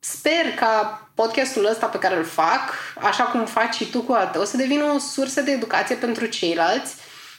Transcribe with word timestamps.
sper 0.00 0.54
ca 0.56 1.08
podcastul 1.14 1.66
ăsta 1.70 1.86
pe 1.86 1.98
care 1.98 2.16
îl 2.16 2.24
fac, 2.24 2.72
așa 3.00 3.24
cum 3.24 3.44
faci 3.44 3.74
și 3.74 3.90
tu 3.90 4.00
cu 4.00 4.12
al 4.12 4.26
tău, 4.32 4.44
să 4.44 4.56
devină 4.56 4.84
o 4.84 4.98
sursă 4.98 5.40
de 5.40 5.50
educație 5.50 5.94
pentru 5.94 6.26
ceilalți 6.26 6.94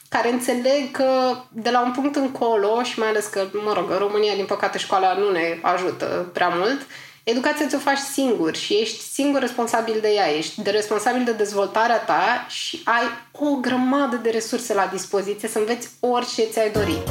care 0.10 0.32
înțeleg 0.32 0.92
că 0.92 1.38
de 1.50 1.70
la 1.70 1.82
un 1.82 1.92
punct 1.92 2.16
încolo 2.16 2.84
și 2.84 3.00
mai 3.00 3.08
ales 3.08 3.26
că, 3.26 3.48
mă 3.64 3.74
rog, 3.74 3.92
în 3.92 3.98
România, 3.98 4.36
din 4.36 4.46
păcate, 4.46 4.78
școala 4.78 5.14
nu 5.14 5.32
ne 5.32 5.60
ajută 5.62 6.30
prea 6.34 6.48
mult, 6.48 6.82
educația 7.24 7.68
ți-o 7.68 7.80
faci 7.80 7.98
singur 7.98 8.56
și 8.56 8.74
ești 8.74 9.04
singur 9.04 9.40
responsabil 9.40 9.98
de 10.02 10.10
ea, 10.10 10.38
ești 10.38 10.62
de 10.62 10.70
responsabil 10.70 11.24
de 11.24 11.32
dezvoltarea 11.32 12.00
ta 12.00 12.46
și 12.50 12.82
ai 12.84 13.04
o 13.32 13.56
grămadă 13.56 14.16
de 14.16 14.30
resurse 14.30 14.74
la 14.74 14.90
dispoziție 14.92 15.48
să 15.48 15.60
înveți 15.60 15.90
orice 16.00 16.44
ți-ai 16.44 16.72
dorit. 16.72 17.08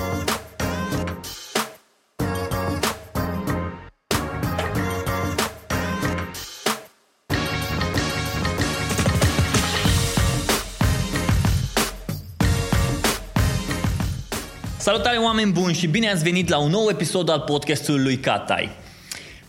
Salutare 14.81 15.17
oameni 15.17 15.53
buni 15.53 15.75
și 15.75 15.87
bine 15.87 16.11
ați 16.11 16.23
venit 16.23 16.49
la 16.49 16.59
un 16.59 16.71
nou 16.71 16.89
episod 16.89 17.29
al 17.29 17.41
podcastului 17.41 18.03
lui 18.03 18.17
Catai. 18.17 18.71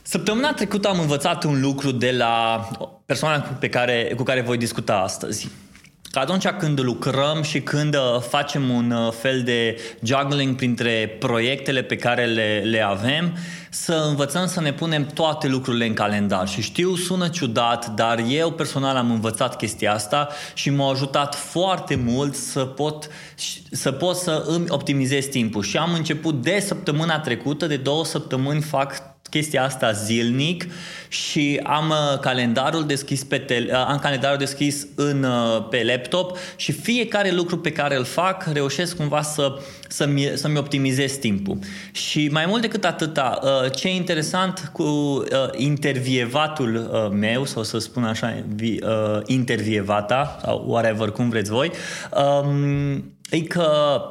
Săptămâna 0.02 0.54
trecută 0.54 0.88
am 0.88 0.99
învățat 0.99 1.44
un 1.44 1.62
lucru 1.62 1.91
de 1.91 2.12
la 2.12 2.67
persoana 3.05 3.40
pe 3.40 3.70
care, 3.70 4.13
cu 4.16 4.23
care 4.23 4.41
voi 4.41 4.57
discuta 4.57 4.95
astăzi 4.95 5.49
că 6.11 6.20
atunci 6.20 6.47
când 6.47 6.79
lucrăm 6.79 7.41
și 7.41 7.61
când 7.61 7.95
uh, 7.95 8.21
facem 8.29 8.70
un 8.70 8.91
uh, 8.91 9.11
fel 9.11 9.43
de 9.43 9.79
juggling 10.03 10.55
printre 10.55 11.15
proiectele 11.20 11.81
pe 11.81 11.95
care 11.95 12.25
le, 12.25 12.63
le 12.65 12.81
avem, 12.81 13.37
să 13.70 14.05
învățăm 14.07 14.47
să 14.47 14.61
ne 14.61 14.73
punem 14.73 15.05
toate 15.05 15.47
lucrurile 15.47 15.85
în 15.85 15.93
calendar. 15.93 16.47
Și 16.47 16.61
știu, 16.61 16.95
sună 16.95 17.27
ciudat, 17.27 17.87
dar 17.87 18.23
eu 18.27 18.51
personal 18.51 18.95
am 18.95 19.11
învățat 19.11 19.57
chestia 19.57 19.93
asta 19.93 20.27
și 20.54 20.70
m-a 20.70 20.89
ajutat 20.89 21.35
foarte 21.35 21.95
mult 21.95 22.35
să 22.35 22.59
pot, 22.59 23.07
să 23.71 23.91
pot 23.91 24.15
să 24.15 24.43
îmi 24.48 24.65
optimizez 24.70 25.26
timpul. 25.26 25.63
Și 25.63 25.77
am 25.77 25.93
început 25.93 26.41
de 26.41 26.59
săptămâna 26.59 27.20
trecută, 27.20 27.67
de 27.67 27.77
două 27.77 28.05
săptămâni 28.05 28.62
fac 28.62 29.10
chestia 29.32 29.63
asta 29.63 29.91
zilnic 29.91 30.65
și 31.07 31.60
am 31.63 31.90
uh, 31.90 32.20
calendarul 32.20 32.85
deschis 32.85 33.24
pe 33.24 33.38
tele, 33.38 33.71
uh, 33.71 33.85
am 33.88 33.99
calendarul 33.99 34.38
deschis 34.38 34.88
în, 34.96 35.23
uh, 35.23 35.68
pe 35.70 35.84
laptop 35.84 36.38
și 36.55 36.71
fiecare 36.71 37.32
lucru 37.32 37.57
pe 37.57 37.71
care 37.71 37.96
îl 37.96 38.04
fac 38.04 38.46
reușesc 38.54 38.96
cumva 38.96 39.21
să, 39.21 39.60
să-mi, 39.88 40.32
să-mi 40.35 40.57
optimizez 40.57 41.12
timpul. 41.12 41.57
Și 41.91 42.29
mai 42.32 42.46
mult 42.48 42.62
decât 42.62 42.85
atâta, 42.85 43.40
ce 43.76 43.88
e 43.88 43.96
interesant 43.96 44.71
cu 44.73 45.23
intervievatul 45.55 46.70
meu, 47.13 47.45
sau 47.45 47.63
să 47.63 47.77
spun 47.77 48.04
așa, 48.04 48.43
intervievata, 49.26 50.40
sau 50.43 50.66
whatever, 50.68 51.10
cum 51.10 51.29
vreți 51.29 51.49
voi, 51.49 51.71
um, 52.43 53.13
e 53.29 53.41
că 53.41 54.01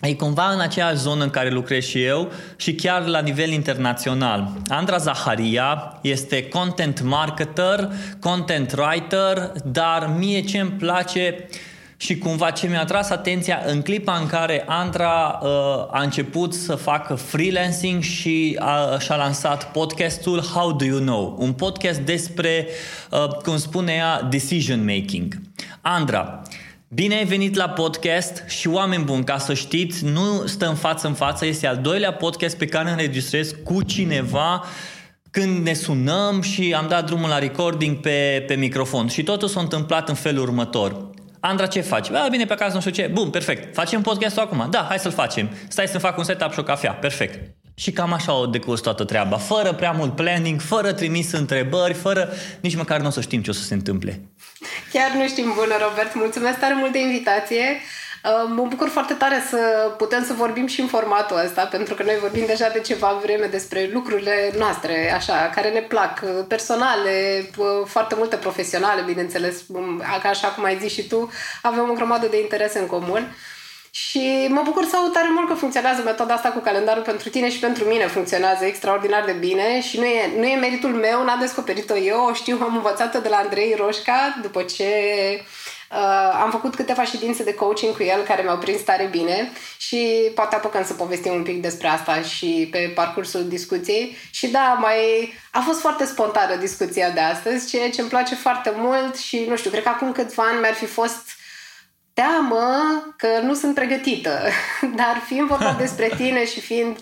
e 0.00 0.14
cumva 0.14 0.50
în 0.50 0.60
aceeași 0.60 0.96
zonă 0.96 1.24
în 1.24 1.30
care 1.30 1.50
lucrez 1.50 1.84
și 1.84 2.02
eu 2.02 2.32
și 2.56 2.74
chiar 2.74 3.06
la 3.06 3.20
nivel 3.20 3.50
internațional. 3.50 4.52
Andra 4.68 4.96
Zaharia 4.96 5.98
este 6.00 6.48
content 6.48 7.02
marketer, 7.02 7.88
content 8.20 8.74
writer, 8.76 9.52
dar 9.64 10.14
mie 10.18 10.40
ce 10.40 10.58
îmi 10.58 10.70
place 10.70 11.48
și 12.00 12.18
cumva 12.18 12.50
ce 12.50 12.66
mi-a 12.66 12.84
tras 12.84 13.10
atenția 13.10 13.62
în 13.66 13.82
clipa 13.82 14.16
în 14.16 14.26
care 14.26 14.64
Andra 14.66 15.38
uh, 15.42 15.48
a 15.90 16.02
început 16.02 16.54
să 16.54 16.74
facă 16.74 17.14
freelancing 17.14 18.02
și 18.02 18.56
a, 18.58 18.98
și-a 18.98 19.16
lansat 19.16 19.72
podcastul 19.72 20.42
How 20.42 20.72
Do 20.72 20.84
You 20.84 20.98
Know? 20.98 21.36
Un 21.38 21.52
podcast 21.52 22.00
despre, 22.00 22.66
uh, 23.10 23.28
cum 23.28 23.56
spune 23.56 23.92
ea, 23.92 24.22
decision 24.22 24.84
making. 24.84 25.34
Andra, 25.80 26.42
Bine 26.90 27.14
ai 27.14 27.24
venit 27.24 27.54
la 27.54 27.68
podcast 27.68 28.44
și 28.46 28.68
oameni 28.68 29.04
buni, 29.04 29.24
ca 29.24 29.38
să 29.38 29.54
știți, 29.54 30.04
nu 30.04 30.46
stăm 30.46 30.74
față 30.74 31.06
în 31.06 31.14
față, 31.14 31.46
este 31.46 31.66
al 31.66 31.76
doilea 31.76 32.12
podcast 32.12 32.56
pe 32.56 32.66
care 32.66 32.90
înregistrez 32.90 33.54
cu 33.64 33.82
cineva 33.82 34.64
când 35.30 35.64
ne 35.64 35.72
sunăm 35.72 36.40
și 36.40 36.74
am 36.74 36.88
dat 36.88 37.06
drumul 37.06 37.28
la 37.28 37.38
recording 37.38 37.96
pe, 37.96 38.44
pe 38.46 38.54
microfon. 38.54 39.08
Și 39.08 39.22
totul 39.22 39.48
s-a 39.48 39.60
întâmplat 39.60 40.08
în 40.08 40.14
felul 40.14 40.42
următor. 40.42 41.10
Andra, 41.40 41.66
ce 41.66 41.80
faci? 41.80 42.10
A, 42.10 42.28
bine, 42.30 42.44
pe 42.44 42.52
acasă 42.52 42.74
nu 42.74 42.80
știu 42.80 42.92
ce. 42.92 43.10
Bun, 43.12 43.30
perfect. 43.30 43.74
Facem 43.74 44.00
podcastul 44.00 44.42
acum? 44.42 44.66
Da, 44.70 44.86
hai 44.88 44.98
să-l 44.98 45.12
facem. 45.12 45.50
Stai 45.68 45.86
să 45.86 45.98
fac 45.98 46.18
un 46.18 46.24
setup 46.24 46.52
și 46.52 46.58
o 46.58 46.62
cafea. 46.62 46.92
Perfect. 46.92 47.56
Și 47.78 47.92
cam 47.92 48.12
așa 48.12 48.32
o 48.32 48.46
decurs 48.46 48.80
toată 48.80 49.04
treaba, 49.04 49.36
fără 49.36 49.72
prea 49.72 49.90
mult 49.90 50.16
planning, 50.16 50.60
fără 50.60 50.92
trimis 50.92 51.32
întrebări, 51.32 51.94
fără 51.94 52.32
nici 52.60 52.76
măcar 52.76 53.00
nu 53.00 53.06
o 53.06 53.10
să 53.10 53.20
știm 53.20 53.42
ce 53.42 53.50
o 53.50 53.52
să 53.52 53.62
se 53.62 53.74
întâmple. 53.74 54.20
Chiar 54.92 55.10
nu 55.10 55.28
știm, 55.28 55.52
bună 55.54 55.74
Robert, 55.88 56.14
mulțumesc 56.14 56.58
tare 56.58 56.74
mult 56.74 56.92
de 56.92 57.00
invitație. 57.00 57.80
Uh, 58.24 58.50
mă 58.54 58.66
bucur 58.68 58.88
foarte 58.88 59.14
tare 59.14 59.42
să 59.48 59.58
putem 59.96 60.24
să 60.24 60.32
vorbim 60.32 60.66
și 60.66 60.80
în 60.80 60.86
formatul 60.86 61.40
ăsta, 61.44 61.64
pentru 61.64 61.94
că 61.94 62.02
noi 62.02 62.16
vorbim 62.20 62.46
deja 62.46 62.68
de 62.68 62.80
ceva 62.80 63.20
vreme 63.22 63.46
despre 63.46 63.90
lucrurile 63.92 64.52
noastre, 64.58 65.12
așa, 65.14 65.50
care 65.54 65.70
ne 65.70 65.80
plac, 65.80 66.20
uh, 66.22 66.44
personale, 66.48 67.44
uh, 67.56 67.66
foarte 67.86 68.14
multe 68.14 68.36
profesionale, 68.36 69.02
bineînțeles, 69.06 69.62
um, 69.68 70.02
așa 70.30 70.48
cum 70.48 70.64
ai 70.64 70.78
zis 70.80 70.92
și 70.92 71.06
tu, 71.06 71.30
avem 71.62 71.90
o 71.90 71.92
grămadă 71.92 72.26
de 72.26 72.40
interese 72.40 72.78
în 72.78 72.86
comun. 72.86 73.36
Și 74.06 74.46
mă 74.48 74.62
bucur 74.64 74.84
să 74.84 74.96
aud 74.96 75.12
tare 75.12 75.28
mult 75.30 75.48
că 75.48 75.54
funcționează 75.54 76.02
metoda 76.02 76.34
asta 76.34 76.48
cu 76.48 76.58
calendarul 76.58 77.02
pentru 77.02 77.28
tine 77.28 77.50
și 77.50 77.58
pentru 77.58 77.84
mine 77.84 78.06
funcționează 78.06 78.64
extraordinar 78.64 79.24
de 79.24 79.32
bine 79.32 79.80
și 79.80 79.98
nu 79.98 80.04
e, 80.04 80.30
nu 80.36 80.46
e 80.46 80.56
meritul 80.56 80.90
meu, 80.90 81.24
n-am 81.24 81.38
descoperit-o 81.40 81.96
eu, 81.96 82.24
o 82.24 82.32
știu, 82.32 82.58
am 82.62 82.76
învățat-o 82.76 83.18
de 83.18 83.28
la 83.28 83.36
Andrei 83.36 83.74
Roșca 83.78 84.38
după 84.42 84.62
ce 84.62 84.84
uh, 85.90 86.40
am 86.42 86.50
făcut 86.50 86.74
câteva 86.74 87.04
ședințe 87.04 87.44
de 87.44 87.54
coaching 87.54 87.96
cu 87.96 88.02
el 88.02 88.22
care 88.22 88.42
mi-au 88.42 88.58
prins 88.58 88.80
tare 88.80 89.08
bine 89.10 89.52
și 89.76 90.30
poate 90.34 90.54
apucăm 90.54 90.84
să 90.84 90.92
povestim 90.94 91.32
un 91.32 91.42
pic 91.42 91.62
despre 91.62 91.88
asta 91.88 92.20
și 92.22 92.68
pe 92.70 92.92
parcursul 92.94 93.48
discuției. 93.48 94.16
Și 94.30 94.46
da, 94.46 94.78
mai 94.80 95.32
a 95.50 95.60
fost 95.60 95.80
foarte 95.80 96.04
spontană 96.04 96.54
discuția 96.54 97.10
de 97.10 97.20
astăzi, 97.20 97.68
ceea 97.70 97.90
ce 97.90 98.00
îmi 98.00 98.10
place 98.10 98.34
foarte 98.34 98.72
mult 98.76 99.16
și 99.16 99.44
nu 99.48 99.56
știu, 99.56 99.70
cred 99.70 99.82
că 99.82 99.88
acum 99.88 100.12
câțiva 100.12 100.42
ani 100.42 100.60
mi-ar 100.60 100.74
fi 100.74 100.86
fost 100.86 101.37
teamă 102.20 102.64
că 103.16 103.28
nu 103.42 103.54
sunt 103.54 103.74
pregătită. 103.74 104.38
Dar 105.00 105.22
fiind 105.26 105.48
vorba 105.48 105.72
despre 105.84 106.12
tine 106.16 106.46
și 106.46 106.60
fiind 106.60 106.96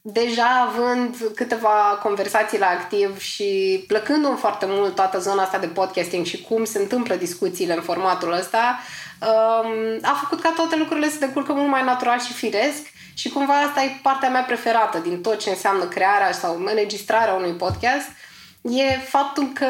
deja 0.00 0.68
având 0.68 1.16
câteva 1.34 1.98
conversații 2.02 2.58
la 2.58 2.66
activ 2.66 3.18
și 3.18 3.84
plăcându-mi 3.86 4.36
foarte 4.36 4.66
mult 4.68 4.94
toată 4.94 5.18
zona 5.18 5.42
asta 5.42 5.58
de 5.58 5.66
podcasting 5.66 6.26
și 6.26 6.42
cum 6.42 6.64
se 6.64 6.78
întâmplă 6.78 7.14
discuțiile 7.14 7.74
în 7.74 7.82
formatul 7.82 8.32
ăsta, 8.32 8.78
um, 9.20 9.98
a 10.02 10.18
făcut 10.22 10.40
ca 10.40 10.52
toate 10.56 10.76
lucrurile 10.76 11.08
să 11.08 11.18
decurcă 11.18 11.52
mult 11.52 11.68
mai 11.68 11.84
natural 11.84 12.20
și 12.20 12.32
firesc 12.32 12.82
și 13.14 13.28
cumva 13.28 13.54
asta 13.54 13.82
e 13.82 13.98
partea 14.02 14.28
mea 14.28 14.42
preferată 14.42 14.98
din 14.98 15.22
tot 15.22 15.38
ce 15.38 15.50
înseamnă 15.50 15.84
crearea 15.84 16.32
sau 16.32 16.62
înregistrarea 16.64 17.34
unui 17.34 17.52
podcast– 17.52 18.08
e 18.70 18.98
faptul 18.98 19.52
că 19.52 19.66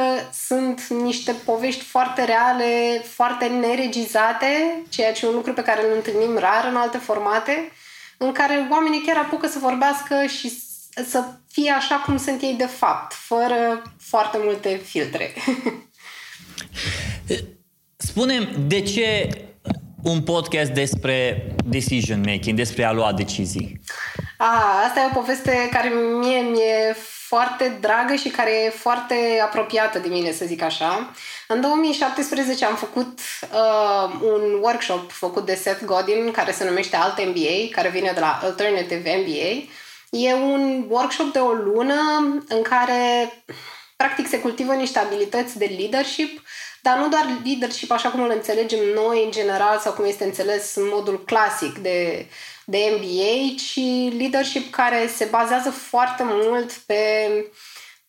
sunt 0.46 0.86
niște 0.86 1.32
povești 1.32 1.84
foarte 1.84 2.24
reale, 2.24 3.02
foarte 3.04 3.46
neregizate, 3.46 4.82
ceea 4.88 5.12
ce 5.12 5.24
e 5.24 5.28
un 5.28 5.34
lucru 5.34 5.52
pe 5.52 5.62
care 5.62 5.80
îl 5.84 5.94
întâlnim 5.94 6.38
rar 6.38 6.66
în 6.70 6.76
alte 6.76 6.98
formate, 6.98 7.72
în 8.16 8.32
care 8.32 8.68
oamenii 8.70 9.02
chiar 9.06 9.16
apucă 9.16 9.46
să 9.46 9.58
vorbească 9.58 10.26
și 10.38 10.52
să 11.06 11.24
fie 11.50 11.70
așa 11.70 11.94
cum 11.94 12.16
sunt 12.16 12.42
ei 12.42 12.54
de 12.54 12.66
fapt, 12.66 13.12
fără 13.12 13.82
foarte 13.98 14.38
multe 14.40 14.80
filtre. 14.84 15.32
Spunem, 17.96 18.48
de 18.66 18.80
ce 18.80 19.28
un 20.02 20.22
podcast 20.22 20.70
despre 20.70 21.46
decision 21.64 22.20
making, 22.26 22.56
despre 22.56 22.84
a 22.84 22.92
lua 22.92 23.12
decizii? 23.12 23.80
A, 24.38 24.82
asta 24.86 25.00
e 25.00 25.10
o 25.10 25.20
poveste 25.20 25.68
care 25.70 25.88
mie 26.20 26.40
mi-e 26.40 26.96
foarte 27.28 27.78
dragă 27.80 28.14
și 28.14 28.28
care 28.28 28.64
e 28.64 28.70
foarte 28.70 29.40
apropiată 29.42 29.98
de 29.98 30.08
mine, 30.08 30.32
să 30.32 30.44
zic 30.44 30.62
așa. 30.62 31.10
În 31.48 31.60
2017 31.60 32.64
am 32.64 32.74
făcut 32.74 33.18
uh, 33.52 34.14
un 34.22 34.58
workshop 34.60 35.10
făcut 35.10 35.46
de 35.46 35.54
Seth 35.54 35.84
Godin 35.84 36.30
care 36.30 36.52
se 36.52 36.64
numește 36.64 36.96
Alt 36.96 37.24
MBA, 37.24 37.68
care 37.70 37.88
vine 37.88 38.10
de 38.14 38.20
la 38.20 38.40
Alternative 38.42 39.24
MBA. 39.24 39.68
E 40.10 40.34
un 40.34 40.84
workshop 40.88 41.32
de 41.32 41.38
o 41.38 41.52
lună 41.52 41.94
în 42.48 42.62
care 42.62 43.32
practic 43.96 44.28
se 44.28 44.40
cultivă 44.40 44.72
niște 44.72 44.98
abilități 44.98 45.58
de 45.58 45.74
leadership, 45.78 46.42
dar 46.82 46.98
nu 46.98 47.08
doar 47.08 47.40
leadership 47.44 47.90
așa 47.90 48.08
cum 48.08 48.22
îl 48.22 48.30
înțelegem 48.30 48.80
noi 48.94 49.24
în 49.24 49.30
general 49.30 49.78
sau 49.78 49.92
cum 49.92 50.04
este 50.04 50.24
înțeles 50.24 50.74
în 50.74 50.88
modul 50.92 51.24
clasic 51.24 51.78
de 51.78 52.26
de 52.66 52.78
MBA, 52.96 53.54
ci 53.56 53.80
leadership 54.18 54.70
care 54.70 55.06
se 55.06 55.24
bazează 55.24 55.70
foarte 55.70 56.22
mult 56.26 56.72
pe 56.72 56.96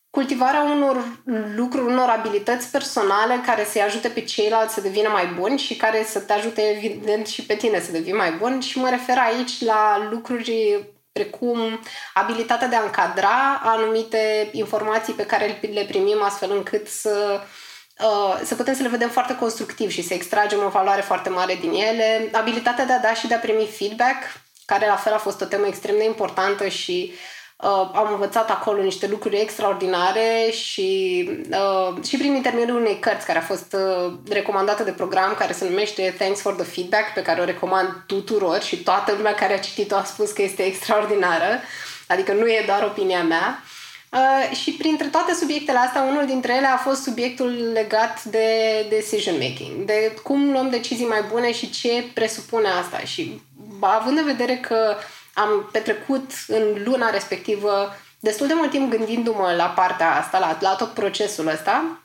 cultivarea 0.10 0.62
unor 0.62 1.22
lucruri, 1.56 1.86
unor 1.86 2.10
abilități 2.10 2.72
personale 2.72 3.42
care 3.46 3.66
să-i 3.66 3.82
ajute 3.82 4.08
pe 4.08 4.22
ceilalți 4.22 4.74
să 4.74 4.82
devină 4.82 5.10
mai 5.10 5.26
buni 5.26 5.60
și 5.60 5.76
care 5.76 6.04
să 6.04 6.20
te 6.20 6.34
ajute, 6.34 6.62
evident, 6.62 7.28
și 7.28 7.46
pe 7.46 7.56
tine 7.56 7.82
să 7.82 7.92
devii 7.92 8.14
mai 8.14 8.32
bun. 8.32 8.60
Și 8.60 8.80
mă 8.80 8.90
refer 8.90 9.18
aici 9.18 9.62
la 9.62 10.08
lucruri 10.12 10.86
precum 11.12 11.80
abilitatea 12.14 12.68
de 12.68 12.76
a 12.76 12.84
încadra 12.84 13.62
anumite 13.64 14.50
informații 14.52 15.14
pe 15.14 15.26
care 15.26 15.60
le 15.74 15.86
primim 15.88 16.22
astfel 16.22 16.52
încât 16.52 16.88
să 16.88 17.42
Uh, 18.04 18.40
să 18.44 18.56
putem 18.56 18.74
să 18.74 18.82
le 18.82 18.88
vedem 18.88 19.10
foarte 19.10 19.36
constructiv 19.36 19.90
și 19.90 20.02
să 20.02 20.14
extragem 20.14 20.64
o 20.66 20.70
valoare 20.70 21.02
foarte 21.02 21.30
mare 21.30 21.58
din 21.62 21.72
ele, 21.72 22.30
abilitatea 22.32 22.86
de 22.86 22.94
a 22.94 23.00
da 23.00 23.14
și 23.14 23.28
de 23.28 23.34
a 23.34 23.40
primi 23.40 23.70
feedback, 23.78 24.16
care 24.72 24.88
la 24.88 24.96
fel 24.96 25.14
a 25.14 25.18
fost 25.18 25.42
o 25.42 25.46
temă 25.46 25.66
extrem 25.66 25.98
de 25.98 26.04
importantă 26.04 26.68
și 26.68 27.14
uh, 27.56 27.90
am 27.94 28.08
învățat 28.12 28.50
acolo 28.50 28.82
niște 28.82 29.08
lucruri 29.08 29.40
extraordinare 29.40 30.50
și, 30.52 31.30
uh, 31.52 32.04
și 32.04 32.18
prin 32.18 32.36
intermediul 32.36 32.78
unei 32.78 33.00
cărți 33.00 33.26
care 33.26 33.38
a 33.38 33.42
fost 33.42 33.76
uh, 33.78 34.14
recomandată 34.30 34.84
de 34.84 34.92
program, 34.92 35.36
care 35.38 35.54
se 35.54 35.70
numește 35.70 36.16
Thanks 36.18 36.42
for 36.42 36.54
the 36.54 36.66
Feedback, 36.66 37.14
pe 37.14 37.22
care 37.22 37.42
o 37.42 37.46
recomand 37.46 38.04
tuturor 38.08 38.62
și 38.62 38.84
toată 38.84 39.12
lumea 39.12 39.36
care 39.36 39.54
a 39.54 39.60
citit-o 39.60 39.96
a 39.96 40.04
spus 40.04 40.32
că 40.32 40.42
este 40.42 40.64
extraordinară, 40.64 41.60
adică 42.08 42.34
nu 42.34 42.48
e 42.48 42.64
doar 42.66 42.84
opinia 42.84 43.24
mea. 43.24 43.64
Uh, 43.64 43.77
și 44.52 44.72
printre 44.72 45.08
toate 45.08 45.34
subiectele 45.34 45.78
astea, 45.78 46.02
unul 46.02 46.26
dintre 46.26 46.56
ele 46.56 46.68
a 46.68 46.78
fost 46.78 47.02
subiectul 47.02 47.72
legat 47.74 48.24
de 48.24 48.46
decision 48.90 49.36
making, 49.38 49.86
de 49.86 50.16
cum 50.24 50.52
luăm 50.52 50.70
decizii 50.70 51.06
mai 51.06 51.22
bune 51.32 51.52
și 51.52 51.70
ce 51.70 52.04
presupune 52.14 52.68
asta. 52.68 52.98
Și 52.98 53.42
având 53.80 54.18
în 54.18 54.26
vedere 54.26 54.56
că 54.56 54.96
am 55.34 55.70
petrecut 55.72 56.32
în 56.48 56.84
luna 56.84 57.10
respectivă 57.10 57.96
destul 58.20 58.48
de 58.48 58.54
mult 58.54 58.70
timp 58.70 58.92
gândindu-mă 58.92 59.54
la 59.58 59.66
partea 59.66 60.16
asta, 60.16 60.40
la, 60.40 60.58
la 60.60 60.76
tot 60.76 60.94
procesul 60.94 61.48
ăsta, 61.48 62.00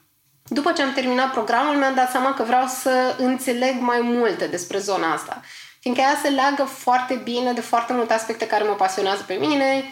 după 0.46 0.72
ce 0.72 0.82
am 0.82 0.92
terminat 0.92 1.32
programul, 1.32 1.76
mi-am 1.76 1.94
dat 1.94 2.10
seama 2.10 2.34
că 2.34 2.42
vreau 2.42 2.66
să 2.66 3.14
înțeleg 3.18 3.80
mai 3.80 4.00
multe 4.00 4.46
despre 4.46 4.78
zona 4.78 5.12
asta. 5.12 5.40
Fiindcă 5.80 6.02
ea 6.02 6.18
se 6.22 6.28
leagă 6.28 6.62
foarte 6.62 7.20
bine 7.24 7.52
de 7.52 7.60
foarte 7.60 7.92
multe 7.92 8.12
aspecte 8.12 8.46
care 8.46 8.64
mă 8.64 8.74
pasionează 8.74 9.22
pe 9.26 9.34
mine, 9.34 9.84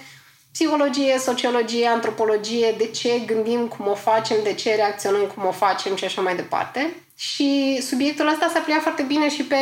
psihologie, 0.53 1.19
sociologie, 1.19 1.87
antropologie, 1.87 2.75
de 2.79 2.87
ce 2.87 3.19
gândim, 3.27 3.67
cum 3.67 3.87
o 3.89 3.95
facem, 3.95 4.37
de 4.43 4.55
ce 4.55 4.75
reacționăm, 4.75 5.27
cum 5.27 5.47
o 5.47 5.53
facem 5.53 5.97
și 5.97 6.05
așa 6.05 6.21
mai 6.21 6.37
departe. 6.37 6.95
Și 7.17 7.81
subiectul 7.87 8.29
ăsta 8.29 8.51
s-a 8.53 8.61
pliat 8.61 8.81
foarte 8.81 9.03
bine 9.03 9.29
și 9.29 9.43
pe 9.43 9.57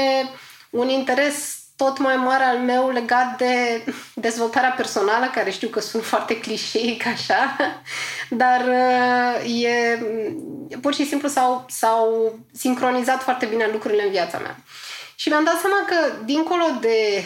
un 0.70 0.88
interes 0.88 1.58
tot 1.76 1.98
mai 1.98 2.16
mare 2.16 2.44
al 2.44 2.58
meu 2.58 2.90
legat 2.90 3.36
de 3.36 3.84
dezvoltarea 4.14 4.70
personală, 4.70 5.30
care 5.34 5.50
știu 5.50 5.68
că 5.68 5.80
sunt 5.80 6.04
foarte 6.04 6.40
clișeic 6.40 7.06
așa, 7.06 7.56
dar 8.42 8.64
uh, 8.66 9.62
e, 9.62 9.98
pur 10.80 10.94
și 10.94 11.06
simplu 11.06 11.28
s-au, 11.28 11.66
s-au 11.68 12.38
sincronizat 12.52 13.22
foarte 13.22 13.46
bine 13.46 13.68
lucrurile 13.72 14.02
în 14.02 14.10
viața 14.10 14.38
mea. 14.38 14.56
Și 15.14 15.28
mi-am 15.28 15.44
dat 15.44 15.60
seama 15.60 15.84
că, 15.86 16.22
dincolo 16.24 16.64
de 16.80 17.24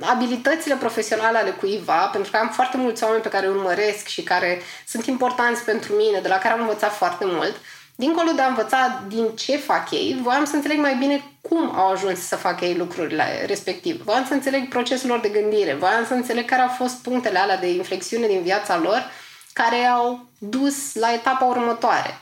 abilitățile 0.00 0.74
profesionale 0.74 1.38
ale 1.38 1.50
cuiva, 1.50 2.06
pentru 2.06 2.30
că 2.30 2.36
am 2.36 2.48
foarte 2.48 2.76
mulți 2.76 3.04
oameni 3.04 3.22
pe 3.22 3.28
care 3.28 3.46
îi 3.46 3.52
urmăresc 3.52 4.06
și 4.06 4.22
care 4.22 4.60
sunt 4.86 5.06
importanți 5.06 5.64
pentru 5.64 5.92
mine, 5.92 6.20
de 6.20 6.28
la 6.28 6.38
care 6.38 6.54
am 6.54 6.60
învățat 6.60 6.96
foarte 6.96 7.24
mult, 7.24 7.56
dincolo 7.94 8.30
de 8.32 8.42
a 8.42 8.46
învăța 8.46 9.02
din 9.08 9.28
ce 9.36 9.56
fac 9.56 9.90
ei, 9.90 10.18
voiam 10.22 10.44
să 10.44 10.56
înțeleg 10.56 10.78
mai 10.78 10.94
bine 10.94 11.24
cum 11.40 11.76
au 11.76 11.90
ajuns 11.90 12.18
să 12.18 12.36
facă 12.36 12.64
ei 12.64 12.76
lucrurile 12.76 13.44
respectiv. 13.46 14.02
Voiam 14.02 14.26
să 14.26 14.32
înțeleg 14.32 14.68
procesul 14.68 15.08
lor 15.08 15.20
de 15.20 15.28
gândire, 15.28 15.74
voiam 15.74 16.06
să 16.06 16.14
înțeleg 16.14 16.44
care 16.44 16.62
au 16.62 16.68
fost 16.68 17.02
punctele 17.02 17.38
alea 17.38 17.56
de 17.56 17.70
inflexiune 17.70 18.26
din 18.26 18.42
viața 18.42 18.78
lor 18.78 19.10
care 19.52 19.84
au 19.84 20.26
dus 20.38 20.94
la 20.94 21.12
etapa 21.12 21.44
următoare. 21.44 22.20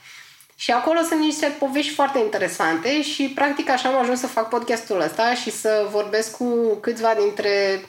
Și 0.57 0.71
acolo 0.71 0.99
sunt 1.07 1.19
niște 1.19 1.55
povești 1.59 1.93
foarte 1.93 2.19
interesante 2.19 3.01
și 3.01 3.31
practic 3.35 3.69
așa 3.69 3.89
am 3.89 3.95
ajuns 3.95 4.19
să 4.19 4.27
fac 4.27 4.49
podcastul 4.49 5.01
ăsta 5.01 5.33
și 5.33 5.51
să 5.51 5.87
vorbesc 5.91 6.37
cu 6.37 6.77
câțiva 6.81 7.13
dintre 7.19 7.85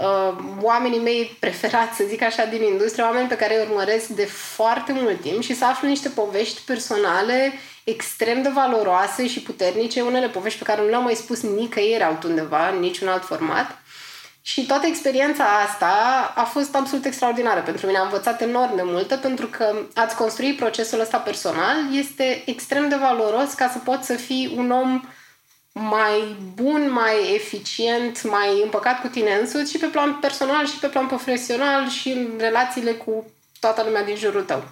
uh, 0.00 0.36
oamenii 0.60 1.00
mei 1.00 1.36
preferați, 1.40 1.96
să 1.96 2.04
zic 2.08 2.22
așa, 2.22 2.44
din 2.44 2.62
industrie, 2.62 3.04
oameni 3.04 3.28
pe 3.28 3.36
care 3.36 3.56
îi 3.56 3.66
urmăresc 3.68 4.06
de 4.06 4.24
foarte 4.24 4.92
mult 4.92 5.20
timp 5.20 5.42
și 5.42 5.54
să 5.54 5.64
aflu 5.64 5.88
niște 5.88 6.08
povești 6.08 6.60
personale 6.60 7.52
extrem 7.84 8.42
de 8.42 8.48
valoroase 8.48 9.28
și 9.28 9.40
puternice, 9.40 10.00
unele 10.00 10.28
povești 10.28 10.58
pe 10.58 10.64
care 10.64 10.80
nu 10.80 10.88
le-am 10.88 11.02
mai 11.02 11.14
spus 11.14 11.40
nicăieri 11.42 12.02
altundeva, 12.02 12.68
în 12.68 12.78
niciun 12.78 13.08
alt 13.08 13.24
format 13.24 13.78
și 14.42 14.66
toată 14.66 14.86
experiența 14.86 15.44
asta 15.44 15.92
a 16.36 16.44
fost 16.44 16.74
absolut 16.74 17.04
extraordinară 17.04 17.60
pentru 17.60 17.86
mine. 17.86 17.98
Am 17.98 18.04
învățat 18.04 18.40
enorm 18.40 18.76
de 18.76 18.82
multe 18.84 19.14
pentru 19.16 19.46
că 19.46 19.76
ați 19.94 20.16
construi 20.16 20.54
procesul 20.54 21.00
ăsta 21.00 21.18
personal 21.18 21.76
este 21.92 22.42
extrem 22.46 22.88
de 22.88 22.96
valoros 22.96 23.52
ca 23.52 23.68
să 23.68 23.78
poți 23.78 24.06
să 24.06 24.14
fii 24.14 24.52
un 24.56 24.70
om 24.70 25.02
mai 25.72 26.36
bun, 26.54 26.90
mai 26.92 27.34
eficient, 27.34 28.22
mai 28.22 28.62
împăcat 28.62 29.00
cu 29.00 29.06
tine 29.06 29.38
însuți 29.40 29.70
și 29.70 29.78
pe 29.78 29.86
plan 29.86 30.18
personal 30.20 30.66
și 30.66 30.78
pe 30.78 30.86
plan 30.86 31.06
profesional 31.06 31.88
și 31.88 32.08
în 32.10 32.30
relațiile 32.38 32.92
cu 32.92 33.24
toată 33.60 33.82
lumea 33.82 34.04
din 34.04 34.16
jurul 34.16 34.42
tău. 34.42 34.62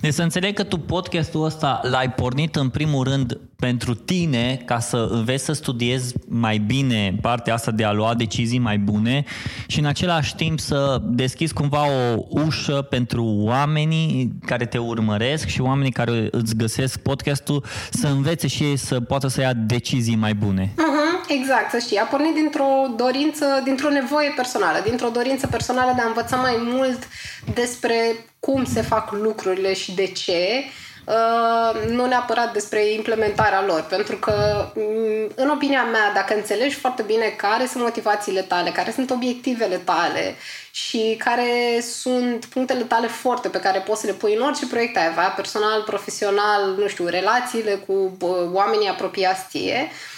Deci 0.00 0.12
să 0.12 0.22
înțeleg 0.22 0.54
că 0.54 0.62
tu 0.62 0.78
podcastul 0.78 1.44
ăsta 1.44 1.80
l-ai 1.82 2.10
pornit 2.10 2.56
în 2.56 2.68
primul 2.68 3.04
rând 3.04 3.38
pentru 3.56 3.94
tine 3.94 4.62
ca 4.64 4.78
să 4.78 5.08
înveți 5.10 5.44
să 5.44 5.52
studiezi 5.52 6.14
mai 6.28 6.58
bine 6.58 7.18
partea 7.20 7.54
asta 7.54 7.70
de 7.70 7.84
a 7.84 7.92
lua 7.92 8.14
decizii 8.14 8.58
mai 8.58 8.78
bune 8.78 9.24
și 9.66 9.78
în 9.78 9.84
același 9.84 10.34
timp 10.34 10.60
să 10.60 11.02
deschizi 11.02 11.52
cumva 11.52 11.86
o 11.86 12.24
ușă 12.28 12.86
pentru 12.90 13.24
oamenii 13.24 14.32
care 14.46 14.66
te 14.66 14.78
urmăresc 14.78 15.46
și 15.46 15.60
oamenii 15.60 15.92
care 15.92 16.28
îți 16.30 16.56
găsesc 16.56 16.98
podcastul 16.98 17.64
să 17.90 18.06
învețe 18.06 18.46
și 18.46 18.62
ei 18.62 18.76
să 18.76 19.00
poată 19.00 19.28
să 19.28 19.40
ia 19.40 19.52
decizii 19.52 20.16
mai 20.16 20.34
bune. 20.34 20.72
Uh-huh, 20.74 21.30
exact, 21.38 21.70
să 21.70 21.78
știi. 21.78 21.98
A 21.98 22.04
pornit 22.04 22.34
dintr-o 22.34 22.94
dorință, 22.96 23.44
dintr-o 23.64 23.90
nevoie 23.90 24.32
personală, 24.36 24.78
dintr-o 24.84 25.08
dorință 25.08 25.46
personală 25.46 25.92
de 25.94 26.00
a 26.00 26.06
învăța 26.06 26.36
mai 26.36 26.56
mult 26.60 27.08
despre 27.54 27.94
cum 28.40 28.64
se 28.64 28.82
fac 28.82 29.12
lucrurile 29.12 29.74
și 29.74 29.94
de 29.94 30.06
ce, 30.06 30.64
uh, 31.06 31.88
nu 31.88 32.06
neapărat 32.06 32.52
despre 32.52 32.86
implementarea 32.86 33.64
lor, 33.64 33.80
pentru 33.80 34.16
că, 34.16 34.66
mm, 34.74 35.32
în 35.34 35.48
opinia 35.48 35.84
mea, 35.84 36.12
dacă 36.14 36.34
înțelegi 36.34 36.74
foarte 36.74 37.02
bine 37.02 37.26
care 37.26 37.66
sunt 37.66 37.82
motivațiile 37.82 38.42
tale, 38.42 38.70
care 38.70 38.90
sunt 38.90 39.10
obiectivele 39.10 39.76
tale 39.76 40.34
și 40.70 41.16
care 41.24 41.80
sunt 41.80 42.44
punctele 42.44 42.82
tale 42.82 43.06
forte 43.06 43.48
pe 43.48 43.60
care 43.60 43.78
poți 43.78 44.00
să 44.00 44.06
le 44.06 44.12
pui 44.12 44.34
în 44.34 44.42
orice 44.42 44.66
proiect 44.66 44.96
ai 44.96 45.06
avea, 45.06 45.28
personal, 45.28 45.82
profesional, 45.82 46.74
nu 46.78 46.88
știu, 46.88 47.06
relațiile 47.06 47.72
cu 47.72 48.16
oamenii 48.52 48.88
apropiați 48.88 49.48
ție, 49.48 49.90
Uh, 49.90 50.17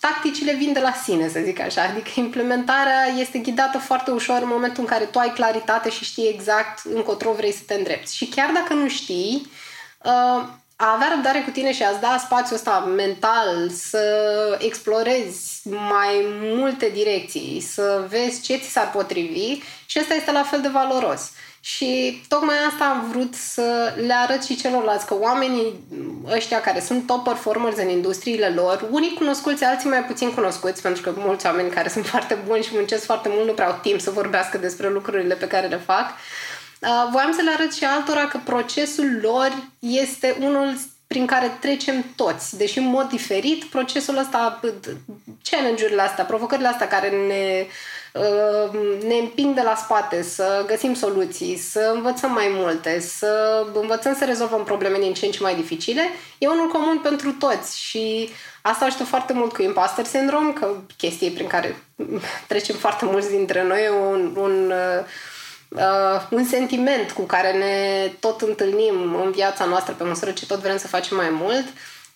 tacticile 0.00 0.54
vin 0.54 0.72
de 0.72 0.80
la 0.80 0.92
sine, 1.04 1.28
să 1.28 1.40
zic 1.44 1.60
așa. 1.60 1.82
Adică 1.82 2.10
implementarea 2.14 3.06
este 3.18 3.38
ghidată 3.38 3.78
foarte 3.78 4.10
ușor 4.10 4.38
în 4.42 4.48
momentul 4.48 4.82
în 4.82 4.88
care 4.88 5.04
tu 5.04 5.18
ai 5.18 5.32
claritate 5.32 5.90
și 5.90 6.04
știi 6.04 6.28
exact 6.28 6.80
încotro 6.94 7.32
vrei 7.32 7.52
să 7.52 7.62
te 7.66 7.74
îndrepți. 7.74 8.16
Și 8.16 8.26
chiar 8.26 8.50
dacă 8.54 8.72
nu 8.72 8.88
știi, 8.88 9.50
uh, 10.04 10.42
a 10.76 10.92
avea 10.94 11.08
răbdare 11.14 11.40
cu 11.40 11.50
tine 11.50 11.72
și 11.72 11.82
a-ți 11.82 12.00
da 12.00 12.16
spațiul 12.18 12.56
ăsta 12.56 12.78
mental 12.78 13.70
să 13.70 14.04
explorezi 14.60 15.60
mai 15.64 16.26
multe 16.40 16.90
direcții, 16.94 17.60
să 17.60 18.06
vezi 18.08 18.42
ce 18.42 18.56
ți 18.56 18.70
s-ar 18.70 18.90
potrivi 18.90 19.62
și 19.86 19.98
asta 19.98 20.14
este 20.14 20.32
la 20.32 20.42
fel 20.42 20.60
de 20.60 20.68
valoros. 20.68 21.30
Și 21.66 22.20
tocmai 22.28 22.54
asta 22.70 22.84
am 22.84 23.08
vrut 23.10 23.34
să 23.34 23.94
le 24.06 24.14
arăt 24.14 24.44
și 24.44 24.56
celorlalți, 24.56 25.06
că 25.06 25.16
oamenii 25.20 25.74
ăștia 26.32 26.60
care 26.60 26.80
sunt 26.80 27.06
top 27.06 27.24
performers 27.24 27.76
în 27.76 27.88
industriile 27.88 28.48
lor, 28.48 28.88
unii 28.90 29.14
cunoscuți, 29.14 29.64
alții 29.64 29.88
mai 29.88 30.04
puțin 30.04 30.34
cunoscuți, 30.34 30.82
pentru 30.82 31.02
că 31.02 31.14
mulți 31.16 31.46
oameni 31.46 31.70
care 31.70 31.88
sunt 31.88 32.06
foarte 32.06 32.38
buni 32.46 32.62
și 32.62 32.70
muncesc 32.72 33.04
foarte 33.04 33.28
mult 33.32 33.46
nu 33.46 33.52
prea 33.52 33.66
au 33.66 33.78
timp 33.82 34.00
să 34.00 34.10
vorbească 34.10 34.58
despre 34.58 34.88
lucrurile 34.88 35.34
pe 35.34 35.46
care 35.46 35.66
le 35.66 35.76
fac, 35.76 36.06
uh, 36.80 37.08
voiam 37.12 37.32
să 37.32 37.42
le 37.42 37.50
arăt 37.50 37.72
și 37.72 37.84
altora 37.84 38.26
că 38.26 38.40
procesul 38.44 39.18
lor 39.22 39.52
este 39.78 40.36
unul 40.40 40.76
prin 41.06 41.26
care 41.26 41.56
trecem 41.60 42.04
toți, 42.16 42.56
deși 42.56 42.78
în 42.78 42.86
mod 42.86 43.08
diferit, 43.08 43.64
procesul 43.64 44.16
ăsta, 44.16 44.60
challenge-urile 45.50 46.02
astea, 46.02 46.24
provocările 46.24 46.68
astea 46.68 46.88
care 46.88 47.10
ne 47.10 47.66
Ehm, 47.66 47.70
ne 49.06 49.14
împing 49.14 49.54
de 49.54 49.62
la 49.62 49.74
spate, 49.74 50.22
să 50.22 50.64
găsim 50.66 50.94
soluții, 50.94 51.56
să 51.56 51.92
învățăm 51.94 52.32
mai 52.32 52.48
multe, 52.50 53.00
să 53.00 53.64
învățăm 53.74 54.14
să 54.14 54.24
rezolvăm 54.24 54.64
probleme 54.64 54.98
din 54.98 55.14
ce 55.14 55.26
în 55.26 55.32
ce 55.32 55.42
mai 55.42 55.54
dificile, 55.54 56.02
e 56.38 56.48
unul 56.48 56.68
comun 56.68 56.98
pentru 57.02 57.32
toți 57.32 57.80
și 57.80 58.28
asta 58.62 58.88
știu 58.88 59.04
foarte 59.04 59.32
mult 59.32 59.52
cu 59.52 59.62
imposter 59.62 60.04
syndrome, 60.04 60.52
că 60.52 60.76
chestie 60.96 61.30
prin 61.30 61.46
care 61.46 61.76
trecem 62.46 62.76
foarte 62.76 63.04
mulți 63.04 63.30
dintre 63.30 63.62
noi, 63.62 63.88
un, 64.10 64.36
un 64.36 64.72
Uh, 65.74 66.20
un 66.30 66.44
sentiment 66.44 67.10
cu 67.10 67.22
care 67.22 67.52
ne 67.52 68.08
tot 68.20 68.40
întâlnim 68.40 69.14
în 69.24 69.30
viața 69.30 69.64
noastră 69.64 69.94
pe 69.94 70.04
măsură 70.04 70.30
ce 70.30 70.46
tot 70.46 70.60
vrem 70.60 70.76
să 70.76 70.86
facem 70.86 71.16
mai 71.16 71.28
mult 71.30 71.64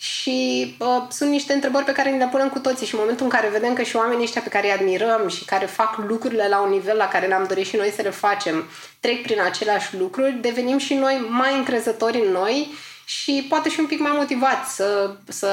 și 0.00 0.76
uh, 0.78 1.02
sunt 1.08 1.30
niște 1.30 1.52
întrebări 1.52 1.84
pe 1.84 1.92
care 1.92 2.10
ni 2.10 2.18
le 2.18 2.28
punem 2.30 2.48
cu 2.48 2.58
toții 2.58 2.86
și 2.86 2.94
în 2.94 3.00
momentul 3.00 3.24
în 3.24 3.30
care 3.30 3.48
vedem 3.48 3.74
că 3.74 3.82
și 3.82 3.96
oamenii 3.96 4.24
ăștia 4.24 4.40
pe 4.40 4.48
care 4.48 4.66
îi 4.66 4.72
admirăm 4.72 5.28
și 5.28 5.44
care 5.44 5.66
fac 5.66 5.96
lucrurile 6.08 6.48
la 6.48 6.62
un 6.62 6.70
nivel 6.70 6.96
la 6.96 7.08
care 7.08 7.26
ne-am 7.26 7.44
dorit 7.48 7.66
și 7.66 7.76
noi 7.76 7.90
să 7.96 8.02
le 8.02 8.10
facem, 8.10 8.64
trec 9.00 9.22
prin 9.22 9.40
aceleași 9.40 9.96
lucruri, 9.96 10.38
devenim 10.40 10.78
și 10.78 10.94
noi 10.94 11.26
mai 11.28 11.56
încrezători 11.56 12.22
în 12.26 12.32
noi 12.32 12.74
și 13.04 13.46
poate 13.48 13.68
și 13.68 13.80
un 13.80 13.86
pic 13.86 14.00
mai 14.00 14.12
motivați 14.14 14.74
să, 14.74 15.16
să 15.28 15.46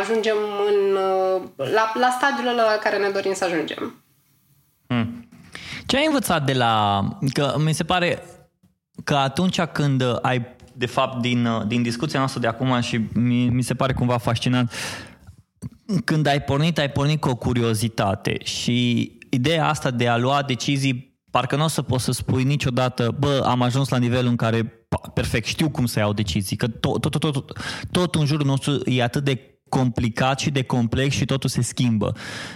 ajungem 0.00 0.36
în, 0.66 0.96
uh, 0.96 1.42
la, 1.56 1.92
la 1.94 2.16
stadiul 2.16 2.54
la 2.54 2.78
care 2.80 2.98
ne 2.98 3.08
dorim 3.08 3.34
să 3.34 3.44
ajungem. 3.44 4.04
Hmm. 4.86 5.28
Ce 5.86 5.96
ai 5.96 6.06
învățat 6.06 6.44
de 6.44 6.52
la... 6.52 7.02
Că 7.32 7.54
mi 7.58 7.72
se 7.72 7.84
pare 7.84 8.22
că 9.04 9.14
atunci 9.14 9.60
când 9.60 10.02
ai, 10.22 10.55
de 10.76 10.86
fapt, 10.86 11.20
din, 11.20 11.48
din 11.66 11.82
discuția 11.82 12.18
noastră 12.18 12.40
de 12.40 12.46
acum 12.46 12.80
și 12.80 13.00
mi, 13.12 13.48
mi 13.48 13.62
se 13.62 13.74
pare 13.74 13.92
cumva 13.92 14.16
fascinant, 14.16 14.72
când 16.04 16.26
ai 16.26 16.42
pornit, 16.42 16.78
ai 16.78 16.90
pornit 16.90 17.20
cu 17.20 17.28
o 17.28 17.36
curiozitate 17.36 18.38
și 18.44 19.12
ideea 19.30 19.68
asta 19.68 19.90
de 19.90 20.08
a 20.08 20.16
lua 20.16 20.42
decizii 20.42 21.06
parcă 21.30 21.56
nu 21.56 21.64
o 21.64 21.68
să 21.68 21.82
poți 21.82 22.04
să 22.04 22.12
spui 22.12 22.44
niciodată, 22.44 23.16
bă, 23.18 23.44
am 23.46 23.62
ajuns 23.62 23.88
la 23.88 23.96
nivelul 23.96 24.30
în 24.30 24.36
care, 24.36 24.86
perfect, 25.14 25.46
știu 25.46 25.70
cum 25.70 25.86
să 25.86 25.98
iau 25.98 26.12
decizii, 26.12 26.56
că 26.56 26.68
tot, 26.68 27.00
tot, 27.00 27.18
tot, 27.18 27.32
tot, 27.32 27.58
tot 27.90 28.14
în 28.14 28.26
jurul 28.26 28.46
nostru 28.46 28.80
e 28.84 29.02
atât 29.02 29.24
de 29.24 29.60
complicat 29.68 30.38
și 30.38 30.50
de 30.50 30.62
complex 30.62 31.14
și 31.14 31.24
totul 31.24 31.48
se 31.48 31.62
schimbă. 31.62 32.12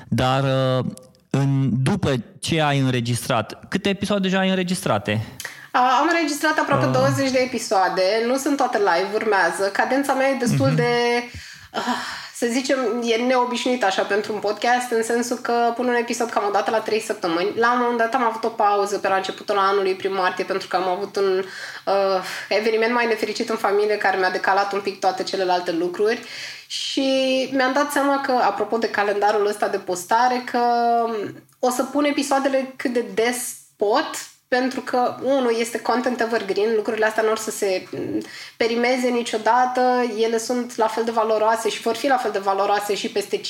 Dar 0.08 0.44
în, 1.30 1.70
după 1.82 2.14
ce 2.38 2.60
ai 2.60 2.78
înregistrat, 2.78 3.68
câte 3.68 3.88
episoade 3.88 4.28
deja 4.28 4.38
ai 4.38 4.48
înregistrate? 4.48 5.22
Am 5.72 6.08
înregistrat 6.08 6.58
aproape 6.58 6.86
uh. 6.86 6.92
20 6.92 7.30
de 7.30 7.38
episoade, 7.38 8.22
nu 8.26 8.36
sunt 8.36 8.56
toate 8.56 8.78
live, 8.78 9.14
urmează. 9.14 9.70
Cadența 9.72 10.12
mea 10.12 10.28
e 10.28 10.34
destul 10.34 10.70
uh-huh. 10.70 10.76
de... 10.76 11.22
Uh, 11.74 12.18
să 12.40 12.46
zicem, 12.46 13.02
e 13.04 13.16
neobișnuit 13.16 13.84
așa 13.84 14.02
pentru 14.02 14.32
un 14.32 14.38
podcast, 14.38 14.90
în 14.90 15.02
sensul 15.02 15.36
că 15.36 15.72
pun 15.76 15.88
un 15.88 15.94
episod 15.94 16.30
cam 16.30 16.44
o 16.48 16.50
dată 16.50 16.70
la 16.70 16.78
3 16.78 17.00
săptămâni. 17.00 17.52
La 17.56 17.72
un 17.72 17.78
moment 17.78 17.98
dat 17.98 18.14
am 18.14 18.24
avut 18.24 18.44
o 18.44 18.48
pauză 18.48 18.98
pe 18.98 19.08
la 19.08 19.16
începutul 19.16 19.58
anului, 19.58 19.94
prin 19.94 20.14
martie, 20.14 20.44
pentru 20.44 20.68
că 20.68 20.76
am 20.76 20.88
avut 20.88 21.16
un 21.16 21.44
uh, 21.86 22.22
eveniment 22.48 22.92
mai 22.92 23.06
nefericit 23.06 23.48
în 23.48 23.56
familie 23.56 23.96
care 23.96 24.16
mi-a 24.16 24.30
decalat 24.30 24.72
un 24.72 24.80
pic 24.80 25.00
toate 25.00 25.22
celelalte 25.22 25.72
lucruri 25.72 26.22
și 26.66 27.48
mi-am 27.52 27.72
dat 27.72 27.92
seama 27.92 28.20
că, 28.20 28.32
apropo 28.32 28.78
de 28.78 28.90
calendarul 28.90 29.46
ăsta 29.46 29.68
de 29.68 29.78
postare, 29.78 30.42
că 30.50 30.60
o 31.58 31.70
să 31.70 31.82
pun 31.82 32.04
episoadele 32.04 32.74
cât 32.76 32.92
de 32.92 33.04
des 33.14 33.56
pot, 33.76 34.10
pentru 34.56 34.80
că, 34.80 35.16
unul, 35.22 35.54
este 35.58 35.80
content 35.80 36.20
evergreen, 36.20 36.74
lucrurile 36.74 37.06
astea 37.06 37.22
nu 37.22 37.30
or 37.30 37.38
să 37.38 37.50
se 37.50 37.88
perimeze 38.56 39.08
niciodată, 39.08 40.04
ele 40.16 40.38
sunt 40.38 40.76
la 40.76 40.86
fel 40.86 41.04
de 41.04 41.10
valoroase 41.10 41.68
și 41.68 41.80
vor 41.80 41.96
fi 41.96 42.06
la 42.06 42.16
fel 42.16 42.30
de 42.30 42.38
valoroase 42.38 42.94
și 42.94 43.10
peste 43.10 43.40
5-6 43.40 43.42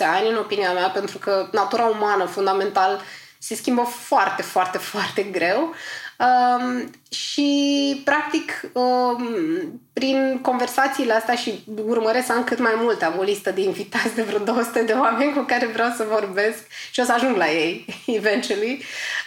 ani, 0.00 0.28
în 0.28 0.36
opinia 0.36 0.72
mea, 0.72 0.88
pentru 0.88 1.18
că 1.18 1.48
natura 1.52 1.84
umană, 1.84 2.24
fundamental, 2.24 3.00
se 3.38 3.54
schimbă 3.54 3.82
foarte, 3.82 4.42
foarte, 4.42 4.78
foarte 4.78 5.22
greu. 5.22 5.74
Um, 6.18 6.90
și, 7.10 8.00
practic, 8.04 8.70
um, 8.72 9.80
prin 9.92 10.38
conversațiile 10.42 11.12
astea 11.12 11.34
și 11.34 11.64
urmăresc 11.86 12.26
să 12.26 12.32
am 12.32 12.44
cât 12.44 12.58
mai 12.58 12.72
multe, 12.76 13.04
am 13.04 13.18
o 13.18 13.22
listă 13.22 13.50
de 13.50 13.60
invitați 13.60 14.14
de 14.14 14.22
vreo 14.22 14.38
200 14.38 14.82
de 14.82 14.92
oameni 14.92 15.32
cu 15.32 15.40
care 15.40 15.66
vreau 15.66 15.90
să 15.96 16.06
vorbesc 16.10 16.66
și 16.90 17.00
o 17.00 17.04
să 17.04 17.12
ajung 17.12 17.36
la 17.36 17.50
ei, 17.50 17.84
eventually. 18.18 18.82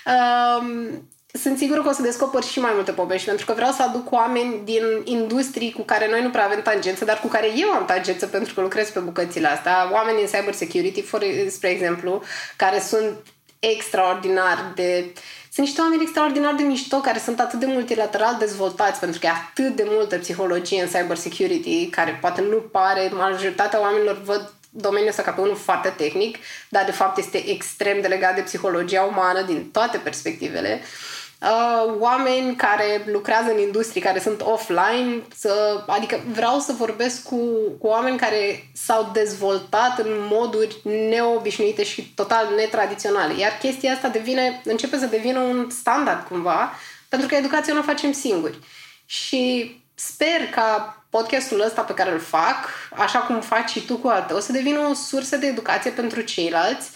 Um, 0.06 1.08
sunt 1.32 1.58
sigură 1.58 1.82
că 1.82 1.90
o 1.90 1.92
să 1.92 2.02
descoper 2.02 2.44
și 2.44 2.60
mai 2.60 2.72
multe 2.74 2.92
povești, 2.92 3.28
pentru 3.28 3.46
că 3.46 3.54
vreau 3.54 3.72
să 3.72 3.84
aduc 3.84 4.12
oameni 4.12 4.62
din 4.64 4.84
industrii 5.04 5.72
cu 5.72 5.82
care 5.82 6.10
noi 6.10 6.22
nu 6.22 6.30
prea 6.30 6.46
avem 6.46 6.62
tangență, 6.62 7.06
dar 7.06 7.20
cu 7.20 7.28
care 7.28 7.48
eu 7.56 7.70
am 7.70 7.86
tangență 7.86 8.26
pentru 8.28 8.54
că 8.54 8.62
lucrez 8.62 8.90
pe 8.90 9.00
bucățile 9.00 9.48
astea. 9.48 9.90
Oameni 9.92 10.18
din 10.18 10.26
cyber 10.26 10.54
security, 10.54 11.02
for, 11.02 11.24
spre 11.50 11.70
exemplu, 11.70 12.22
care 12.56 12.80
sunt 12.80 13.18
extraordinar 13.60 14.72
de 14.76 15.06
uh, 15.06 15.22
sunt 15.58 15.70
niște 15.70 15.86
oameni 15.86 16.02
extraordinar 16.02 16.54
de 16.54 16.64
mișto 16.64 16.98
care 16.98 17.20
sunt 17.20 17.40
atât 17.40 17.60
de 17.60 17.66
multilateral 17.66 18.36
dezvoltați 18.40 19.00
pentru 19.00 19.20
că 19.20 19.26
e 19.26 19.30
atât 19.30 19.76
de 19.76 19.84
multă 19.86 20.18
psihologie 20.18 20.82
în 20.82 20.88
cyber 20.88 21.18
security 21.18 21.88
care 21.88 22.18
poate 22.22 22.42
nu 22.42 22.56
pare, 22.56 23.10
majoritatea 23.14 23.82
oamenilor 23.82 24.22
văd 24.24 24.54
domeniul 24.70 25.10
ăsta 25.10 25.22
ca 25.22 25.32
pe 25.32 25.42
unul 25.42 25.56
foarte 25.56 25.90
tehnic, 25.90 26.38
dar 26.70 26.86
de 26.86 26.92
fapt 26.92 27.18
este 27.18 27.50
extrem 27.50 28.02
de 28.02 28.08
legat 28.08 28.36
de 28.36 28.42
psihologia 28.42 29.02
umană 29.02 29.42
din 29.42 29.70
toate 29.72 29.98
perspectivele. 29.98 30.82
Uh, 30.82 31.17
uh, 31.42 31.96
oameni 32.00 32.56
care 32.56 33.04
lucrează 33.06 33.52
în 33.52 33.60
industrie, 33.60 34.02
care 34.02 34.20
sunt 34.20 34.42
offline, 34.42 35.22
să, 35.36 35.84
adică 35.88 36.20
vreau 36.32 36.60
să 36.60 36.74
vorbesc 36.78 37.24
cu, 37.24 37.38
cu 37.80 37.88
oameni 37.88 38.18
care 38.18 38.70
s-au 38.74 39.10
dezvoltat 39.14 40.00
în 40.00 40.28
moduri 40.30 40.82
neobișnuite 40.84 41.84
și 41.84 42.14
total 42.16 42.48
netradiționale. 42.56 43.40
Iar 43.40 43.58
chestia 43.62 43.94
asta 43.94 44.08
devine, 44.08 44.62
începe 44.66 44.98
să 44.98 45.06
devină 45.06 45.40
un 45.40 45.70
standard 45.70 46.28
cumva, 46.28 46.72
pentru 47.10 47.28
că 47.28 47.36
educația 47.36 47.74
nu 47.74 47.80
o 47.80 47.84
facem 47.84 48.12
singuri. 48.12 48.60
Și 49.06 49.76
sper 49.96 50.48
ca 50.52 50.98
podcastul 51.10 51.62
ăsta 51.62 51.82
pe 51.82 51.94
care 51.94 52.12
îl 52.12 52.20
fac, 52.20 52.70
așa 52.96 53.20
cum 53.20 53.42
faci 53.42 53.70
și 53.70 53.86
tu 53.86 53.96
cu 53.96 54.08
al 54.08 54.26
tău, 54.28 54.40
să 54.40 54.52
devină 54.52 54.80
o 54.80 54.94
sursă 54.94 55.38
de 55.38 55.48
educație 55.48 55.92
pentru 55.92 56.22
ceilalți 56.22 56.90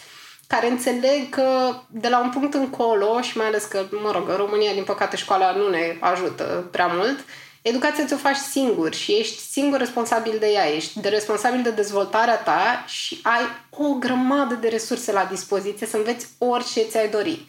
care 0.52 0.70
înțeleg 0.70 1.30
că 1.30 1.76
de 1.88 2.08
la 2.08 2.20
un 2.20 2.30
punct 2.30 2.54
încolo, 2.54 3.22
și 3.22 3.38
mai 3.38 3.46
ales 3.46 3.64
că, 3.64 3.86
mă 4.04 4.12
rog, 4.12 4.30
în 4.30 4.36
România, 4.36 4.74
din 4.74 4.84
păcate, 4.84 5.16
școala 5.18 5.52
nu 5.52 5.70
ne 5.70 5.98
ajută 6.00 6.68
prea 6.72 6.88
mult, 6.88 7.20
educația 7.62 8.06
ți-o 8.06 8.18
faci 8.18 8.36
singur 8.36 8.94
și 8.94 9.12
ești 9.12 9.40
singur 9.40 9.80
responsabil 9.80 10.36
de 10.40 10.48
ea, 10.48 10.76
ești 10.76 11.00
de 11.00 11.10
responsabil 11.10 11.62
de 11.62 11.70
dezvoltarea 11.70 12.38
ta 12.38 12.84
și 12.88 13.20
ai 13.24 13.42
o 13.70 13.94
grămadă 13.94 14.54
de 14.54 14.68
resurse 14.68 15.12
la 15.12 15.28
dispoziție 15.32 15.88
să 15.88 15.98
înveți 15.98 16.28
orice 16.38 16.82
ți-ai 16.82 17.10
dori. 17.10 17.46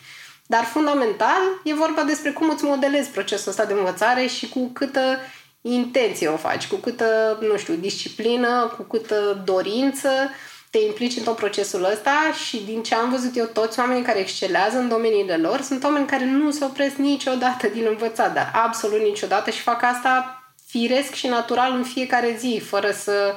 Dar 0.46 0.64
fundamental 0.64 1.42
e 1.64 1.74
vorba 1.74 2.02
despre 2.02 2.30
cum 2.30 2.50
îți 2.50 2.64
modelezi 2.64 3.10
procesul 3.10 3.50
ăsta 3.50 3.64
de 3.64 3.72
învățare 3.72 4.26
și 4.26 4.48
cu 4.48 4.70
câtă 4.72 5.18
intenție 5.60 6.28
o 6.28 6.36
faci, 6.36 6.66
cu 6.66 6.76
câtă, 6.76 7.38
nu 7.40 7.56
știu, 7.56 7.74
disciplină, 7.74 8.72
cu 8.76 8.82
câtă 8.82 9.42
dorință, 9.44 10.10
te 10.72 10.78
implici 10.86 11.16
în 11.16 11.22
tot 11.22 11.36
procesul 11.36 11.84
ăsta 11.92 12.16
și 12.46 12.62
din 12.66 12.82
ce 12.82 12.94
am 12.94 13.10
văzut 13.10 13.36
eu, 13.36 13.44
toți 13.44 13.78
oamenii 13.78 14.02
care 14.02 14.18
excelează 14.18 14.78
în 14.78 14.88
domeniile 14.88 15.36
lor 15.36 15.60
sunt 15.60 15.84
oameni 15.84 16.06
care 16.06 16.24
nu 16.24 16.50
se 16.50 16.64
opresc 16.64 16.96
niciodată 16.96 17.66
din 17.74 17.84
învățat, 17.88 18.34
dar 18.34 18.50
absolut 18.54 19.00
niciodată 19.00 19.50
și 19.50 19.60
fac 19.60 19.82
asta 19.82 20.42
firesc 20.66 21.14
și 21.14 21.26
natural 21.26 21.72
în 21.76 21.82
fiecare 21.82 22.36
zi, 22.38 22.62
fără 22.64 22.90
să 22.90 23.34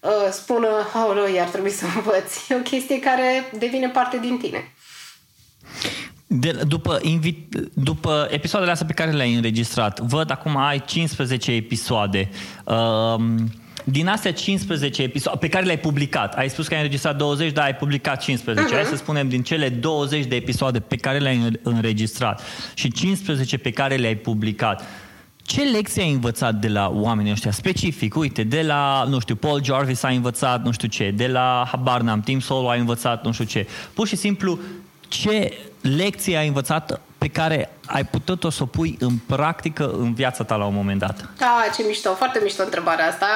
uh, 0.00 0.10
spună, 0.30 0.68
oh, 0.94 1.32
iar 1.34 1.48
trebuie 1.48 1.72
să 1.72 1.84
învăț. 1.96 2.48
E 2.48 2.54
o 2.54 2.58
chestie 2.58 2.98
care 2.98 3.50
devine 3.58 3.88
parte 3.88 4.18
din 4.18 4.38
tine. 4.38 4.72
De, 6.26 6.50
după, 6.66 6.98
invit, 7.02 7.54
după 7.74 8.28
episoadele 8.30 8.72
astea 8.72 8.86
pe 8.86 8.92
care 8.92 9.10
le-ai 9.10 9.34
înregistrat, 9.34 10.00
văd 10.00 10.30
acum 10.30 10.56
ai 10.56 10.84
15 10.84 11.52
episoade. 11.52 12.30
Uh, 12.64 13.14
din 13.84 14.08
astea 14.08 14.32
15 14.32 15.02
episoade 15.02 15.38
pe 15.38 15.48
care 15.48 15.64
le-ai 15.64 15.78
publicat, 15.78 16.34
ai 16.34 16.50
spus 16.50 16.68
că 16.68 16.74
ai 16.74 16.80
înregistrat 16.80 17.16
20, 17.16 17.52
dar 17.52 17.64
ai 17.64 17.74
publicat 17.74 18.20
15. 18.20 18.66
Uh-huh. 18.66 18.76
Hai 18.76 18.84
să 18.84 18.96
spunem 18.96 19.28
din 19.28 19.42
cele 19.42 19.68
20 19.68 20.24
de 20.24 20.36
episoade 20.36 20.80
pe 20.80 20.96
care 20.96 21.18
le-ai 21.18 21.58
înregistrat 21.62 22.42
și 22.74 22.92
15 22.92 23.58
pe 23.58 23.70
care 23.70 23.94
le-ai 23.94 24.16
publicat, 24.16 24.82
ce 25.42 25.62
lecții 25.62 26.02
ai 26.02 26.12
învățat 26.12 26.54
de 26.54 26.68
la 26.68 26.88
oamenii 26.94 27.32
ăștia 27.32 27.50
specific? 27.50 28.16
Uite, 28.16 28.42
de 28.42 28.62
la, 28.62 29.04
nu 29.08 29.18
știu, 29.18 29.34
Paul 29.34 29.64
Jarvis 29.64 30.02
a 30.02 30.08
învățat 30.08 30.64
nu 30.64 30.70
știu 30.70 30.88
ce, 30.88 31.10
de 31.10 31.26
la, 31.26 31.68
habar 31.70 32.00
n-am, 32.00 32.20
Tim 32.20 32.40
Solo 32.40 32.70
a 32.70 32.74
învățat 32.74 33.24
nu 33.24 33.32
știu 33.32 33.44
ce. 33.44 33.66
Pur 33.94 34.06
și 34.06 34.16
simplu, 34.16 34.58
ce 35.08 35.58
lecții 35.80 36.36
ai 36.36 36.46
învățat 36.46 37.00
pe 37.18 37.28
care 37.28 37.70
ai 37.86 38.04
putut-o 38.04 38.50
să 38.50 38.62
o 38.62 38.66
pui 38.66 38.96
în 39.00 39.16
practică 39.26 39.90
în 39.90 40.14
viața 40.14 40.44
ta 40.44 40.56
la 40.56 40.64
un 40.64 40.74
moment 40.74 40.98
dat? 40.98 41.28
Da, 41.38 41.64
ce 41.76 41.82
mișto, 41.86 42.14
foarte 42.14 42.40
mișto 42.42 42.62
întrebarea 42.62 43.06
asta. 43.06 43.26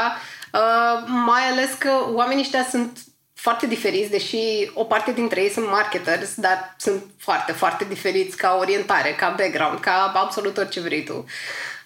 Uh, 0.52 1.02
mai 1.06 1.42
ales 1.50 1.70
că 1.78 1.90
oamenii 2.12 2.42
ăștia 2.42 2.66
sunt 2.70 2.98
foarte 3.34 3.66
diferiți, 3.66 4.10
deși 4.10 4.70
o 4.74 4.84
parte 4.84 5.12
dintre 5.12 5.42
ei 5.42 5.50
sunt 5.50 5.66
marketers, 5.66 6.34
dar 6.34 6.74
sunt 6.78 7.02
foarte, 7.18 7.52
foarte 7.52 7.84
diferiți 7.84 8.36
ca 8.36 8.56
orientare, 8.60 9.14
ca 9.14 9.34
background, 9.36 9.80
ca 9.80 10.12
absolut 10.14 10.56
orice 10.56 10.80
vrei 10.80 11.04
tu. 11.04 11.24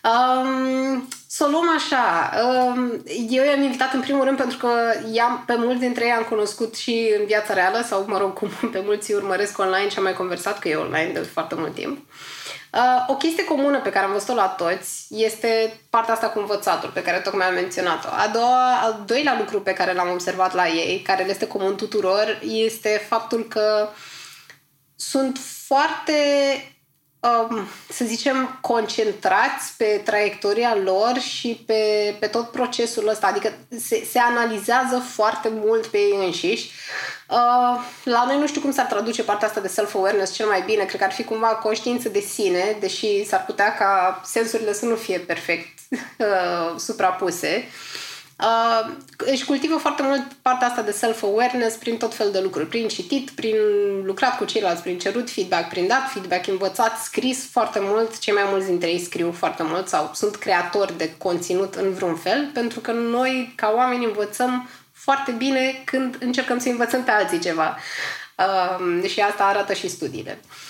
Um, 0.08 1.08
să 1.28 1.44
o 1.44 1.50
luăm 1.50 1.74
așa. 1.76 2.30
Um, 2.42 3.02
eu 3.28 3.44
i-am 3.44 3.62
invitat 3.62 3.92
în 3.92 4.00
primul 4.00 4.24
rând 4.24 4.36
pentru 4.36 4.56
că 4.56 4.68
i-am, 5.12 5.42
pe 5.46 5.54
mulți 5.56 5.80
dintre 5.80 6.04
ei 6.04 6.10
am 6.10 6.22
cunoscut 6.22 6.74
și 6.74 7.14
în 7.18 7.26
viața 7.26 7.54
reală 7.54 7.82
sau, 7.82 8.04
mă 8.06 8.18
rog, 8.18 8.32
cum 8.32 8.48
pe 8.72 8.82
mulți 8.84 9.12
urmăresc 9.12 9.58
online 9.58 9.88
și 9.88 9.96
am 9.98 10.02
mai 10.02 10.12
conversat 10.12 10.60
cu 10.60 10.68
ei 10.68 10.74
online 10.74 11.10
de 11.12 11.20
foarte 11.20 11.54
mult 11.54 11.74
timp. 11.74 11.96
Uh, 11.96 12.35
o 13.06 13.14
chestie 13.14 13.44
comună 13.44 13.80
pe 13.80 13.90
care 13.90 14.04
am 14.04 14.12
văzut-o 14.12 14.34
la 14.34 14.48
toți 14.48 15.06
este 15.08 15.80
partea 15.90 16.14
asta 16.14 16.28
cu 16.28 16.38
învățatul, 16.38 16.90
pe 16.90 17.02
care 17.02 17.18
tocmai 17.18 17.46
am 17.46 17.54
menționat-o. 17.54 18.08
A 18.08 18.28
doua, 18.32 18.80
al 18.82 19.02
doilea 19.06 19.36
lucru 19.38 19.60
pe 19.60 19.72
care 19.72 19.92
l-am 19.92 20.10
observat 20.10 20.54
la 20.54 20.68
ei, 20.68 21.00
care 21.00 21.24
le 21.24 21.30
este 21.30 21.46
comun 21.46 21.76
tuturor, 21.76 22.38
este 22.42 23.06
faptul 23.08 23.44
că 23.44 23.88
sunt 24.96 25.38
foarte 25.66 26.12
um, 26.62 26.75
să 27.88 28.04
zicem, 28.04 28.58
concentrați 28.60 29.76
pe 29.76 30.00
traiectoria 30.04 30.76
lor 30.84 31.18
și 31.18 31.62
pe, 31.66 32.14
pe 32.20 32.26
tot 32.26 32.50
procesul 32.50 33.08
ăsta. 33.08 33.26
Adică 33.26 33.52
se, 33.78 34.06
se 34.10 34.18
analizează 34.18 34.98
foarte 34.98 35.48
mult 35.52 35.86
pe 35.86 35.98
ei 35.98 36.24
înșiși. 36.24 36.70
Uh, 37.28 37.80
la 38.04 38.24
noi 38.26 38.38
nu 38.38 38.46
știu 38.46 38.60
cum 38.60 38.72
s-ar 38.72 38.86
traduce 38.86 39.22
partea 39.22 39.48
asta 39.48 39.60
de 39.60 39.68
self-awareness 39.68 40.34
cel 40.34 40.46
mai 40.46 40.62
bine. 40.66 40.84
Cred 40.84 41.00
că 41.00 41.06
ar 41.06 41.12
fi 41.12 41.24
cumva 41.24 41.46
conștiință 41.46 42.08
de 42.08 42.20
sine, 42.20 42.76
deși 42.80 43.24
s-ar 43.24 43.44
putea 43.44 43.74
ca 43.74 44.20
sensurile 44.24 44.72
să 44.72 44.84
nu 44.84 44.94
fie 44.94 45.18
perfect 45.18 45.78
uh, 45.90 46.78
suprapuse. 46.78 47.64
Uh, 47.66 48.05
își 49.16 49.44
cultivă 49.44 49.76
foarte 49.76 50.02
mult 50.02 50.22
partea 50.42 50.66
asta 50.66 50.82
de 50.82 50.90
self-awareness 50.90 51.76
prin 51.76 51.96
tot 51.96 52.14
fel 52.14 52.30
de 52.30 52.40
lucruri, 52.40 52.66
prin 52.66 52.88
citit, 52.88 53.30
prin 53.30 53.56
lucrat 54.04 54.36
cu 54.36 54.44
ceilalți, 54.44 54.82
prin 54.82 54.98
cerut 54.98 55.30
feedback, 55.30 55.68
prin 55.68 55.86
dat 55.86 56.10
feedback, 56.12 56.46
învățat, 56.46 56.98
scris 56.98 57.48
foarte 57.50 57.78
mult. 57.82 58.18
Cei 58.18 58.34
mai 58.34 58.44
mulți 58.48 58.66
dintre 58.66 58.88
ei 58.88 59.00
scriu 59.00 59.32
foarte 59.32 59.62
mult 59.62 59.88
sau 59.88 60.10
sunt 60.14 60.36
creatori 60.36 60.96
de 60.96 61.14
conținut 61.18 61.74
în 61.74 61.92
vreun 61.92 62.16
fel, 62.16 62.50
pentru 62.52 62.80
că 62.80 62.92
noi, 62.92 63.52
ca 63.56 63.72
oameni, 63.76 64.04
învățăm 64.04 64.68
foarte 64.92 65.30
bine 65.30 65.82
când 65.84 66.16
încercăm 66.20 66.58
să 66.58 66.68
învățăm 66.68 67.04
pe 67.04 67.10
alții 67.10 67.38
ceva. 67.38 67.76
Uh, 68.38 69.08
și 69.08 69.20
asta 69.20 69.44
arată 69.44 69.72
și 69.72 69.88
studiile. 69.88 70.38
Uh, 70.42 70.65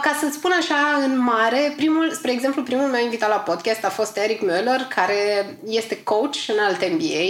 ca 0.00 0.16
să-ți 0.20 0.34
spun 0.34 0.50
așa 0.52 1.02
în 1.02 1.18
mare, 1.18 1.72
primul, 1.76 2.12
spre 2.12 2.32
exemplu, 2.32 2.62
primul 2.62 2.88
meu 2.88 3.02
invitat 3.02 3.28
la 3.28 3.36
podcast 3.36 3.84
a 3.84 3.88
fost 3.88 4.16
Eric 4.16 4.40
Müller, 4.42 4.88
care 4.88 5.46
este 5.66 6.02
coach 6.02 6.36
în 6.48 6.58
alt 6.58 6.90
MBA 6.90 7.24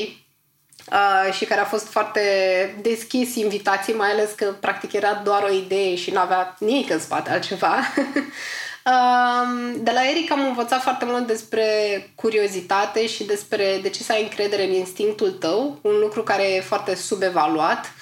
uh, 0.92 1.32
și 1.32 1.44
care 1.44 1.60
a 1.60 1.64
fost 1.64 1.86
foarte 1.86 2.20
deschis 2.82 3.34
invitații, 3.34 3.94
mai 3.94 4.10
ales 4.10 4.30
că 4.30 4.44
practic 4.60 4.92
era 4.92 5.20
doar 5.24 5.42
o 5.42 5.52
idee 5.52 5.94
și 5.94 6.10
nu 6.10 6.18
avea 6.18 6.56
nimic 6.58 6.90
în 6.90 7.00
spate 7.00 7.30
altceva. 7.30 7.76
uh, 8.84 9.74
de 9.86 9.90
la 9.90 10.08
Eric 10.10 10.30
am 10.30 10.46
învățat 10.46 10.82
foarte 10.82 11.04
mult 11.04 11.26
despre 11.26 11.66
curiozitate 12.14 13.06
și 13.06 13.24
despre 13.24 13.78
de 13.82 13.88
ce 13.88 14.02
să 14.02 14.12
ai 14.12 14.22
încredere 14.22 14.64
în 14.64 14.72
instinctul 14.72 15.30
tău, 15.30 15.78
un 15.82 15.98
lucru 16.00 16.22
care 16.22 16.54
e 16.54 16.60
foarte 16.60 16.94
subevaluat. 16.94 17.92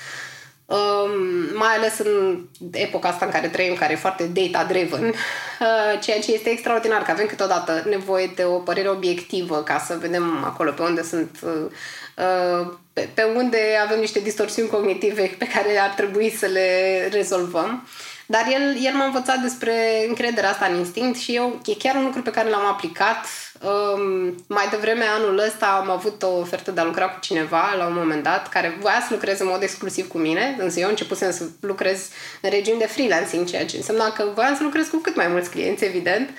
Um, 0.73 1.11
mai 1.55 1.75
ales 1.77 1.99
în 1.99 2.45
epoca 2.73 3.09
asta 3.09 3.25
în 3.25 3.31
care 3.31 3.49
trăim, 3.49 3.75
care 3.75 3.93
e 3.93 3.97
foarte 3.97 4.25
data-driven, 4.25 5.05
uh, 5.05 6.01
ceea 6.01 6.21
ce 6.21 6.33
este 6.33 6.51
extraordinar, 6.51 7.03
că 7.03 7.11
avem 7.11 7.27
câteodată 7.27 7.85
nevoie 7.89 8.33
de 8.35 8.45
o 8.45 8.59
părere 8.59 8.89
obiectivă 8.89 9.63
ca 9.63 9.79
să 9.79 9.99
vedem 10.01 10.45
acolo 10.45 10.71
pe 10.71 10.83
unde 10.83 11.03
sunt, 11.03 11.39
uh, 11.43 11.71
uh, 12.17 12.67
pe, 12.93 13.09
pe 13.15 13.23
unde 13.23 13.59
avem 13.85 14.01
niște 14.01 14.21
distorsiuni 14.21 14.69
cognitive 14.69 15.35
pe 15.39 15.47
care 15.47 15.79
ar 15.79 15.91
trebui 15.91 16.31
să 16.31 16.47
le 16.47 17.09
rezolvăm. 17.13 17.87
Dar 18.35 18.47
el, 18.53 18.85
el 18.85 18.95
m-a 18.95 19.05
învățat 19.05 19.39
despre 19.39 19.75
încrederea 20.09 20.51
asta 20.51 20.67
în 20.67 20.79
instinct 20.79 21.19
și 21.19 21.35
eu, 21.35 21.61
e 21.67 21.75
chiar 21.75 21.95
un 21.95 22.05
lucru 22.05 22.23
pe 22.23 22.31
care 22.31 22.49
l-am 22.49 22.67
aplicat 22.67 23.27
Um, 23.63 24.35
mai 24.47 24.69
devreme 24.71 25.05
anul 25.05 25.39
ăsta 25.39 25.67
am 25.67 25.91
avut 25.91 26.23
o 26.23 26.39
ofertă 26.39 26.71
de 26.71 26.81
a 26.81 26.85
lucra 26.85 27.09
cu 27.09 27.21
cineva 27.21 27.75
la 27.79 27.87
un 27.87 27.95
moment 27.95 28.23
dat 28.23 28.49
care 28.49 28.77
voia 28.81 29.01
să 29.01 29.07
lucreze 29.11 29.43
în 29.43 29.49
mod 29.49 29.63
exclusiv 29.63 30.09
cu 30.09 30.19
mine, 30.19 30.57
însă 30.59 30.81
eu 30.81 30.89
începusem 30.89 31.33
să 31.33 31.45
lucrez 31.61 32.09
în 32.41 32.51
regim 32.51 32.79
de 32.79 32.87
freelancing, 32.87 33.47
ceea 33.47 33.67
ce 33.67 33.77
însemna 33.77 34.13
că 34.13 34.31
voiam 34.35 34.57
să 34.57 34.63
lucrez 34.63 34.87
cu 34.89 34.97
cât 34.97 35.17
mai 35.17 35.27
mulți 35.27 35.51
clienți, 35.51 35.85
evident. 35.85 36.31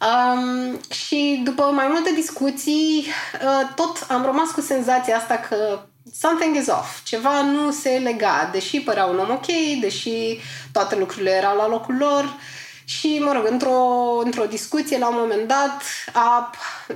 Um, 0.00 0.80
și 0.90 1.40
după 1.44 1.62
mai 1.62 1.86
multe 1.88 2.12
discuții, 2.14 3.06
uh, 3.42 3.68
tot 3.74 4.06
am 4.08 4.24
rămas 4.24 4.50
cu 4.50 4.60
senzația 4.60 5.16
asta 5.16 5.36
că 5.48 5.80
something 6.12 6.56
is 6.56 6.66
off. 6.66 7.02
Ceva 7.04 7.42
nu 7.42 7.70
se 7.70 7.90
lega, 7.90 8.48
deși 8.52 8.80
părea 8.80 9.04
un 9.04 9.18
om 9.18 9.30
ok, 9.30 9.46
deși 9.80 10.38
toate 10.72 10.96
lucrurile 10.96 11.30
erau 11.30 11.56
la 11.56 11.68
locul 11.68 11.96
lor. 11.96 12.24
Uh, 12.24 12.54
și, 12.88 13.18
mă 13.24 13.32
rog, 13.32 13.46
într-o, 13.50 14.20
într-o 14.24 14.44
discuție, 14.44 14.98
la 14.98 15.08
un 15.08 15.16
moment 15.18 15.48
dat, 15.48 15.82
a, 16.12 16.50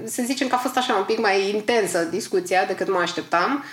să 0.04 0.22
zicem 0.24 0.48
că 0.48 0.54
a 0.54 0.58
fost 0.58 0.76
așa 0.76 0.94
un 0.94 1.04
pic 1.04 1.18
mai 1.18 1.48
intensă 1.48 2.04
discuția 2.04 2.64
decât 2.64 2.88
mă 2.88 2.98
așteptam. 2.98 3.64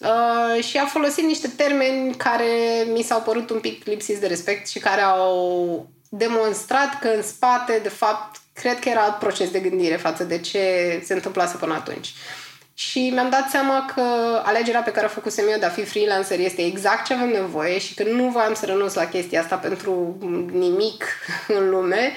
Uh, 0.00 0.64
și 0.64 0.76
a 0.76 0.86
folosit 0.86 1.24
niște 1.24 1.48
termeni 1.48 2.14
care 2.14 2.46
mi 2.92 3.02
s-au 3.02 3.20
părut 3.20 3.50
un 3.50 3.60
pic 3.60 3.84
lipsiți 3.86 4.20
de 4.20 4.26
respect 4.26 4.68
și 4.68 4.78
care 4.78 5.00
au 5.00 5.86
demonstrat 6.08 6.98
că 7.00 7.08
în 7.08 7.22
spate, 7.22 7.80
de 7.82 7.88
fapt, 7.88 8.40
cred 8.52 8.78
că 8.78 8.88
era 8.88 9.00
alt 9.00 9.18
proces 9.18 9.50
de 9.50 9.58
gândire 9.60 9.96
față 9.96 10.24
de 10.24 10.38
ce 10.38 10.60
se 11.04 11.14
întâmplase 11.14 11.56
până 11.56 11.74
atunci. 11.74 12.06
Uh, 12.06 12.47
și 12.78 13.10
mi-am 13.12 13.30
dat 13.30 13.50
seama 13.50 13.92
că 13.94 14.02
alegerea 14.44 14.80
pe 14.80 14.90
care 14.90 15.06
a 15.06 15.08
făcut 15.08 15.38
eu 15.38 15.58
de 15.58 15.66
a 15.66 15.68
fi 15.68 15.84
freelancer 15.84 16.38
este 16.38 16.64
exact 16.64 17.04
ce 17.04 17.14
avem 17.14 17.28
nevoie 17.28 17.78
și 17.78 17.94
că 17.94 18.02
nu 18.02 18.28
voiam 18.28 18.54
să 18.54 18.66
renunț 18.66 18.94
la 18.94 19.08
chestia 19.08 19.40
asta 19.40 19.56
pentru 19.56 20.16
nimic 20.52 21.04
în 21.58 21.70
lume 21.70 22.12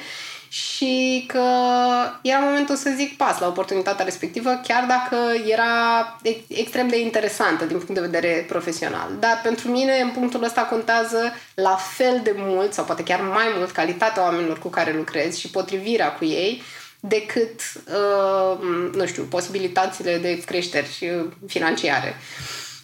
și 0.47 1.23
că 1.27 1.43
era 2.21 2.39
momentul 2.39 2.75
să 2.75 2.93
zic 2.95 3.17
pas 3.17 3.39
la 3.39 3.47
oportunitatea 3.47 4.05
respectivă, 4.05 4.61
chiar 4.67 4.85
dacă 4.87 5.17
era 5.51 5.71
extrem 6.47 6.87
de 6.87 6.99
interesantă 6.99 7.65
din 7.65 7.77
punct 7.77 7.93
de 7.93 8.07
vedere 8.09 8.45
profesional. 8.47 9.09
Dar 9.19 9.39
pentru 9.43 9.69
mine, 9.69 9.99
în 9.99 10.09
punctul 10.09 10.43
ăsta, 10.43 10.61
contează 10.61 11.33
la 11.53 11.75
fel 11.75 12.19
de 12.23 12.33
mult, 12.35 12.73
sau 12.73 12.85
poate 12.85 13.03
chiar 13.03 13.21
mai 13.21 13.53
mult, 13.57 13.71
calitatea 13.71 14.23
oamenilor 14.23 14.59
cu 14.59 14.67
care 14.67 14.93
lucrez 14.95 15.37
și 15.37 15.49
potrivirea 15.49 16.13
cu 16.13 16.25
ei, 16.25 16.63
decât, 17.03 17.61
uh, 17.87 18.57
nu 18.93 19.05
știu, 19.05 19.23
posibilitățile 19.23 20.17
de 20.17 20.41
creșteri 20.45 21.11
uh, 21.17 21.31
financiare. 21.47 22.15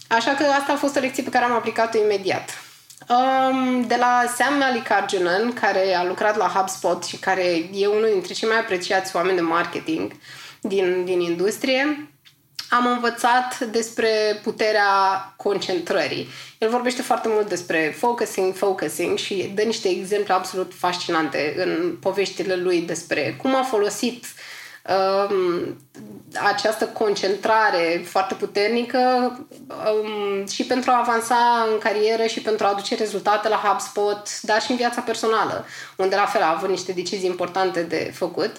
Așa 0.07 0.31
că 0.31 0.43
asta 0.43 0.73
a 0.73 0.75
fost 0.75 0.95
o 0.95 0.99
lecție 0.99 1.23
pe 1.23 1.29
care 1.29 1.45
am 1.45 1.51
aplicat-o 1.51 1.97
imediat. 1.97 2.61
Um, 3.09 3.87
de 3.87 3.95
la 3.95 4.23
Sam 4.35 4.57
Malikarjunan, 4.57 5.53
care 5.53 5.93
a 5.93 6.03
lucrat 6.03 6.37
la 6.37 6.47
HubSpot 6.47 7.03
și 7.03 7.17
care 7.17 7.69
e 7.73 7.87
unul 7.87 8.09
dintre 8.11 8.33
cei 8.33 8.49
mai 8.49 8.59
apreciați 8.59 9.15
oameni 9.15 9.35
de 9.35 9.41
marketing 9.41 10.11
din, 10.61 11.05
din 11.05 11.19
industrie, 11.19 12.09
am 12.69 12.85
învățat 12.85 13.59
despre 13.59 14.39
puterea 14.43 14.89
concentrării. 15.35 16.27
El 16.57 16.69
vorbește 16.69 17.01
foarte 17.01 17.27
mult 17.31 17.49
despre 17.49 17.95
focusing, 17.97 18.55
focusing 18.55 19.17
și 19.17 19.51
dă 19.55 19.61
niște 19.61 19.89
exemple 19.89 20.33
absolut 20.33 20.71
fascinante 20.75 21.53
în 21.57 21.97
poveștile 22.01 22.55
lui 22.55 22.81
despre 22.81 23.37
cum 23.41 23.55
a 23.55 23.63
folosit 23.63 24.25
um, 24.87 25.77
această 26.43 26.85
concentrare 26.85 28.03
foarte 28.05 28.33
puternică 28.33 28.99
um, 29.67 30.47
și 30.47 30.63
pentru 30.63 30.91
a 30.91 30.99
avansa 30.99 31.67
în 31.71 31.77
carieră 31.77 32.25
și 32.25 32.41
pentru 32.41 32.65
a 32.65 32.69
aduce 32.69 32.95
rezultate 32.95 33.49
la 33.49 33.55
HubSpot, 33.55 34.41
dar 34.41 34.61
și 34.61 34.71
în 34.71 34.77
viața 34.77 35.01
personală, 35.01 35.65
unde 35.95 36.15
la 36.15 36.25
fel 36.25 36.41
a 36.41 36.53
avut 36.55 36.69
niște 36.69 36.91
decizii 36.91 37.29
importante 37.29 37.81
de 37.81 38.11
făcut. 38.15 38.51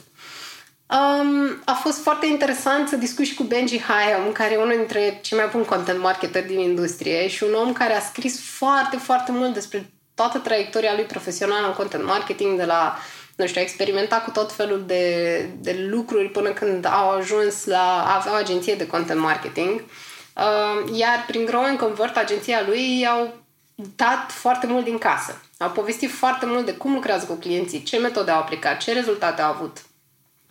Um, 0.90 1.60
a 1.64 1.72
fost 1.72 2.02
foarte 2.02 2.26
interesant 2.26 2.88
să 2.88 2.96
discut 2.96 3.24
și 3.24 3.34
cu 3.34 3.42
Benji 3.42 3.80
Hayam, 3.80 4.32
care 4.32 4.52
e 4.52 4.56
unul 4.56 4.76
dintre 4.76 5.18
cei 5.22 5.38
mai 5.38 5.48
buni 5.52 5.64
content 5.64 6.00
marketer 6.00 6.46
din 6.46 6.58
industrie 6.58 7.28
și 7.28 7.42
un 7.42 7.54
om 7.54 7.72
care 7.72 7.94
a 7.94 8.00
scris 8.00 8.40
foarte, 8.40 8.96
foarte 8.96 9.32
mult 9.32 9.54
despre 9.54 9.90
toată 10.14 10.38
traiectoria 10.38 10.94
lui 10.94 11.04
profesională 11.04 11.66
în 11.66 11.72
content 11.72 12.04
marketing, 12.04 12.58
de 12.58 12.64
la, 12.64 12.98
nu 13.36 13.46
știu, 13.46 13.60
a 13.60 13.64
experimentat 13.64 14.24
cu 14.24 14.30
tot 14.30 14.52
felul 14.52 14.84
de, 14.86 15.50
de 15.60 15.86
lucruri 15.90 16.28
până 16.28 16.50
când 16.50 16.86
au 16.86 17.10
ajuns 17.10 17.64
la 17.64 18.04
a 18.06 18.16
avea 18.16 18.32
o 18.32 18.34
agenție 18.34 18.74
de 18.74 18.86
content 18.86 19.20
marketing. 19.20 19.80
Uh, 19.80 20.98
iar 20.98 21.24
prin 21.26 21.44
Grow 21.44 21.62
and 21.62 21.78
Convert, 21.78 22.16
agenția 22.16 22.62
lui, 22.66 23.06
au 23.06 23.34
dat 23.74 24.30
foarte 24.32 24.66
mult 24.66 24.84
din 24.84 24.98
casă. 24.98 25.42
Au 25.58 25.70
povestit 25.70 26.10
foarte 26.10 26.46
mult 26.46 26.64
de 26.64 26.74
cum 26.74 26.92
lucrează 26.92 27.26
cu 27.26 27.34
clienții, 27.34 27.82
ce 27.82 27.98
metode 27.98 28.30
au 28.30 28.38
aplicat, 28.38 28.78
ce 28.78 28.92
rezultate 28.92 29.42
au 29.42 29.50
avut 29.52 29.76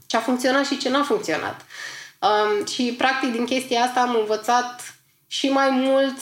ce 0.08 0.18
a 0.18 0.20
funcționat 0.20 0.66
și 0.66 0.78
ce 0.78 0.90
n-a 0.90 1.04
funcționat. 1.04 1.66
Um, 2.20 2.66
și, 2.66 2.96
practic, 2.98 3.32
din 3.32 3.46
chestia 3.46 3.82
asta 3.82 4.00
am 4.00 4.16
învățat 4.20 4.96
și 5.28 5.50
mai 5.50 5.70
mult 5.70 6.18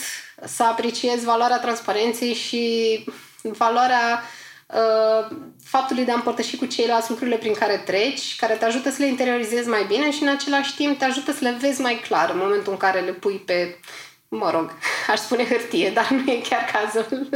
să 0.46 0.64
apreciez 0.64 1.24
valoarea 1.24 1.60
transparenței 1.60 2.34
și 2.34 3.04
valoarea 3.42 4.24
uh, 4.68 5.36
faptului 5.64 6.06
de 6.06 6.12
a 6.12 6.16
împărtăși 6.16 6.56
cu 6.56 6.66
ceilalți 6.66 7.10
lucrurile 7.10 7.38
prin 7.38 7.54
care 7.54 7.78
treci, 7.78 8.36
care 8.36 8.54
te 8.54 8.66
ajută 8.66 8.90
să 8.90 8.96
le 9.00 9.08
interiorizezi 9.08 9.68
mai 9.68 9.86
bine 9.88 10.12
și 10.12 10.22
în 10.24 10.30
același 10.30 10.76
timp 10.76 10.98
te 10.98 11.06
ajută 11.06 11.32
să 11.32 11.40
le 11.42 11.58
vezi 11.60 11.82
mai 11.82 12.02
clar 12.08 12.30
în 12.30 12.38
momentul 12.38 12.72
în 12.72 12.78
care 12.78 13.00
le 13.00 13.12
pui 13.12 13.38
pe, 13.46 13.80
mă 14.28 14.52
rog, 14.52 14.72
aș 15.12 15.20
spune 15.20 15.46
hârtie, 15.46 15.90
dar 15.90 16.10
nu 16.10 16.32
e 16.32 16.42
chiar 16.50 16.72
cazul. 16.72 17.30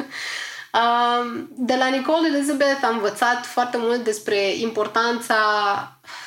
De 1.48 1.76
la 1.76 1.88
Nicole 1.88 2.28
Elizabeth 2.28 2.80
am 2.84 2.96
învățat 2.96 3.46
foarte 3.46 3.78
mult 3.80 4.04
despre 4.04 4.56
importanța 4.56 5.36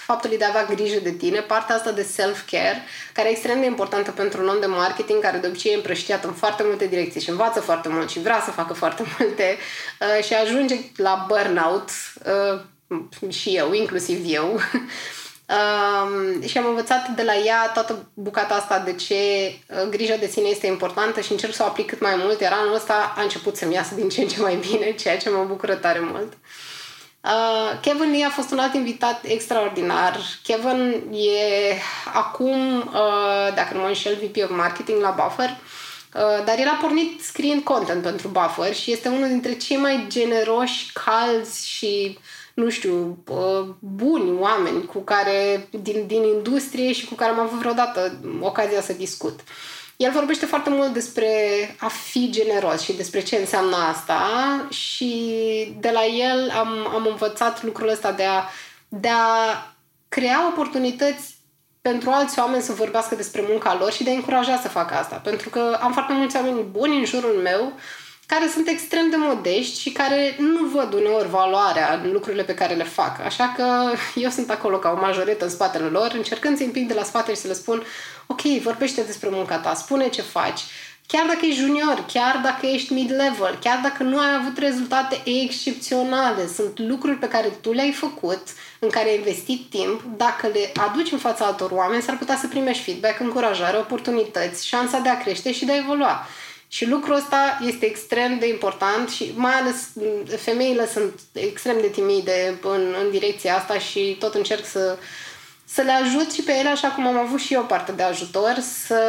faptului 0.04 0.38
de 0.38 0.44
a 0.44 0.48
avea 0.48 0.74
grijă 0.74 1.00
de 1.02 1.10
tine, 1.10 1.40
partea 1.40 1.74
asta 1.74 1.92
de 1.92 2.02
self-care, 2.02 2.84
care 3.12 3.28
e 3.28 3.30
extrem 3.30 3.60
de 3.60 3.66
importantă 3.66 4.10
pentru 4.10 4.42
un 4.42 4.48
om 4.48 4.60
de 4.60 4.66
marketing 4.66 5.22
care 5.22 5.38
de 5.38 5.46
obicei 5.46 5.72
e 5.72 5.76
împrăștiat 5.76 6.24
în 6.24 6.32
foarte 6.32 6.62
multe 6.66 6.86
direcții 6.86 7.20
și 7.20 7.30
învață 7.30 7.60
foarte 7.60 7.88
mult 7.88 8.10
și 8.10 8.20
vrea 8.20 8.42
să 8.44 8.50
facă 8.50 8.72
foarte 8.72 9.02
multe 9.18 9.56
uh, 10.00 10.24
și 10.24 10.34
ajunge 10.34 10.76
la 10.96 11.26
burnout 11.28 11.90
uh, 12.24 13.30
și 13.30 13.56
eu, 13.56 13.72
inclusiv 13.72 14.24
eu. 14.26 14.60
Um, 15.52 16.42
și 16.46 16.58
am 16.58 16.66
învățat 16.66 17.08
de 17.08 17.22
la 17.22 17.34
ea 17.34 17.70
toată 17.74 18.10
bucata 18.14 18.54
asta 18.54 18.78
de 18.78 18.92
ce 18.92 19.14
uh, 19.14 19.88
grija 19.90 20.16
de 20.16 20.26
sine 20.26 20.48
este 20.48 20.66
importantă 20.66 21.20
și 21.20 21.32
încerc 21.32 21.54
să 21.54 21.62
o 21.62 21.66
aplic 21.66 21.86
cât 21.86 22.00
mai 22.00 22.14
mult, 22.16 22.40
iar 22.40 22.52
anul 22.52 22.74
ăsta 22.74 23.14
a 23.16 23.22
început 23.22 23.56
să-mi 23.56 23.74
iasă 23.74 23.94
din 23.94 24.08
ce 24.08 24.20
în 24.20 24.28
ce 24.28 24.40
mai 24.40 24.56
bine, 24.56 24.92
ceea 25.02 25.18
ce 25.18 25.30
mă 25.30 25.44
bucură 25.44 25.74
tare 25.74 25.98
mult. 26.00 26.32
Uh, 27.24 27.80
Kevin 27.80 28.10
Lee 28.10 28.24
a 28.24 28.30
fost 28.30 28.50
un 28.50 28.58
alt 28.58 28.74
invitat 28.74 29.24
extraordinar. 29.24 30.18
Kevin 30.42 31.04
e 31.12 31.74
acum, 32.12 32.78
uh, 32.78 33.54
dacă 33.54 33.74
nu 33.74 33.80
mă 33.80 33.86
înșel, 33.86 34.14
VP 34.14 34.42
of 34.42 34.50
Marketing 34.50 35.00
la 35.00 35.10
Buffer, 35.22 35.48
uh, 35.48 36.44
dar 36.44 36.58
el 36.58 36.68
a 36.68 36.78
pornit 36.80 37.22
scriind 37.22 37.62
content 37.62 38.02
pentru 38.02 38.28
Buffer 38.28 38.74
și 38.74 38.92
este 38.92 39.08
unul 39.08 39.28
dintre 39.28 39.56
cei 39.56 39.76
mai 39.76 40.04
generoși, 40.08 40.92
calzi 40.92 41.68
și 41.68 42.18
nu 42.54 42.70
știu, 42.70 43.24
buni 43.78 44.38
oameni 44.38 44.84
cu 44.84 44.98
care, 44.98 45.68
din, 45.70 46.06
din 46.06 46.22
industrie 46.22 46.92
și 46.92 47.06
cu 47.06 47.14
care 47.14 47.30
am 47.30 47.38
avut 47.38 47.58
vreodată 47.58 48.20
ocazia 48.40 48.80
să 48.80 48.92
discut. 48.92 49.40
El 49.96 50.10
vorbește 50.12 50.46
foarte 50.46 50.70
mult 50.70 50.92
despre 50.92 51.30
a 51.78 51.88
fi 51.88 52.30
generos 52.30 52.80
și 52.80 52.92
despre 52.92 53.22
ce 53.22 53.36
înseamnă 53.36 53.76
asta 53.76 54.22
și 54.70 55.24
de 55.80 55.90
la 55.90 56.04
el 56.04 56.50
am, 56.50 56.68
am 56.94 57.06
învățat 57.10 57.62
lucrul 57.62 57.88
ăsta 57.88 58.12
de 58.12 58.24
a, 58.24 58.42
de 58.88 59.08
a 59.08 59.66
crea 60.08 60.48
oportunități 60.48 61.36
pentru 61.82 62.10
alți 62.10 62.38
oameni 62.38 62.62
să 62.62 62.72
vorbească 62.72 63.14
despre 63.14 63.44
munca 63.48 63.76
lor 63.78 63.92
și 63.92 64.04
de 64.04 64.10
a 64.10 64.14
încuraja 64.14 64.56
să 64.56 64.68
facă 64.68 64.94
asta. 64.94 65.16
Pentru 65.16 65.48
că 65.48 65.78
am 65.80 65.92
foarte 65.92 66.12
mulți 66.12 66.36
oameni 66.36 66.62
buni 66.70 66.96
în 66.96 67.04
jurul 67.04 67.40
meu 67.42 67.72
care 68.32 68.48
sunt 68.48 68.68
extrem 68.68 69.10
de 69.10 69.16
modești 69.18 69.80
și 69.80 69.90
care 69.90 70.36
nu 70.38 70.64
văd 70.64 70.92
uneori 70.92 71.28
valoarea 71.28 72.00
în 72.04 72.12
lucrurile 72.12 72.42
pe 72.42 72.54
care 72.54 72.74
le 72.74 72.84
fac. 72.84 73.20
Așa 73.24 73.52
că 73.56 73.92
eu 74.14 74.30
sunt 74.30 74.50
acolo 74.50 74.78
ca 74.78 74.94
o 74.96 75.00
majoretă 75.00 75.44
în 75.44 75.50
spatele 75.50 75.84
lor, 75.84 76.12
încercând 76.14 76.56
să-i 76.56 76.66
împing 76.66 76.88
de 76.88 76.94
la 76.94 77.02
spate 77.02 77.34
și 77.34 77.40
să 77.40 77.46
le 77.46 77.52
spun 77.52 77.82
ok, 78.26 78.40
vorbește 78.40 79.02
despre 79.02 79.28
munca 79.32 79.56
ta, 79.56 79.74
spune 79.74 80.08
ce 80.08 80.22
faci, 80.22 80.60
chiar 81.06 81.26
dacă 81.26 81.46
ești 81.46 81.60
junior, 81.60 82.04
chiar 82.12 82.40
dacă 82.42 82.66
ești 82.66 82.92
mid-level, 82.92 83.58
chiar 83.60 83.80
dacă 83.82 84.02
nu 84.02 84.18
ai 84.18 84.34
avut 84.40 84.58
rezultate 84.58 85.20
excepționale, 85.24 86.46
sunt 86.46 86.78
lucruri 86.78 87.16
pe 87.16 87.28
care 87.28 87.48
tu 87.60 87.72
le-ai 87.72 87.92
făcut, 87.92 88.42
în 88.78 88.88
care 88.88 89.08
ai 89.08 89.16
investit 89.16 89.70
timp, 89.70 90.02
dacă 90.16 90.46
le 90.46 90.72
aduci 90.88 91.12
în 91.12 91.18
fața 91.18 91.44
altor 91.44 91.70
oameni, 91.70 92.02
s-ar 92.02 92.16
putea 92.16 92.36
să 92.36 92.46
primești 92.46 92.84
feedback, 92.84 93.20
încurajare, 93.20 93.76
oportunități, 93.76 94.66
șansa 94.66 94.98
de 94.98 95.08
a 95.08 95.18
crește 95.18 95.52
și 95.52 95.64
de 95.64 95.72
a 95.72 95.76
evolua. 95.76 96.26
Și 96.72 96.88
lucrul 96.88 97.14
ăsta 97.14 97.58
este 97.66 97.86
extrem 97.86 98.38
de 98.38 98.48
important 98.48 99.08
și 99.08 99.32
mai 99.34 99.52
ales 99.52 99.88
femeile 100.36 100.86
sunt 100.86 101.20
extrem 101.32 101.76
de 101.80 101.86
timide 101.86 102.58
în, 102.62 102.94
în 103.02 103.10
direcția 103.10 103.56
asta 103.56 103.78
și 103.78 104.16
tot 104.18 104.34
încerc 104.34 104.64
să, 104.64 104.98
să 105.64 105.82
le 105.82 105.92
ajut 105.92 106.32
și 106.32 106.42
pe 106.42 106.52
ele, 106.52 106.68
așa 106.68 106.88
cum 106.88 107.06
am 107.06 107.18
avut 107.18 107.40
și 107.40 107.54
eu 107.54 107.64
parte 107.64 107.92
de 107.92 108.02
ajutor, 108.02 108.54
să 108.86 109.00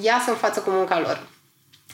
iasă 0.00 0.30
în 0.30 0.36
față 0.36 0.60
cu 0.60 0.70
munca 0.70 1.00
lor. 1.00 1.26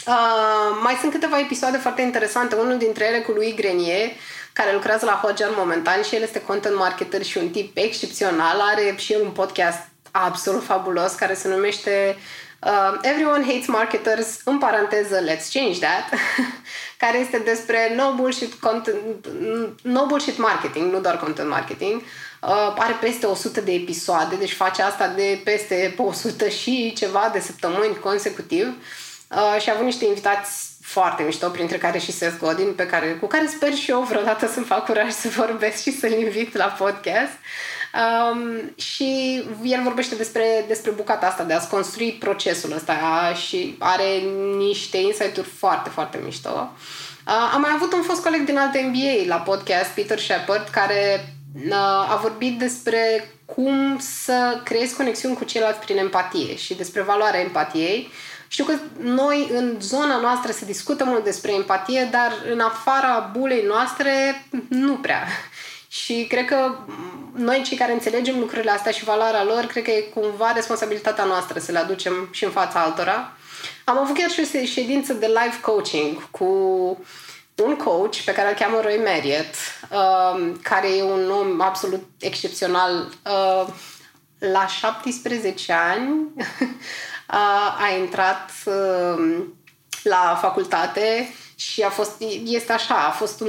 Uh, 0.07 0.79
mai 0.83 0.95
sunt 1.01 1.13
câteva 1.13 1.39
episoade 1.39 1.77
foarte 1.77 2.03
interesante, 2.03 2.55
unul 2.55 2.79
dintre 2.79 3.07
ele 3.07 3.19
cu 3.19 3.31
lui 3.31 3.55
Grenier, 3.55 4.11
care 4.53 4.73
lucrează 4.73 5.05
la 5.05 5.21
Hotjar 5.23 5.51
momentan 5.57 6.03
și 6.03 6.15
el 6.15 6.23
este 6.23 6.41
content 6.41 6.77
marketer 6.77 7.23
și 7.23 7.39
un 7.39 7.49
tip 7.49 7.77
excepțional, 7.77 8.61
are 8.61 8.95
și 8.97 9.13
el 9.13 9.21
un 9.23 9.31
podcast 9.31 9.89
absolut 10.11 10.65
fabulos 10.65 11.13
care 11.13 11.35
se 11.35 11.49
numește 11.49 12.17
Uh, 12.67 12.99
Everyone 13.03 13.45
Hates 13.45 13.67
Marketers, 13.67 14.41
în 14.45 14.59
paranteză, 14.59 15.25
let's 15.25 15.53
change 15.53 15.79
that, 15.79 16.21
care 17.03 17.19
este 17.19 17.39
despre 17.39 17.95
no 17.97 18.15
bullshit, 18.15 18.55
content, 18.55 19.27
no 19.83 20.07
bullshit 20.07 20.39
marketing, 20.39 20.93
nu 20.93 21.01
doar 21.01 21.19
content 21.19 21.49
marketing. 21.49 22.01
Uh, 22.43 22.75
are 22.79 22.97
peste 23.01 23.27
100 23.27 23.61
de 23.61 23.73
episoade, 23.73 24.37
deci 24.37 24.53
face 24.53 24.83
asta 24.83 25.09
de 25.09 25.41
peste 25.45 25.95
100 25.97 26.49
și 26.49 26.93
ceva 26.97 27.31
de 27.33 27.41
săptămâni 27.41 27.99
consecutiv. 27.99 28.67
Uh, 29.31 29.61
și 29.61 29.69
a 29.69 29.73
avut 29.73 29.85
niște 29.85 30.05
invitați 30.05 30.68
foarte 30.89 31.23
mișto, 31.23 31.49
printre 31.49 31.79
care 31.79 31.99
și 31.99 32.13
Seth 32.13 32.39
Godin, 32.39 32.73
pe 32.73 32.87
care, 32.87 33.07
cu 33.21 33.27
care 33.27 33.47
sper 33.47 33.75
și 33.75 33.91
eu 33.91 34.01
vreodată 34.01 34.47
să-mi 34.47 34.67
fac 34.67 34.85
curaj 34.85 35.11
să 35.11 35.29
vorbesc 35.29 35.83
și 35.83 35.99
să-l 35.99 36.13
invit 36.13 36.57
la 36.57 36.65
podcast. 36.65 37.33
Um, 37.95 38.73
și 38.77 39.43
el 39.63 39.83
vorbește 39.83 40.15
despre, 40.15 40.65
despre 40.67 40.91
bucata 40.91 41.27
asta 41.27 41.45
de 41.45 41.53
a-ți 41.53 41.69
construi 41.69 42.17
procesul 42.21 42.73
ăsta 42.73 42.95
și 43.47 43.77
are 43.79 44.23
niște 44.57 44.97
insight-uri 44.97 45.49
foarte, 45.59 45.89
foarte 45.89 46.21
mișto. 46.25 46.71
Uh, 47.27 47.51
am 47.55 47.61
mai 47.61 47.71
avut 47.75 47.93
un 47.93 48.03
fost 48.03 48.23
coleg 48.23 48.45
din 48.45 48.59
alte 48.59 48.91
MBA 48.93 49.35
la 49.35 49.43
podcast, 49.43 49.91
Peter 49.95 50.19
Shepard, 50.19 50.69
care 50.69 51.35
uh, 51.69 51.75
a 52.13 52.19
vorbit 52.23 52.59
despre 52.59 53.33
cum 53.45 53.99
să 53.99 54.61
creezi 54.65 54.97
conexiuni 54.97 55.37
cu 55.37 55.45
ceilalți 55.45 55.79
prin 55.79 55.97
empatie 55.97 56.57
și 56.57 56.75
despre 56.75 57.03
valoarea 57.03 57.41
empatiei. 57.41 58.11
Știu 58.49 58.65
că 58.65 58.75
noi 59.01 59.49
în 59.53 59.77
zona 59.81 60.17
noastră 60.17 60.53
se 60.53 60.65
discută 60.65 61.05
mult 61.05 61.25
despre 61.25 61.53
empatie, 61.53 62.09
dar 62.11 62.33
în 62.53 62.61
afara 62.61 63.31
bulei 63.39 63.65
noastre 63.67 64.45
nu 64.69 64.97
prea. 64.97 65.27
Și 65.89 66.27
cred 66.29 66.45
că 66.45 66.79
noi, 67.35 67.63
cei 67.63 67.77
care 67.77 67.93
înțelegem 67.93 68.39
lucrurile 68.39 68.71
astea 68.71 68.93
și 68.93 69.05
valoarea 69.05 69.45
lor, 69.45 69.65
cred 69.65 69.83
că 69.83 69.91
e 69.91 70.01
cumva 70.01 70.53
responsabilitatea 70.53 71.25
noastră 71.25 71.59
să 71.59 71.73
le 71.73 71.79
aducem 71.79 72.29
și 72.31 72.45
în 72.45 72.51
fața 72.51 72.81
altora. 72.81 73.33
Am 73.85 73.99
avut 73.99 74.19
chiar 74.19 74.31
și 74.31 74.41
o 74.41 74.65
ședință 74.65 75.13
de 75.13 75.27
live 75.27 75.61
coaching 75.61 76.31
cu 76.31 76.45
un 77.63 77.77
coach 77.77 78.17
pe 78.17 78.33
care 78.33 78.49
îl 78.49 78.55
cheamă 78.55 78.81
Roy 78.81 79.01
Marriott, 79.05 79.55
uh, 79.91 80.53
care 80.63 80.97
e 80.97 81.03
un 81.03 81.31
om 81.31 81.61
absolut 81.61 82.03
excepțional. 82.19 83.09
Uh, 83.25 83.67
la 84.39 84.67
17 84.67 85.73
ani 85.73 86.29
uh, 86.37 86.45
a 87.79 87.97
intrat 88.01 88.51
uh, 88.65 89.45
la 90.03 90.39
facultate 90.41 91.29
și 91.55 91.83
a 91.83 91.89
fost, 91.89 92.23
este 92.45 92.73
așa, 92.73 92.95
a 92.95 93.11
fost 93.11 93.41
un, 93.41 93.49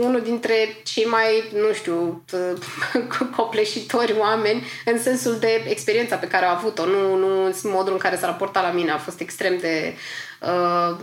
unul 0.00 0.20
dintre 0.20 0.54
cei 0.84 1.04
mai, 1.04 1.50
nu 1.52 1.72
știu, 1.72 2.24
copleșitori 3.36 4.14
oameni 4.18 4.66
în 4.84 5.02
sensul 5.02 5.38
de 5.38 5.64
experiența 5.68 6.16
pe 6.16 6.28
care 6.28 6.44
a 6.44 6.56
avut-o, 6.56 6.86
nu, 6.86 7.16
nu 7.16 7.44
în 7.44 7.52
modul 7.62 7.92
în 7.92 7.98
care 7.98 8.16
s-a 8.16 8.26
raportat 8.26 8.62
la 8.62 8.70
mine. 8.70 8.90
A 8.90 8.98
fost 8.98 9.20
extrem 9.20 9.58
de, 9.58 9.94
uh, 10.40 10.96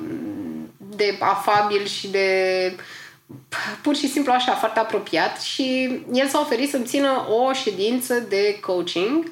de 0.78 1.18
afabil 1.20 1.86
și 1.86 2.08
de 2.08 2.76
pur 3.82 3.96
și 3.96 4.10
simplu 4.10 4.32
așa, 4.32 4.54
foarte 4.54 4.80
apropiat 4.80 5.42
și 5.42 6.00
el 6.14 6.28
s-a 6.28 6.40
oferit 6.40 6.70
să-mi 6.70 6.86
țină 6.86 7.28
o 7.30 7.54
ședință 7.54 8.20
de 8.20 8.60
coaching 8.60 9.32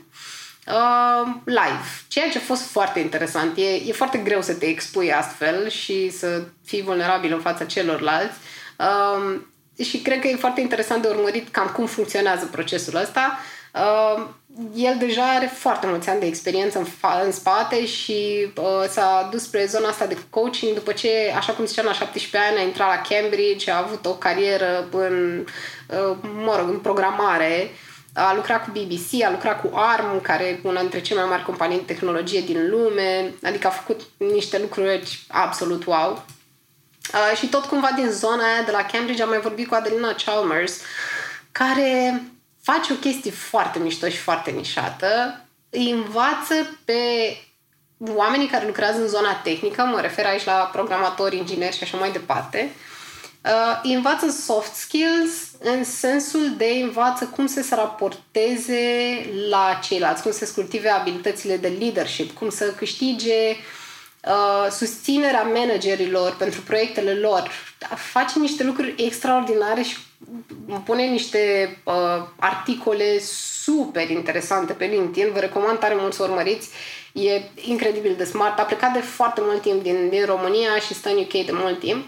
uh, 0.67 1.34
live, 1.45 1.86
ceea 2.08 2.30
ce 2.30 2.38
a 2.38 2.41
fost 2.41 2.62
foarte 2.62 3.00
interesant. 3.00 3.58
E, 3.58 3.76
e 3.88 3.91
foarte 3.91 4.17
greu 4.17 4.41
să 4.41 4.54
te 4.54 4.65
expui 4.65 5.13
astfel 5.13 5.69
și 5.69 6.10
să 6.10 6.43
fii 6.65 6.82
vulnerabil 6.82 7.34
în 7.34 7.39
fața 7.39 7.65
celorlalți. 7.65 8.38
Uh, 8.78 9.39
și 9.84 9.97
cred 9.97 10.19
că 10.19 10.28
e 10.28 10.36
foarte 10.36 10.62
interesant 10.62 11.02
de 11.02 11.08
urmărit 11.08 11.50
cam 11.50 11.67
cum 11.67 11.86
funcționează 11.86 12.45
procesul 12.45 12.95
ăsta. 12.95 13.38
Uh, 13.74 14.28
el 14.76 14.95
deja 15.00 15.24
are 15.24 15.45
foarte 15.45 15.88
mulți 15.88 16.10
ani 16.10 16.19
de 16.19 16.26
experiență 16.26 16.78
în, 16.78 16.86
fa- 16.86 17.24
în 17.24 17.32
spate 17.32 17.86
și 17.86 18.52
uh, 18.58 18.89
s-a 18.89 19.28
dus 19.32 19.43
spre 19.43 19.65
zona 19.65 19.88
asta 19.88 20.06
de 20.06 20.17
coaching 20.30 20.74
după 20.74 20.91
ce, 20.91 21.34
așa 21.38 21.54
cum 21.54 21.65
ziceam, 21.65 21.86
la 21.86 21.93
17 21.93 22.50
ani 22.50 22.60
a 22.60 22.63
intrat 22.63 22.88
la 22.88 23.15
Cambridge, 23.15 23.71
a 23.71 23.78
avut 23.78 24.06
o 24.06 24.13
carieră 24.13 24.88
în, 24.91 25.45
uh, 25.88 26.17
mă 26.43 26.56
rog, 26.58 26.69
în 26.69 26.80
programare 26.80 27.71
a 28.13 28.34
lucrat 28.34 28.63
cu 28.63 28.69
BBC, 28.71 29.24
a 29.24 29.32
lucrat 29.32 29.62
cu 29.62 29.76
ARM, 29.76 30.21
care 30.21 30.43
e 30.43 30.60
una 30.63 30.80
dintre 30.80 31.02
cele 31.02 31.19
mai 31.19 31.30
mari 31.30 31.43
companii 31.43 31.78
de 31.78 31.93
tehnologie 31.93 32.41
din 32.41 32.69
lume, 32.69 33.34
adică 33.43 33.67
a 33.67 33.69
făcut 33.69 34.02
niște 34.17 34.60
lucruri 34.60 35.26
absolut 35.28 35.86
wow. 35.86 36.26
Uh, 37.13 37.38
și 37.38 37.47
tot 37.47 37.65
cumva 37.65 37.89
din 37.95 38.10
zona 38.10 38.43
aia 38.43 38.63
de 38.65 38.71
la 38.71 38.86
Cambridge 38.86 39.21
am 39.21 39.30
mai 39.30 39.39
vorbit 39.39 39.67
cu 39.67 39.76
Adelina 39.76 40.13
Chalmers, 40.26 40.82
care 41.52 42.24
face 42.62 42.93
o 42.93 42.95
chestie 42.95 43.32
foarte 43.32 43.80
mișto 43.80 44.10
și 44.10 44.17
foarte 44.17 44.52
nișată, 44.52 45.41
îi 45.69 45.91
învață 45.91 46.80
pe 46.86 47.02
oamenii 47.97 48.47
care 48.47 48.65
lucrează 48.65 49.02
în 49.02 49.08
zona 49.08 49.34
tehnică, 49.34 49.82
mă 49.82 50.02
refer 50.02 50.26
aici 50.26 50.45
la 50.45 50.69
programatori, 50.71 51.38
ingineri 51.38 51.76
și 51.76 51.84
așa 51.84 51.97
mai 51.97 52.12
departe, 52.12 52.71
uh, 52.74 52.90
îi 53.84 53.93
învață 53.93 54.30
soft 54.30 54.73
skills 54.73 55.32
în 55.60 55.84
sensul 55.84 56.54
de 56.58 56.65
învață 56.65 57.25
cum 57.25 57.47
să 57.47 57.62
se 57.62 57.75
raporteze 57.75 58.80
la 59.49 59.80
ceilalți, 59.84 60.21
cum 60.21 60.32
să 60.32 60.51
cultive 60.56 60.89
abilitățile 60.89 61.58
de 61.58 61.67
leadership, 61.80 62.32
cum 62.38 62.49
să 62.49 62.73
câștige 62.77 63.49
uh, 64.25 64.71
susținerea 64.71 65.41
managerilor 65.41 66.36
pentru 66.36 66.62
proiectele 66.62 67.13
lor. 67.13 67.49
Face 67.95 68.39
niște 68.39 68.63
lucruri 68.63 68.93
extraordinare 68.97 69.82
și 69.82 69.97
pune 70.86 71.04
niște 71.04 71.77
uh, 71.84 71.93
articole 72.39 73.19
super 73.63 74.10
interesante 74.10 74.73
pe 74.73 74.86
LinkedIn. 74.86 75.32
Vă 75.34 75.39
recomand 75.39 75.80
tare 75.80 75.95
mult 75.97 76.13
să 76.13 76.23
urmăriți. 76.23 76.69
E 77.13 77.41
incredibil 77.56 78.13
de 78.17 78.23
smart. 78.23 78.60
A 78.60 78.63
plecat 78.63 78.93
de 78.93 78.99
foarte 78.99 79.41
mult 79.43 79.62
timp 79.62 79.84
din, 79.84 80.10
din 80.10 80.25
România 80.25 80.80
și 80.88 80.93
stă 80.93 81.10
în 81.10 81.17
UK 81.17 81.32
de 81.32 81.51
mult 81.51 81.80
timp. 81.80 82.06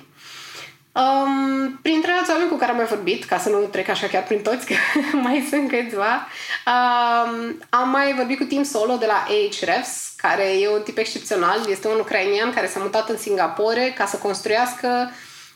Um, 0.95 1.79
printre 1.81 2.11
alți 2.11 2.31
oameni 2.31 2.49
cu 2.49 2.55
care 2.55 2.71
am 2.71 2.77
mai 2.77 2.85
vorbit, 2.85 3.23
ca 3.23 3.37
să 3.37 3.49
nu 3.49 3.57
trec 3.57 3.87
așa 3.89 4.07
chiar 4.07 4.23
prin 4.23 4.41
toți, 4.41 4.65
că 4.65 4.73
mai 5.27 5.47
sunt 5.49 5.69
câțiva, 5.69 6.27
um, 6.65 7.59
am 7.69 7.89
mai 7.89 8.13
vorbit 8.13 8.37
cu 8.37 8.43
Tim 8.43 8.63
Solo 8.63 8.95
de 8.95 9.05
la 9.05 9.25
Ahrefs, 9.27 10.13
care 10.17 10.59
e 10.59 10.69
un 10.69 10.81
tip 10.81 10.97
excepțional, 10.97 11.59
este 11.69 11.87
un 11.87 11.99
ucrainian 11.99 12.53
care 12.53 12.67
s-a 12.67 12.79
mutat 12.79 13.09
în 13.09 13.17
Singapore 13.17 13.93
ca 13.97 14.05
să 14.05 14.17
construiască 14.17 15.11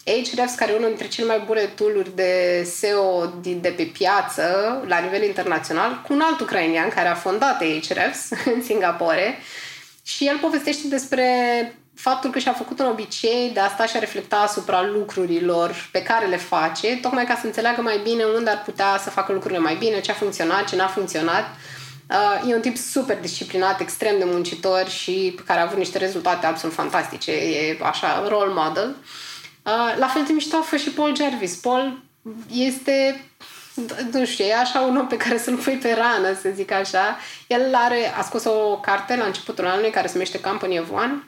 Ahrefs, 0.06 0.56
care 0.56 0.72
e 0.72 0.76
unul 0.76 0.88
dintre 0.88 1.08
cele 1.08 1.28
mai 1.28 1.44
bune 1.46 1.62
tooluri 1.62 2.16
de 2.16 2.64
SEO 2.64 3.26
de 3.42 3.74
pe 3.78 3.84
piață 3.84 4.44
la 4.88 4.98
nivel 4.98 5.24
internațional, 5.24 6.02
cu 6.08 6.14
un 6.14 6.22
alt 6.22 6.40
ucrainian 6.40 6.90
care 6.90 7.08
a 7.08 7.16
fondat 7.16 7.62
Ahrefs 7.62 8.30
în 8.56 8.64
Singapore. 8.64 9.38
Și 10.04 10.28
el 10.28 10.38
povestește 10.38 10.88
despre 10.88 11.26
faptul 11.98 12.30
că 12.30 12.40
și-a 12.40 12.54
făcut 12.54 12.80
un 12.80 12.86
obicei 12.86 13.52
de 13.54 13.60
a 13.60 13.68
sta 13.68 13.86
și 13.86 13.96
a 13.96 14.00
reflecta 14.00 14.36
asupra 14.36 14.84
lucrurilor 14.84 15.90
pe 15.92 16.02
care 16.02 16.26
le 16.26 16.38
face, 16.38 16.96
tocmai 16.96 17.26
ca 17.26 17.36
să 17.36 17.46
înțeleagă 17.46 17.82
mai 17.82 18.00
bine 18.04 18.24
unde 18.24 18.50
ar 18.50 18.62
putea 18.66 19.00
să 19.04 19.10
facă 19.10 19.32
lucrurile 19.32 19.60
mai 19.60 19.76
bine, 19.76 20.02
ce 20.02 20.12
a 20.12 20.14
funcționat, 20.14 20.68
ce 20.68 20.76
n-a 20.76 20.88
funcționat. 20.88 21.46
Uh, 22.10 22.50
e 22.50 22.56
un 22.56 22.62
tip 22.62 22.78
super 22.78 23.20
disciplinat, 23.20 23.80
extrem 23.80 24.18
de 24.18 24.24
muncitor 24.26 24.90
și 24.90 25.40
care 25.46 25.60
a 25.60 25.64
avut 25.64 25.78
niște 25.78 25.98
rezultate 25.98 26.46
absolut 26.46 26.76
fantastice. 26.76 27.32
E 27.32 27.78
așa, 27.82 28.28
role 28.28 28.54
model. 28.54 28.96
Uh, 29.64 29.96
la 29.98 30.08
fel 30.08 30.24
de 30.28 30.34
mișto 30.34 30.56
a 30.56 30.62
fost 30.62 30.84
și 30.84 30.90
Paul 30.90 31.16
Jervis. 31.16 31.56
Paul 31.56 32.04
este 32.52 33.26
nu 34.12 34.26
știu, 34.26 34.46
e 34.46 34.56
așa 34.56 34.80
un 34.80 34.98
om 34.98 35.08
pe 35.08 35.18
care 35.18 35.38
să-l 35.38 35.56
pui 35.56 35.74
pe 35.74 35.94
rană, 35.94 36.38
să 36.42 36.50
zic 36.54 36.72
așa. 36.72 37.18
El 37.48 37.76
are, 37.76 38.14
a 38.18 38.22
scos 38.22 38.44
o 38.44 38.78
carte 38.78 39.16
la 39.16 39.26
începutul 39.26 39.68
anului 39.68 39.90
care 39.90 40.08
se 40.08 40.14
numește 40.14 40.40
Company 40.40 40.80
of 40.80 40.92
One, 40.92 41.24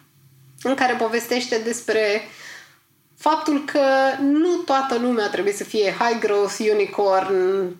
în 0.61 0.75
care 0.75 0.93
povestește 0.93 1.57
despre 1.57 2.21
faptul 3.17 3.65
că 3.65 3.85
nu 4.21 4.55
toată 4.55 4.97
lumea 4.97 5.29
trebuie 5.29 5.53
să 5.53 5.63
fie 5.63 5.95
high 5.99 6.19
growth, 6.19 6.57
unicorn, 6.71 7.75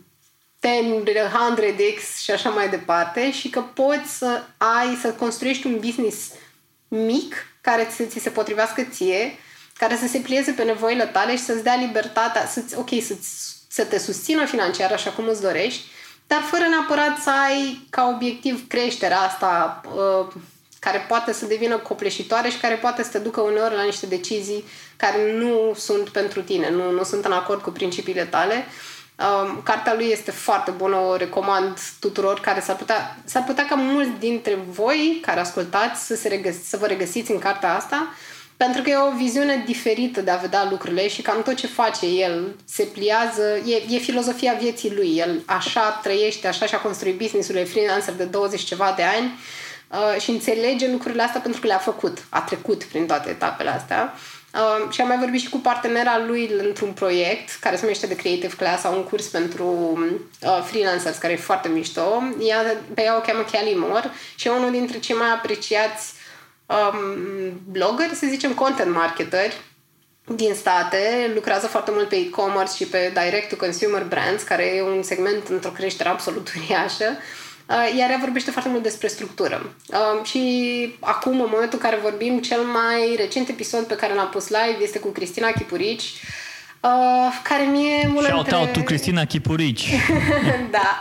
10, 0.61 1.03
100x 1.03 2.23
și 2.23 2.31
așa 2.31 2.49
mai 2.49 2.69
departe 2.69 3.31
și 3.31 3.49
că 3.49 3.61
poți 3.61 4.17
să 4.17 4.43
ai, 4.57 4.97
să 5.01 5.13
construiești 5.13 5.67
un 5.67 5.79
business 5.79 6.31
mic 6.87 7.35
care 7.61 7.87
ți 8.07 8.19
se 8.19 8.29
potrivească 8.29 8.81
ție, 8.83 9.37
care 9.77 9.95
să 9.95 10.07
se 10.07 10.19
plieze 10.19 10.51
pe 10.51 10.63
nevoile 10.63 11.05
tale 11.05 11.35
și 11.35 11.43
să-ți 11.43 11.63
dea 11.63 11.75
libertatea, 11.75 12.47
să 12.47 12.61
ok, 12.75 12.89
să-ți 12.89 13.57
să 13.71 13.83
te 13.83 13.99
susțină 13.99 14.45
financiar 14.45 14.91
așa 14.91 15.11
cum 15.11 15.27
îți 15.27 15.41
dorești, 15.41 15.85
dar 16.27 16.41
fără 16.41 16.63
neapărat 16.69 17.17
să 17.17 17.29
ai 17.29 17.87
ca 17.89 18.11
obiectiv 18.15 18.67
creșterea 18.67 19.19
asta 19.19 19.81
uh, 19.95 20.33
care 20.79 21.05
poate 21.07 21.33
să 21.33 21.45
devină 21.45 21.77
copleșitoare 21.77 22.49
și 22.49 22.57
care 22.57 22.75
poate 22.75 23.03
să 23.03 23.09
te 23.09 23.17
ducă 23.17 23.41
uneori 23.41 23.75
la 23.75 23.83
niște 23.83 24.05
decizii 24.05 24.63
care 24.97 25.33
nu 25.33 25.73
sunt 25.75 26.09
pentru 26.09 26.41
tine, 26.41 26.69
nu, 26.69 26.91
nu 26.91 27.03
sunt 27.03 27.25
în 27.25 27.31
acord 27.31 27.61
cu 27.61 27.69
principiile 27.69 28.25
tale. 28.25 28.65
Um, 29.43 29.61
cartea 29.63 29.93
lui 29.93 30.07
este 30.11 30.31
foarte 30.31 30.71
bună, 30.71 30.95
o 30.95 31.15
recomand 31.15 31.77
tuturor 31.99 32.39
care 32.39 32.59
s-ar 32.59 32.75
putea, 32.75 33.17
s-ar 33.25 33.43
putea 33.43 33.65
ca 33.65 33.75
mulți 33.75 34.19
dintre 34.19 34.57
voi 34.69 35.19
care 35.21 35.39
ascultați 35.39 36.05
să, 36.05 36.15
se 36.15 36.27
regăs- 36.27 36.63
să 36.63 36.77
vă 36.77 36.85
regăsiți 36.85 37.31
în 37.31 37.39
cartea 37.39 37.75
asta, 37.75 38.13
pentru 38.57 38.81
că 38.81 38.89
e 38.89 38.97
o 38.97 39.17
viziune 39.17 39.63
diferită 39.65 40.21
de 40.21 40.31
a 40.31 40.35
vedea 40.35 40.67
lucrurile 40.69 41.07
și 41.07 41.21
cam 41.21 41.41
tot 41.43 41.55
ce 41.55 41.67
face 41.67 42.05
el 42.05 42.55
se 42.65 42.83
pliază, 42.83 43.55
e, 43.65 43.95
e 43.95 43.97
filozofia 43.97 44.53
vieții 44.59 44.95
lui. 44.95 45.17
El 45.17 45.41
așa 45.45 45.99
trăiește, 46.03 46.47
așa 46.47 46.65
și-a 46.65 46.79
construit 46.79 47.17
business-ul 47.17 47.65
freelancer 47.65 48.13
de 48.13 48.23
20 48.23 48.61
ceva 48.61 48.93
de 48.95 49.03
ani 49.03 49.31
uh, 49.91 50.21
și 50.21 50.29
înțelege 50.29 50.91
lucrurile 50.91 51.23
astea 51.23 51.41
pentru 51.41 51.61
că 51.61 51.67
le-a 51.67 51.77
făcut, 51.77 52.17
a 52.29 52.41
trecut 52.41 52.83
prin 52.83 53.05
toate 53.05 53.29
etapele 53.29 53.69
astea. 53.69 54.13
Uh, 54.53 54.91
și 54.91 55.01
am 55.01 55.07
mai 55.07 55.17
vorbit 55.17 55.41
și 55.41 55.49
cu 55.49 55.57
partenera 55.57 56.25
lui 56.25 56.51
într-un 56.57 56.91
proiect 56.91 57.57
care 57.59 57.75
se 57.75 57.81
numește 57.81 58.05
The 58.05 58.15
Creative 58.15 58.55
Class, 58.55 58.81
sau 58.81 58.95
un 58.95 59.03
curs 59.03 59.25
pentru 59.25 59.67
uh, 60.41 60.63
freelancers 60.65 61.17
care 61.17 61.33
e 61.33 61.37
foarte 61.37 61.67
mișto. 61.67 62.23
Ea, 62.41 62.61
pe 62.93 63.01
ea 63.01 63.17
o 63.17 63.21
cheamă 63.21 63.43
Kelly 63.51 63.75
Moore 63.77 64.11
și 64.35 64.47
e 64.47 64.51
unul 64.51 64.71
dintre 64.71 64.99
cei 64.99 65.15
mai 65.15 65.29
apreciați 65.29 66.13
um, 66.65 67.61
blogger, 67.71 68.13
să 68.13 68.25
zicem 68.29 68.53
content 68.53 68.93
marketeri 68.93 69.61
din 70.35 70.53
state, 70.53 71.31
lucrează 71.33 71.67
foarte 71.67 71.91
mult 71.91 72.07
pe 72.07 72.15
e-commerce 72.15 72.75
și 72.75 72.85
pe 72.85 73.13
direct-to-consumer 73.13 74.03
brands, 74.03 74.43
care 74.43 74.65
e 74.65 74.81
un 74.81 75.03
segment 75.03 75.47
într-o 75.47 75.69
creștere 75.69 76.09
absolut 76.09 76.51
uriașă. 76.55 77.05
Uh, 77.09 77.48
iar 77.97 78.09
ea 78.09 78.17
vorbește 78.19 78.51
foarte 78.51 78.69
mult 78.69 78.83
despre 78.83 79.07
structură. 79.07 79.73
Uh, 79.87 80.25
și 80.25 80.95
acum, 80.99 81.31
în 81.41 81.49
momentul 81.51 81.79
în 81.81 81.89
care 81.89 81.99
vorbim, 82.01 82.39
cel 82.39 82.61
mai 82.61 83.15
recent 83.17 83.49
episod 83.49 83.83
pe 83.83 83.95
care 83.95 84.13
l-am 84.13 84.29
pus 84.29 84.47
live 84.47 84.83
este 84.83 84.99
cu 84.99 85.07
Cristina 85.07 85.51
Chipurici, 85.51 86.13
uh, 86.79 87.39
care 87.43 87.63
mie... 87.63 87.99
Shout 88.01 88.23
dintre... 88.23 88.55
out 88.55 88.71
to 88.71 88.81
Cristina 88.81 89.25
Chipurici! 89.25 89.89
da. 90.77 90.97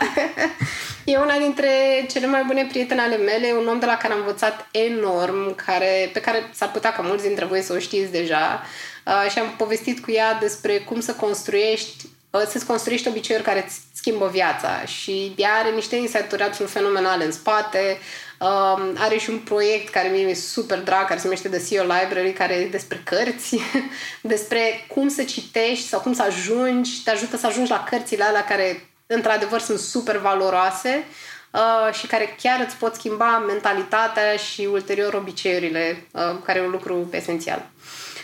E 1.03 1.17
una 1.17 1.37
dintre 1.37 1.69
cele 2.11 2.25
mai 2.25 2.43
bune 2.43 2.65
prietene 2.65 3.01
ale 3.01 3.17
mele, 3.17 3.53
un 3.59 3.67
om 3.67 3.79
de 3.79 3.85
la 3.85 3.97
care 3.97 4.13
am 4.13 4.19
învățat 4.19 4.67
enorm, 4.71 5.55
care, 5.55 6.09
pe 6.13 6.19
care 6.19 6.49
s-ar 6.53 6.71
putea 6.71 6.91
ca 6.91 7.01
mulți 7.01 7.25
dintre 7.25 7.45
voi 7.45 7.61
să 7.61 7.73
o 7.73 7.79
știți 7.79 8.11
deja. 8.11 8.61
Uh, 9.05 9.31
și 9.31 9.39
am 9.39 9.53
povestit 9.57 9.99
cu 9.99 10.11
ea 10.11 10.33
despre 10.33 10.77
cum 10.77 10.99
să 10.99 11.13
construiești 11.13 12.05
uh, 12.29 12.41
să-ți 12.47 12.65
construiești 12.65 13.07
obiceiuri 13.07 13.45
care 13.45 13.63
îți 13.65 13.81
schimbă 14.09 14.29
viața 14.31 14.85
și 14.85 15.33
ea 15.35 15.51
are 15.63 15.69
niște 15.69 15.95
insight-uri 15.95 16.43
absolut 16.43 16.71
fenomenale 16.71 17.25
în 17.25 17.31
spate, 17.31 17.97
uh, 18.39 18.91
are 18.97 19.17
și 19.17 19.29
un 19.29 19.37
proiect 19.37 19.89
care 19.89 20.07
mie 20.07 20.25
e 20.25 20.33
super 20.33 20.79
drag, 20.81 21.07
care 21.07 21.19
se 21.19 21.23
numește 21.23 21.49
The 21.49 21.67
CEO 21.69 21.83
Library, 21.83 22.33
care 22.33 22.53
e 22.53 22.67
despre 22.67 23.01
cărți, 23.03 23.59
despre 24.21 24.85
cum 24.87 25.07
să 25.07 25.23
citești 25.23 25.87
sau 25.87 25.99
cum 25.99 26.13
să 26.13 26.23
ajungi, 26.23 27.03
te 27.03 27.09
ajută 27.09 27.37
să 27.37 27.47
ajungi 27.47 27.71
la 27.71 27.83
cărțile 27.89 28.23
alea 28.23 28.43
care 28.43 28.89
într-adevăr 29.07 29.59
sunt 29.59 29.79
super 29.79 30.17
valoroase 30.17 31.03
uh, 31.51 31.93
și 31.93 32.07
care 32.07 32.35
chiar 32.41 32.63
îți 32.65 32.75
pot 32.75 32.95
schimba 32.95 33.43
mentalitatea 33.47 34.35
și 34.35 34.67
ulterior 34.71 35.13
obiceiurile, 35.13 36.07
uh, 36.11 36.21
care 36.45 36.59
e 36.59 36.65
un 36.65 36.71
lucru 36.71 37.09
esențial. 37.11 37.69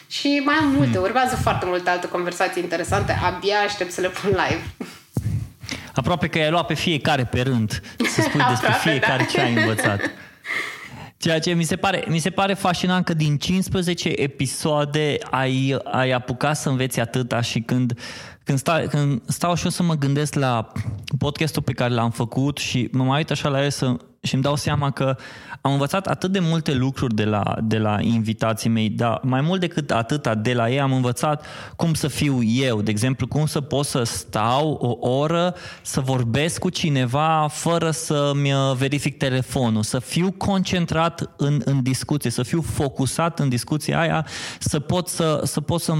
Și 0.08 0.42
mai 0.46 0.56
am 0.56 0.70
multe, 0.70 0.92
hmm. 0.92 1.04
urmează 1.04 1.36
foarte 1.36 1.66
multe 1.66 1.90
alte 1.90 2.08
conversații 2.08 2.64
interesante, 2.64 3.20
abia 3.24 3.60
aștept 3.60 3.92
să 3.92 4.02
le 4.02 4.10
pun 4.10 4.30
live. 4.30 4.64
Aproape 5.96 6.28
că 6.28 6.38
ai 6.38 6.50
luat 6.50 6.66
pe 6.66 6.74
fiecare 6.74 7.24
pe 7.24 7.42
rând 7.42 7.82
să 8.08 8.22
spui 8.22 8.42
despre 8.50 8.72
fiecare 8.82 9.24
da. 9.24 9.30
ce 9.30 9.42
ai 9.42 9.54
învățat. 9.54 10.00
Ceea 11.18 11.40
ce 11.40 11.54
mi 11.54 11.64
se 11.64 11.76
pare, 11.76 12.04
mi 12.08 12.20
se 12.20 12.30
pare 12.30 12.54
fascinant 12.54 13.06
că 13.06 13.14
din 13.14 13.38
15 13.38 14.10
episoade 14.10 15.18
ai, 15.32 15.78
ai 15.84 16.12
apucat 16.12 16.58
să 16.58 16.70
înveți 16.70 17.00
atâta 17.00 17.42
și 17.42 17.60
când 17.60 18.00
când, 18.46 18.58
sta, 18.58 18.84
când 18.90 19.22
stau 19.28 19.56
și 19.56 19.64
eu 19.64 19.70
să 19.70 19.84
mă 19.84 19.94
gândesc 19.94 20.34
la 20.34 20.72
podcastul 21.18 21.62
pe 21.62 21.74
care 21.74 21.94
l-am 21.94 22.12
făcut 22.12 22.58
și 22.58 22.90
mă 22.92 23.04
mai 23.04 23.18
uit 23.18 23.32
așa 23.32 23.50
la 23.50 23.64
el 23.64 23.70
să, 23.70 23.98
și 24.26 24.34
îmi 24.34 24.44
dau 24.44 24.56
seama 24.56 24.92
că 24.92 25.16
am 25.62 25.72
învățat 25.72 26.08
atât 26.08 26.32
de 26.32 26.40
multe 26.40 26.74
lucruri 26.74 27.16
de 27.16 27.26
la, 27.26 27.56
de 27.64 27.78
la 27.78 27.98
invitații 28.02 28.70
mei, 28.70 28.90
dar 28.90 29.20
mai 29.24 29.42
mult 29.42 29.60
decât 29.60 29.92
atâta 29.92 30.36
de 30.36 30.54
la 30.54 30.70
ei 30.70 30.80
am 30.80 30.94
învățat 30.94 31.46
cum 31.76 31.94
să 31.94 32.08
fiu 32.08 32.44
eu, 32.44 32.82
de 32.82 32.92
exemplu, 32.92 33.28
cum 33.28 33.46
să 33.46 33.62
pot 33.62 33.86
să 33.86 34.04
stau 34.04 34.72
o 34.72 35.10
oră 35.10 35.56
să 35.82 36.00
vorbesc 36.00 36.60
cu 36.60 36.70
cineva 36.70 37.48
fără 37.52 37.92
să-mi 37.92 38.54
uh, 38.54 38.76
verific 38.78 39.18
telefonul, 39.18 39.84
să 39.84 40.00
fiu 40.00 40.32
concentrat 40.32 41.34
în, 41.38 41.62
în 41.66 41.84
discuție, 41.84 42.30
să 42.30 42.44
fiu 42.44 42.62
focusat 42.62 43.40
în 43.40 43.50
discuția 43.50 44.00
aia, 44.00 44.26
să 44.60 44.80
pot 44.80 45.08
să, 45.08 45.42
să 45.44 45.62
pot 45.62 45.82
să 45.82 45.94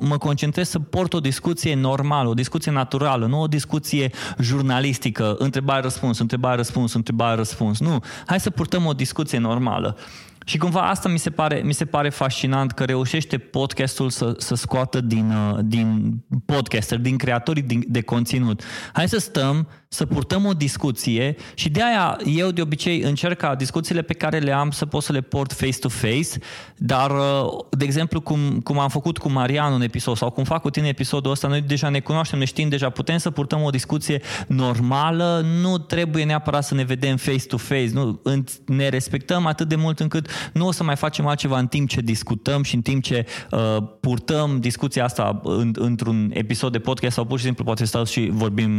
mă 0.00 0.18
concentrez 0.18 0.68
să 0.68 0.78
port 0.78 1.12
o 1.12 1.20
discuție 1.20 1.74
normală, 1.74 2.28
o 2.28 2.34
discuție 2.34 2.72
naturală, 2.72 3.26
nu 3.26 3.40
o 3.40 3.46
discuție 3.46 4.10
jurnalistică, 4.38 5.34
întrebare-răspuns, 5.38 6.18
întrebare-răspuns, 6.18 6.94
întrebare-răspuns. 6.94 7.80
Nu, 7.80 7.98
hai 8.26 8.40
să 8.40 8.50
purtăm 8.50 8.86
o 8.86 8.92
discuție 8.92 9.38
normală. 9.38 9.96
Și 10.44 10.58
cumva 10.58 10.88
asta 10.88 11.08
mi 11.08 11.18
se 11.18 11.30
pare, 11.30 11.60
mi 11.64 11.72
se 11.72 11.84
pare 11.84 12.08
fascinant 12.08 12.72
că 12.72 12.84
reușește 12.84 13.38
podcastul 13.38 14.10
să, 14.10 14.34
să 14.38 14.54
scoată 14.54 15.00
din, 15.00 15.30
uh, 15.30 15.58
din 15.62 16.16
podcaster, 16.46 16.98
din 16.98 17.16
creatorii 17.16 17.62
din, 17.62 17.84
de 17.88 18.00
conținut. 18.00 18.62
Hai 18.92 19.08
să 19.08 19.18
stăm, 19.18 19.68
să 19.88 20.06
purtăm 20.06 20.46
o 20.46 20.52
discuție 20.52 21.36
și 21.54 21.68
de 21.68 21.82
aia 21.82 22.18
eu 22.24 22.50
de 22.50 22.62
obicei 22.62 23.00
încerc 23.00 23.38
ca 23.38 23.54
discuțiile 23.54 24.02
pe 24.02 24.12
care 24.12 24.38
le 24.38 24.52
am 24.52 24.70
să 24.70 24.86
pot 24.86 25.02
să 25.02 25.12
le 25.12 25.20
port 25.20 25.52
face-to-face, 25.52 26.28
dar 26.76 27.10
uh, 27.10 27.64
de 27.70 27.84
exemplu 27.84 28.20
cum, 28.20 28.60
cum 28.60 28.78
am 28.78 28.88
făcut 28.88 29.18
cu 29.18 29.30
Marian 29.30 29.72
un 29.72 29.82
episod 29.82 30.16
sau 30.16 30.30
cum 30.30 30.44
fac 30.44 30.60
cu 30.62 30.70
tine 30.70 30.88
episodul 30.88 31.30
ăsta, 31.30 31.48
noi 31.48 31.60
deja 31.60 31.88
ne 31.88 32.00
cunoaștem, 32.00 32.38
ne 32.38 32.44
știm 32.44 32.68
deja, 32.68 32.90
putem 32.90 33.18
să 33.18 33.30
purtăm 33.30 33.62
o 33.62 33.70
discuție 33.70 34.20
normală, 34.46 35.44
nu 35.60 35.78
trebuie 35.78 36.24
neapărat 36.24 36.64
să 36.64 36.74
ne 36.74 36.82
vedem 36.82 37.16
face-to-face, 37.16 37.90
nu, 37.92 38.20
ne 38.66 38.88
respectăm 38.88 39.46
atât 39.46 39.68
de 39.68 39.76
mult 39.76 40.00
încât 40.00 40.30
nu 40.52 40.66
o 40.66 40.72
să 40.72 40.84
mai 40.84 40.96
facem 40.96 41.26
altceva 41.26 41.58
în 41.58 41.66
timp 41.66 41.88
ce 41.88 42.00
discutăm 42.00 42.62
și 42.62 42.74
în 42.74 42.82
timp 42.82 43.02
ce 43.02 43.26
uh, 43.50 43.76
purtăm 44.00 44.60
discuția 44.60 45.04
asta 45.04 45.40
în, 45.44 45.72
într-un 45.78 46.30
episod 46.34 46.72
de 46.72 46.78
podcast 46.78 47.14
sau 47.14 47.24
pur 47.24 47.38
și 47.38 47.44
simplu 47.44 47.64
poate 47.64 47.84
stau 47.84 48.04
și 48.04 48.28
vorbim, 48.32 48.70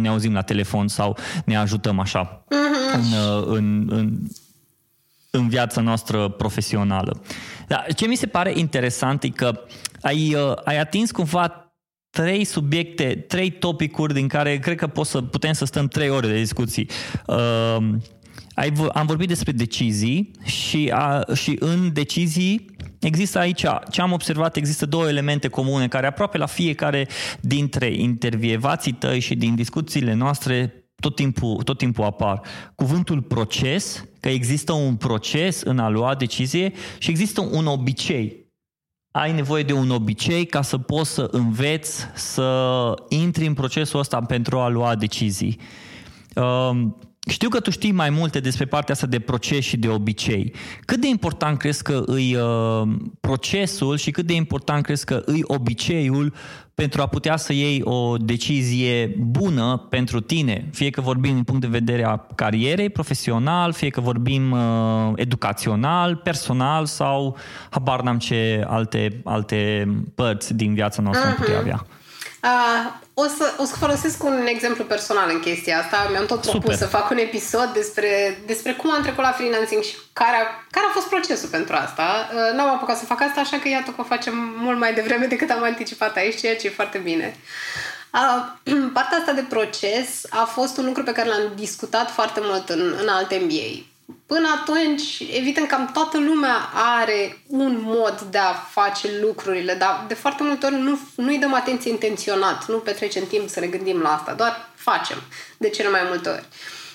ne 0.00 0.08
auzim 0.08 0.32
la 0.32 0.42
telefon 0.42 0.88
sau 0.88 1.16
ne 1.44 1.56
ajutăm 1.56 1.98
așa 1.98 2.44
uh-huh. 2.44 2.94
în, 2.94 3.00
uh, 3.00 3.44
în, 3.46 3.88
în, 3.90 4.18
în 5.30 5.48
viața 5.48 5.80
noastră 5.80 6.28
profesională. 6.28 7.22
Dar 7.68 7.86
ce 7.94 8.06
mi 8.06 8.14
se 8.14 8.26
pare 8.26 8.52
interesant 8.56 9.22
e 9.22 9.28
că 9.28 9.60
ai, 10.00 10.34
uh, 10.34 10.52
ai 10.64 10.78
atins 10.78 11.10
cumva 11.10 11.72
trei 12.10 12.44
subiecte, 12.44 13.24
trei 13.28 13.50
topicuri 13.50 14.14
din 14.14 14.28
care 14.28 14.58
cred 14.58 14.76
că 14.76 14.86
pot 14.86 15.06
să, 15.06 15.22
putem 15.22 15.52
să 15.52 15.64
stăm 15.64 15.88
trei 15.88 16.08
ore 16.08 16.26
de 16.26 16.38
discuții. 16.38 16.88
Uh, 17.26 17.76
ai, 18.54 18.72
am 18.92 19.06
vorbit 19.06 19.28
despre 19.28 19.52
decizii 19.52 20.30
și, 20.44 20.90
a, 20.94 21.24
și 21.34 21.56
în 21.58 21.92
decizii 21.92 22.76
există 23.00 23.38
aici, 23.38 23.64
ce 23.90 24.00
am 24.00 24.12
observat, 24.12 24.56
există 24.56 24.86
două 24.86 25.08
elemente 25.08 25.48
comune 25.48 25.88
care 25.88 26.06
aproape 26.06 26.38
la 26.38 26.46
fiecare 26.46 27.08
dintre 27.40 27.94
intervievații 27.94 28.92
tăi 28.92 29.20
și 29.20 29.34
din 29.34 29.54
discuțiile 29.54 30.14
noastre 30.14 30.74
tot 31.00 31.14
timpul, 31.14 31.62
tot 31.62 31.78
timpul 31.78 32.04
apar. 32.04 32.40
Cuvântul 32.74 33.22
proces, 33.22 34.04
că 34.20 34.28
există 34.28 34.72
un 34.72 34.96
proces 34.96 35.60
în 35.60 35.78
a 35.78 35.88
lua 35.88 36.14
decizie 36.14 36.72
și 36.98 37.10
există 37.10 37.40
un 37.40 37.66
obicei. 37.66 38.48
Ai 39.10 39.32
nevoie 39.32 39.62
de 39.62 39.72
un 39.72 39.90
obicei 39.90 40.46
ca 40.46 40.62
să 40.62 40.78
poți 40.78 41.10
să 41.10 41.28
înveți 41.30 42.06
să 42.14 42.94
intri 43.08 43.46
în 43.46 43.54
procesul 43.54 43.98
ăsta 43.98 44.20
pentru 44.20 44.58
a 44.58 44.68
lua 44.68 44.94
decizii. 44.94 45.60
Um, 46.34 46.96
știu 47.28 47.48
că 47.48 47.60
tu 47.60 47.70
știi 47.70 47.92
mai 47.92 48.10
multe 48.10 48.40
despre 48.40 48.64
partea 48.64 48.94
asta 48.94 49.06
de 49.06 49.18
proces 49.18 49.64
și 49.64 49.76
de 49.76 49.88
obicei. 49.88 50.54
Cât 50.84 51.00
de 51.00 51.08
important 51.08 51.58
crezi 51.58 51.82
că 51.82 52.02
îi 52.06 52.34
uh, 52.34 52.88
procesul 53.20 53.96
și 53.96 54.10
cât 54.10 54.26
de 54.26 54.34
important 54.34 54.84
crezi 54.84 55.04
că 55.04 55.22
îi 55.26 55.42
obiceiul 55.46 56.34
pentru 56.74 57.02
a 57.02 57.06
putea 57.06 57.36
să 57.36 57.52
iei 57.52 57.80
o 57.84 58.16
decizie 58.16 59.14
bună 59.18 59.86
pentru 59.90 60.20
tine, 60.20 60.68
fie 60.72 60.90
că 60.90 61.00
vorbim 61.00 61.34
din 61.34 61.42
punct 61.42 61.60
de 61.60 61.66
vedere 61.66 62.04
a 62.04 62.16
carierei 62.34 62.90
profesional, 62.90 63.72
fie 63.72 63.88
că 63.88 64.00
vorbim 64.00 64.50
uh, 64.50 65.12
educațional, 65.14 66.16
personal 66.16 66.86
sau 66.86 67.36
habar 67.70 68.00
n-am 68.02 68.18
ce 68.18 68.64
alte, 68.68 69.20
alte 69.24 69.88
părți 70.14 70.54
din 70.54 70.74
viața 70.74 71.02
noastră 71.02 71.26
uh-huh. 71.26 71.36
am 71.36 71.44
putea 71.44 71.58
avea. 71.58 71.86
Uh, 72.42 73.08
o, 73.22 73.26
să, 73.36 73.54
o 73.56 73.64
să 73.64 73.76
folosesc 73.76 74.24
un 74.24 74.46
exemplu 74.46 74.84
personal 74.84 75.28
în 75.32 75.40
chestia 75.40 75.78
asta. 75.78 76.08
Mi-am 76.10 76.26
tot 76.26 76.40
propus 76.40 76.60
Super. 76.60 76.76
să 76.76 76.86
fac 76.86 77.10
un 77.10 77.18
episod 77.18 77.68
despre, 77.72 78.42
despre 78.46 78.72
cum 78.72 78.90
am 78.90 79.02
trecut 79.02 79.24
la 79.24 79.32
freelancing 79.32 79.82
și 79.82 79.94
care 80.12 80.36
a, 80.36 80.44
care 80.70 80.86
a 80.88 80.92
fost 80.92 81.08
procesul 81.08 81.48
pentru 81.48 81.74
asta. 81.74 82.28
Uh, 82.32 82.56
n-am 82.56 82.68
apucat 82.68 82.98
să 82.98 83.04
fac 83.04 83.20
asta, 83.20 83.40
așa 83.40 83.58
că 83.58 83.68
iată 83.68 83.90
că 83.90 84.00
o 84.00 84.04
facem 84.14 84.34
mult 84.56 84.78
mai 84.78 84.94
devreme 84.94 85.26
decât 85.34 85.50
am 85.50 85.62
anticipat 85.62 86.16
aici, 86.16 86.40
ceea 86.40 86.56
ce 86.56 86.66
e 86.66 86.78
foarte 86.80 86.98
bine. 86.98 87.36
Uh, 88.12 88.46
partea 88.96 89.18
asta 89.18 89.32
de 89.32 89.46
proces 89.48 90.08
a 90.30 90.44
fost 90.44 90.76
un 90.78 90.84
lucru 90.84 91.02
pe 91.02 91.12
care 91.12 91.28
l-am 91.28 91.52
discutat 91.54 92.10
foarte 92.10 92.40
mult 92.42 92.68
în, 92.68 92.94
în 93.00 93.08
alte 93.08 93.40
MBA. 93.44 93.89
Până 94.26 94.48
atunci, 94.60 95.22
evident, 95.32 95.68
cam 95.68 95.90
toată 95.92 96.18
lumea 96.18 96.70
are 96.74 97.42
un 97.46 97.78
mod 97.82 98.20
de 98.30 98.38
a 98.38 98.52
face 98.52 99.08
lucrurile, 99.20 99.74
dar 99.74 100.04
de 100.08 100.14
foarte 100.14 100.42
multe 100.42 100.66
ori 100.66 100.74
nu, 100.74 100.98
nu-i 101.14 101.38
dăm 101.38 101.54
atenție 101.54 101.90
intenționat, 101.90 102.68
nu 102.68 102.76
petrecem 102.76 103.26
timp 103.26 103.48
să 103.48 103.60
ne 103.60 103.66
gândim 103.66 104.00
la 104.00 104.14
asta, 104.14 104.32
doar 104.32 104.68
facem 104.74 105.16
de 105.58 105.68
cele 105.68 105.88
mai 105.88 106.02
multe 106.08 106.28
ori. 106.28 106.44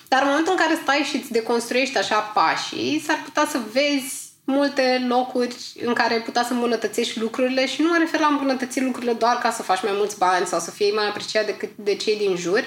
Dar 0.08 0.22
în 0.22 0.28
momentul 0.28 0.52
în 0.52 0.58
care 0.58 0.80
stai 0.82 1.06
și 1.10 1.16
îți 1.16 1.32
deconstruiești 1.32 1.98
așa 1.98 2.18
pașii, 2.18 3.02
s-ar 3.06 3.20
putea 3.24 3.46
să 3.50 3.58
vezi 3.72 4.26
multe 4.44 5.04
locuri 5.08 5.56
în 5.84 5.92
care 5.92 6.14
ai 6.14 6.22
putea 6.22 6.44
să 6.44 6.52
îmbunătățești 6.52 7.20
lucrurile 7.20 7.66
și 7.66 7.82
nu 7.82 7.88
mă 7.88 7.96
refer 7.98 8.20
la 8.20 8.26
îmbunătăți 8.26 8.80
lucrurile 8.80 9.12
doar 9.12 9.38
ca 9.38 9.50
să 9.50 9.62
faci 9.62 9.82
mai 9.82 9.92
mulți 9.94 10.18
bani 10.18 10.46
sau 10.46 10.60
să 10.60 10.70
fii 10.70 10.92
mai 10.94 11.08
apreciat 11.08 11.46
decât 11.46 11.70
de 11.76 11.94
cei 11.94 12.16
din 12.16 12.36
jur, 12.36 12.64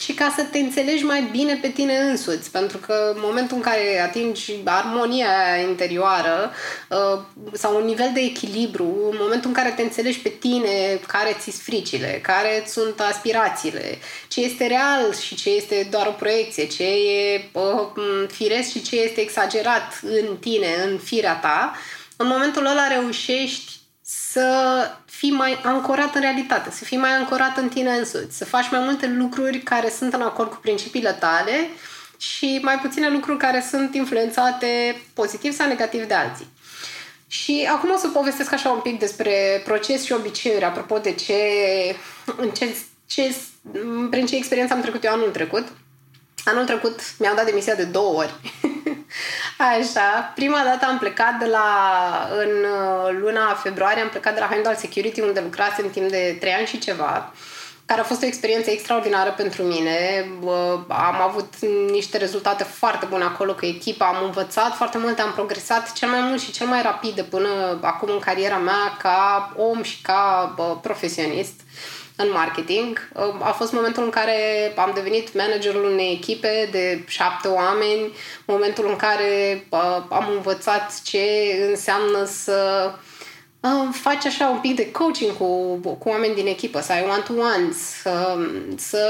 și 0.00 0.12
ca 0.12 0.32
să 0.36 0.42
te 0.42 0.58
înțelegi 0.58 1.04
mai 1.04 1.28
bine 1.30 1.58
pe 1.62 1.68
tine 1.68 1.96
însuți, 1.96 2.50
pentru 2.50 2.78
că 2.78 3.12
în 3.14 3.20
momentul 3.24 3.56
în 3.56 3.62
care 3.62 4.00
atingi 4.00 4.52
armonia 4.64 5.56
interioară 5.68 6.52
uh, 6.88 7.20
sau 7.52 7.76
un 7.76 7.84
nivel 7.84 8.10
de 8.14 8.20
echilibru, 8.20 9.08
în 9.10 9.16
momentul 9.20 9.48
în 9.48 9.54
care 9.54 9.70
te 9.70 9.82
înțelegi 9.82 10.20
pe 10.20 10.28
tine, 10.28 11.00
care 11.06 11.36
ți 11.38 11.50
fricile, 11.50 12.20
care 12.22 12.64
sunt 12.66 13.00
aspirațiile, 13.00 13.98
ce 14.28 14.40
este 14.40 14.66
real 14.66 15.14
și 15.14 15.34
ce 15.34 15.50
este 15.50 15.88
doar 15.90 16.06
o 16.06 16.10
proiecție, 16.18 16.66
ce 16.66 16.84
e 16.84 17.50
uh, 17.52 18.26
firesc 18.30 18.70
și 18.70 18.82
ce 18.82 19.00
este 19.00 19.20
exagerat 19.20 20.00
în 20.02 20.36
tine, 20.36 20.68
în 20.84 20.98
firea 20.98 21.34
ta, 21.34 21.72
în 22.16 22.26
momentul 22.26 22.66
ăla 22.66 22.86
reușești 22.86 23.69
să 24.32 24.90
fii 25.04 25.30
mai 25.30 25.60
ancorat 25.62 26.14
în 26.14 26.20
realitate, 26.20 26.70
să 26.70 26.84
fii 26.84 26.96
mai 26.96 27.10
ancorat 27.10 27.56
în 27.56 27.68
tine 27.68 27.90
însuți, 27.90 28.36
să 28.36 28.44
faci 28.44 28.70
mai 28.70 28.80
multe 28.80 29.06
lucruri 29.06 29.58
care 29.58 29.90
sunt 29.90 30.12
în 30.12 30.22
acord 30.22 30.50
cu 30.50 30.58
principiile 30.62 31.12
tale 31.12 31.70
și 32.16 32.58
mai 32.62 32.78
puține 32.78 33.08
lucruri 33.08 33.38
care 33.38 33.64
sunt 33.70 33.94
influențate 33.94 35.02
pozitiv 35.14 35.52
sau 35.52 35.66
negativ 35.66 36.04
de 36.04 36.14
alții. 36.14 36.46
Și 37.26 37.68
acum 37.70 37.90
o 37.90 37.96
să 37.96 38.08
povestesc 38.08 38.52
așa 38.52 38.70
un 38.70 38.80
pic 38.80 38.98
despre 38.98 39.62
proces 39.64 40.04
și 40.04 40.12
obiceiuri, 40.12 40.64
apropo 40.64 40.98
de 40.98 41.12
ce, 41.12 41.34
în 42.36 42.50
ce, 42.50 42.76
ce, 43.06 43.34
prin 44.10 44.26
ce 44.26 44.36
experiență 44.36 44.74
am 44.74 44.80
trecut 44.80 45.04
eu 45.04 45.12
anul 45.12 45.30
trecut. 45.30 45.66
Anul 46.44 46.64
trecut 46.64 47.00
mi-am 47.18 47.36
dat 47.36 47.44
demisia 47.44 47.74
de 47.74 47.84
două 47.84 48.14
ori. 48.14 48.34
Așa, 49.78 50.32
prima 50.34 50.62
dată 50.64 50.86
am 50.88 50.98
plecat 50.98 51.38
de 51.38 51.46
la, 51.46 51.68
în 52.38 52.64
uh, 52.64 53.18
luna 53.20 53.54
februarie, 53.54 54.02
am 54.02 54.08
plecat 54.08 54.34
de 54.34 54.40
la 54.40 54.46
Heimdall 54.46 54.76
Security, 54.76 55.20
unde 55.20 55.40
lucrasem 55.40 55.90
timp 55.90 56.10
de 56.10 56.36
trei 56.40 56.52
ani 56.52 56.66
și 56.66 56.78
ceva, 56.78 57.32
care 57.86 58.00
a 58.00 58.04
fost 58.04 58.22
o 58.22 58.26
experiență 58.26 58.70
extraordinară 58.70 59.30
pentru 59.36 59.62
mine. 59.62 60.26
Am 60.88 61.20
avut 61.28 61.54
niște 61.90 62.16
rezultate 62.16 62.64
foarte 62.64 63.06
bune 63.06 63.24
acolo 63.24 63.54
cu 63.54 63.66
echipa, 63.66 64.06
am 64.06 64.24
învățat 64.24 64.74
foarte 64.74 64.98
mult, 64.98 65.18
am 65.18 65.32
progresat 65.32 65.92
cel 65.92 66.08
mai 66.08 66.20
mult 66.20 66.40
și 66.40 66.52
cel 66.52 66.66
mai 66.66 66.82
rapid 66.82 67.20
până 67.20 67.78
acum 67.80 68.08
în 68.12 68.18
cariera 68.18 68.56
mea 68.56 68.96
ca 68.98 69.52
om 69.56 69.82
și 69.82 70.02
ca 70.02 70.54
profesionist 70.82 71.60
în 72.22 72.30
marketing. 72.32 73.08
A 73.38 73.50
fost 73.50 73.72
momentul 73.72 74.02
în 74.02 74.10
care 74.10 74.72
am 74.76 74.90
devenit 74.94 75.34
managerul 75.34 75.84
unei 75.84 76.12
echipe 76.12 76.68
de 76.70 77.04
șapte 77.06 77.48
oameni, 77.48 78.12
momentul 78.44 78.88
în 78.88 78.96
care 78.96 79.66
am 80.08 80.28
învățat 80.34 81.00
ce 81.02 81.26
înseamnă 81.68 82.24
să 82.24 82.90
faci 83.92 84.26
așa 84.26 84.48
un 84.48 84.58
pic 84.58 84.76
de 84.76 84.90
coaching 84.90 85.36
cu, 85.36 85.74
cu 85.98 86.08
oameni 86.08 86.34
din 86.34 86.46
echipă, 86.46 86.80
să 86.80 86.92
ai 86.92 87.02
one-to-ones, 87.02 87.76
să, 87.76 88.38
să 88.76 89.04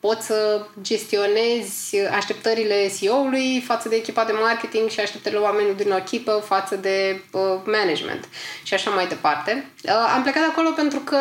poți 0.00 0.26
să 0.26 0.66
gestionezi 0.82 1.98
așteptările 2.16 2.90
CEO-ului 2.98 3.62
față 3.66 3.88
de 3.88 3.96
echipa 3.96 4.24
de 4.24 4.32
marketing 4.32 4.88
și 4.88 5.00
așteptările 5.00 5.40
oamenilor 5.40 5.74
din 5.74 5.90
echipă 5.90 6.42
față 6.46 6.76
de 6.76 7.22
uh, 7.32 7.40
management 7.64 8.28
și 8.62 8.74
așa 8.74 8.90
mai 8.90 9.06
departe. 9.06 9.70
Uh, 9.84 10.12
am 10.14 10.22
plecat 10.22 10.42
de 10.42 10.48
acolo 10.50 10.70
pentru 10.70 10.98
că 10.98 11.18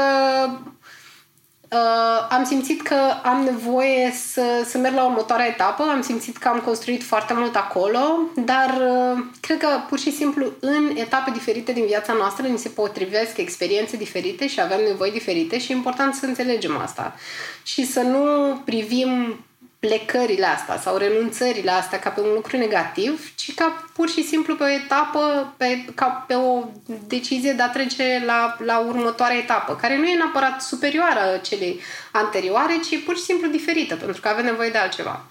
Uh, 1.72 2.28
am 2.30 2.44
simțit 2.44 2.82
că 2.82 2.96
am 3.24 3.44
nevoie 3.44 4.12
să, 4.12 4.64
să 4.66 4.78
merg 4.78 4.96
la 4.96 5.06
următoarea 5.06 5.48
etapă, 5.48 5.84
am 5.84 6.02
simțit 6.02 6.38
că 6.38 6.48
am 6.48 6.60
construit 6.60 7.04
foarte 7.04 7.34
mult 7.34 7.56
acolo, 7.56 8.00
dar 8.36 8.70
uh, 8.70 9.24
cred 9.40 9.58
că 9.58 9.68
pur 9.90 10.00
și 10.00 10.12
simplu 10.12 10.52
în 10.60 10.92
etape 10.96 11.32
diferite 11.32 11.72
din 11.72 11.86
viața 11.86 12.14
noastră 12.14 12.48
ni 12.48 12.58
se 12.58 12.70
potrivesc 12.70 13.38
experiențe 13.38 13.98
diferite 13.98 14.48
și 14.48 14.62
avem 14.62 14.80
nevoi 14.88 15.12
diferite 15.12 15.60
și 15.60 15.72
e 15.72 15.76
important 15.76 16.14
să 16.14 16.26
înțelegem 16.26 16.78
asta. 16.78 17.16
Și 17.64 17.86
să 17.86 18.02
nu 18.02 18.56
privim 18.66 19.40
plecările 19.80 20.46
astea 20.46 20.80
sau 20.80 20.98
renunțările 20.98 21.72
astea 21.72 22.00
ca 22.00 22.10
pe 22.10 22.20
un 22.20 22.34
lucru 22.34 22.58
negativ, 22.58 23.32
ci 23.36 23.54
ca 23.54 23.86
pur 23.94 24.10
și 24.10 24.24
simplu 24.24 24.56
pe 24.56 24.63
o 24.63 24.70
etapă, 24.70 25.54
pe, 25.58 25.86
ca 25.96 26.06
pe 26.28 26.34
o 26.34 26.63
decizie 27.08 27.54
de 27.54 27.62
a 27.62 27.70
trece 27.70 28.24
la, 28.26 28.56
la 28.60 28.80
următoarea 28.80 29.38
etapă, 29.38 29.76
care 29.76 29.98
nu 29.98 30.06
e 30.06 30.16
neapărat 30.16 30.62
superioară 30.62 31.40
celei 31.42 31.80
anterioare, 32.12 32.80
ci 32.90 33.04
pur 33.04 33.16
și 33.16 33.24
simplu 33.24 33.48
diferită, 33.48 33.96
pentru 33.96 34.22
că 34.22 34.28
avem 34.28 34.46
nevoie 34.46 34.70
de 34.70 34.78
altceva. 34.78 35.26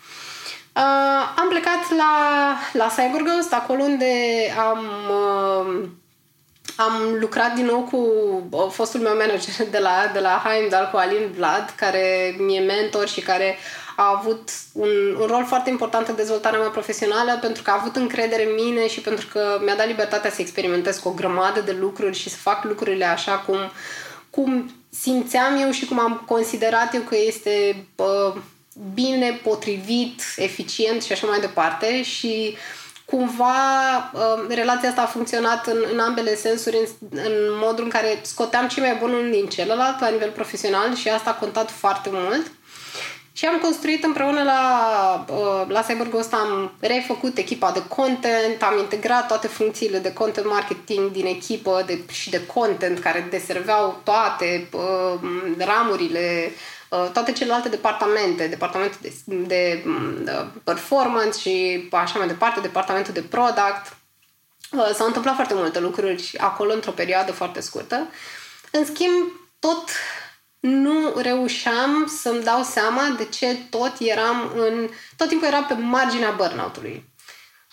Uh, 0.76 0.82
am 1.36 1.48
plecat 1.48 1.90
la, 1.96 2.12
la 2.72 2.88
CyberGhost, 2.96 3.52
acolo 3.52 3.82
unde 3.82 4.06
am, 4.58 4.86
uh, 5.10 5.88
am 6.76 7.16
lucrat 7.20 7.54
din 7.54 7.64
nou 7.64 7.80
cu 7.80 7.96
uh, 8.50 8.70
fostul 8.70 9.00
meu 9.00 9.16
manager 9.16 9.68
de 9.70 9.78
la, 9.78 10.10
de 10.12 10.18
la 10.18 10.42
Heimdall, 10.44 10.88
cu 10.90 10.96
Alin 10.96 11.32
Vlad, 11.36 11.72
care 11.76 12.34
mi-e 12.38 12.60
mentor 12.60 13.08
și 13.08 13.20
care 13.20 13.56
a 13.96 14.16
avut 14.18 14.50
un, 14.72 14.88
un 15.20 15.26
rol 15.26 15.44
foarte 15.44 15.70
important 15.70 16.08
în 16.08 16.14
dezvoltarea 16.16 16.58
mea 16.58 16.68
profesională 16.68 17.38
pentru 17.40 17.62
că 17.62 17.70
a 17.70 17.78
avut 17.80 17.96
încredere 17.96 18.46
în 18.46 18.54
mine 18.64 18.88
și 18.88 19.00
pentru 19.00 19.26
că 19.32 19.60
mi-a 19.64 19.76
dat 19.76 19.86
libertatea 19.86 20.30
să 20.30 20.40
experimentez 20.40 20.98
cu 20.98 21.08
o 21.08 21.12
grămadă 21.12 21.60
de 21.60 21.76
lucruri 21.80 22.16
și 22.16 22.30
să 22.30 22.36
fac 22.36 22.64
lucrurile 22.64 23.04
așa 23.04 23.32
cum, 23.32 23.58
cum 24.30 24.70
simțeam 24.90 25.56
eu 25.62 25.70
și 25.70 25.86
cum 25.86 25.98
am 25.98 26.22
considerat 26.26 26.94
eu 26.94 27.00
că 27.00 27.16
este 27.26 27.86
bă, 27.94 28.34
bine, 28.94 29.40
potrivit, 29.42 30.22
eficient 30.36 31.02
și 31.02 31.12
așa 31.12 31.26
mai 31.26 31.40
departe 31.40 32.02
și 32.02 32.56
cumva 33.04 33.54
relația 34.48 34.88
asta 34.88 35.02
a 35.02 35.06
funcționat 35.06 35.66
în, 35.66 35.76
în 35.92 35.98
ambele 35.98 36.34
sensuri, 36.34 36.76
în, 36.76 37.18
în 37.18 37.32
modul 37.62 37.84
în 37.84 37.90
care 37.90 38.18
scoteam 38.22 38.68
ce 38.68 38.80
mai 38.80 38.96
bun 39.00 39.12
unul 39.12 39.30
din 39.30 39.46
celălalt 39.46 40.00
la 40.00 40.08
nivel 40.08 40.30
profesional 40.30 40.94
și 40.94 41.08
asta 41.08 41.30
a 41.30 41.34
contat 41.34 41.70
foarte 41.70 42.08
mult. 42.12 42.50
Și 43.36 43.46
am 43.46 43.58
construit 43.58 44.04
împreună 44.04 44.42
la, 44.42 45.24
uh, 45.28 45.64
la 45.68 45.82
CyberGhost, 45.82 46.32
am 46.32 46.72
refăcut 46.80 47.38
echipa 47.38 47.70
de 47.70 47.82
content, 47.88 48.62
am 48.62 48.78
integrat 48.78 49.26
toate 49.26 49.46
funcțiile 49.46 49.98
de 49.98 50.12
content 50.12 50.46
marketing 50.46 51.10
din 51.10 51.26
echipă 51.26 51.82
de, 51.86 52.00
și 52.10 52.30
de 52.30 52.46
content 52.46 52.98
care 52.98 53.26
deserveau 53.30 54.00
toate 54.04 54.68
uh, 54.72 55.20
ramurile, 55.58 56.52
uh, 56.90 57.10
toate 57.12 57.32
celelalte 57.32 57.68
departamente, 57.68 58.46
departamentul 58.46 58.98
de, 59.02 59.12
de 59.46 59.84
uh, 59.86 60.46
performance 60.64 61.38
și 61.38 61.88
așa 61.92 62.18
mai 62.18 62.26
departe, 62.26 62.60
departamentul 62.60 63.12
de 63.12 63.22
product. 63.22 63.96
Uh, 64.72 64.90
s-au 64.94 65.06
întâmplat 65.06 65.34
foarte 65.34 65.54
multe 65.54 65.80
lucruri 65.80 66.34
acolo 66.38 66.72
într-o 66.72 66.90
perioadă 66.90 67.32
foarte 67.32 67.60
scurtă. 67.60 68.08
În 68.70 68.84
schimb, 68.84 69.32
tot 69.58 69.88
nu 70.66 71.12
reușeam 71.16 72.06
să-mi 72.22 72.42
dau 72.42 72.62
seama 72.62 73.14
de 73.16 73.24
ce 73.24 73.56
tot 73.70 73.92
eram 73.98 74.52
în... 74.56 74.88
Tot 75.16 75.28
timpul 75.28 75.46
eram 75.46 75.64
pe 75.66 75.74
marginea 75.74 76.30
burnout-ului. 76.30 77.04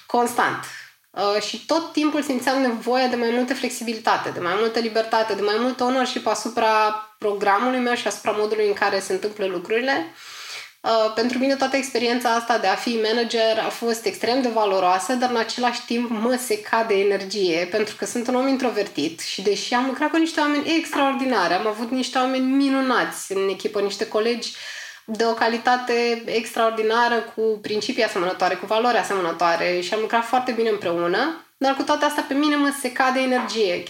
Constant. 0.06 0.66
Uh, 1.12 1.42
și 1.42 1.66
tot 1.66 1.92
timpul 1.92 2.22
simțeam 2.22 2.62
nevoia 2.62 3.08
de 3.08 3.16
mai 3.16 3.30
multă 3.32 3.54
flexibilitate, 3.54 4.30
de 4.30 4.40
mai 4.40 4.54
multă 4.58 4.80
libertate, 4.80 5.34
de 5.34 5.42
mai 5.42 5.56
mult 5.60 5.80
ownership 5.80 6.28
asupra 6.28 6.92
programului 7.18 7.80
meu 7.80 7.96
și 7.96 8.08
asupra 8.08 8.32
modului 8.32 8.68
în 8.68 8.74
care 8.74 9.00
se 9.00 9.14
întâmplă 9.14 9.46
lucrurile. 9.46 10.06
Uh, 10.10 10.33
pentru 11.16 11.38
mine 11.38 11.56
toată 11.56 11.76
experiența 11.76 12.30
asta 12.30 12.58
de 12.58 12.68
a 12.68 12.76
fi 12.76 13.00
manager 13.04 13.60
a 13.66 13.70
fost 13.70 14.06
extrem 14.06 14.42
de 14.42 14.50
valoroasă, 14.50 15.14
dar 15.14 15.30
în 15.30 15.38
același 15.38 15.86
timp 15.86 16.10
mă 16.10 16.38
seca 16.46 16.84
de 16.84 17.00
energie, 17.00 17.68
pentru 17.72 17.96
că 17.96 18.06
sunt 18.06 18.28
un 18.28 18.36
om 18.36 18.48
introvertit 18.48 19.20
și 19.20 19.42
deși 19.42 19.74
am 19.74 19.86
lucrat 19.86 20.10
cu 20.10 20.18
niște 20.18 20.40
oameni 20.40 20.76
extraordinari, 20.78 21.54
am 21.54 21.68
avut 21.68 21.92
niște 21.92 22.18
oameni 22.18 22.46
minunați 22.46 23.32
în 23.32 23.50
echipă, 23.50 23.82
niște 23.82 24.08
colegi 24.08 24.52
de 25.06 25.26
o 25.26 25.34
calitate 25.34 26.24
extraordinară, 26.26 27.16
cu 27.36 27.60
principii 27.62 28.04
asemănătoare, 28.04 28.56
cu 28.56 28.66
valori 28.66 28.98
asemănătoare 28.98 29.80
și 29.80 29.94
am 29.94 30.00
lucrat 30.00 30.24
foarte 30.24 30.52
bine 30.52 30.70
împreună, 30.70 31.46
dar 31.58 31.76
cu 31.76 31.84
toate 31.84 32.06
astea 32.06 32.26
pe 32.28 32.34
mine 32.34 32.56
mă 32.56 32.74
seca 32.82 33.12
de 33.12 33.20
energie. 33.20 33.84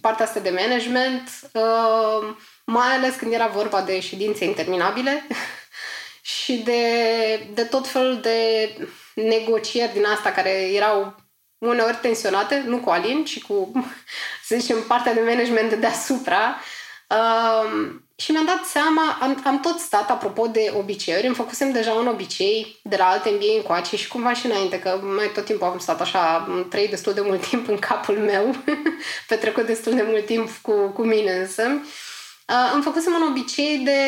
Partea 0.00 0.24
asta 0.24 0.40
de 0.40 0.58
management, 0.60 1.28
uh, 1.52 2.34
mai 2.64 2.96
ales 2.96 3.14
când 3.14 3.32
era 3.32 3.46
vorba 3.46 3.80
de 3.82 4.00
ședințe 4.00 4.44
interminabile, 4.44 5.26
și 6.34 6.56
de, 6.56 6.82
de 7.54 7.62
tot 7.62 7.88
felul 7.88 8.20
de 8.20 8.70
negocieri 9.14 9.92
din 9.92 10.04
asta 10.04 10.30
care 10.30 10.50
erau 10.50 11.14
uneori 11.58 11.98
tensionate, 12.02 12.64
nu 12.66 12.78
cu 12.78 12.90
Alin, 12.90 13.24
ci 13.24 13.42
cu, 13.42 13.72
să 14.46 14.56
zicem, 14.58 14.82
partea 14.88 15.14
de 15.14 15.20
management 15.20 15.68
de 15.68 15.76
deasupra. 15.76 16.60
Um, 17.08 18.04
și 18.16 18.30
mi-am 18.30 18.44
dat 18.44 18.64
seama, 18.64 19.18
am, 19.20 19.42
am 19.44 19.60
tot 19.60 19.78
stat, 19.78 20.10
apropo 20.10 20.46
de 20.46 20.72
obiceiuri, 20.76 21.26
îmi 21.26 21.34
făcusem 21.34 21.72
deja 21.72 21.92
un 21.92 22.06
obicei 22.06 22.80
de 22.82 22.96
la 22.96 23.04
alte 23.04 23.30
MBA 23.30 23.56
încoace 23.56 23.96
și 23.96 24.08
cumva 24.08 24.32
și 24.32 24.46
înainte, 24.46 24.80
că 24.80 25.00
mai 25.16 25.30
tot 25.34 25.44
timpul 25.44 25.66
am 25.66 25.78
stat 25.78 26.00
așa, 26.00 26.34
am 26.34 26.66
trăit 26.70 26.90
destul 26.90 27.12
de 27.12 27.20
mult 27.20 27.46
timp 27.48 27.68
în 27.68 27.78
capul 27.78 28.18
meu, 28.18 28.54
petrecut 29.28 29.66
destul 29.66 29.94
de 29.94 30.04
mult 30.08 30.26
timp 30.26 30.50
cu, 30.62 30.72
cu 30.72 31.02
mine 31.02 31.32
însă. 31.32 31.62
Uh, 32.48 32.70
îmi 32.74 32.82
făcusem 32.82 33.12
un 33.12 33.28
obicei 33.28 33.78
de 33.78 34.00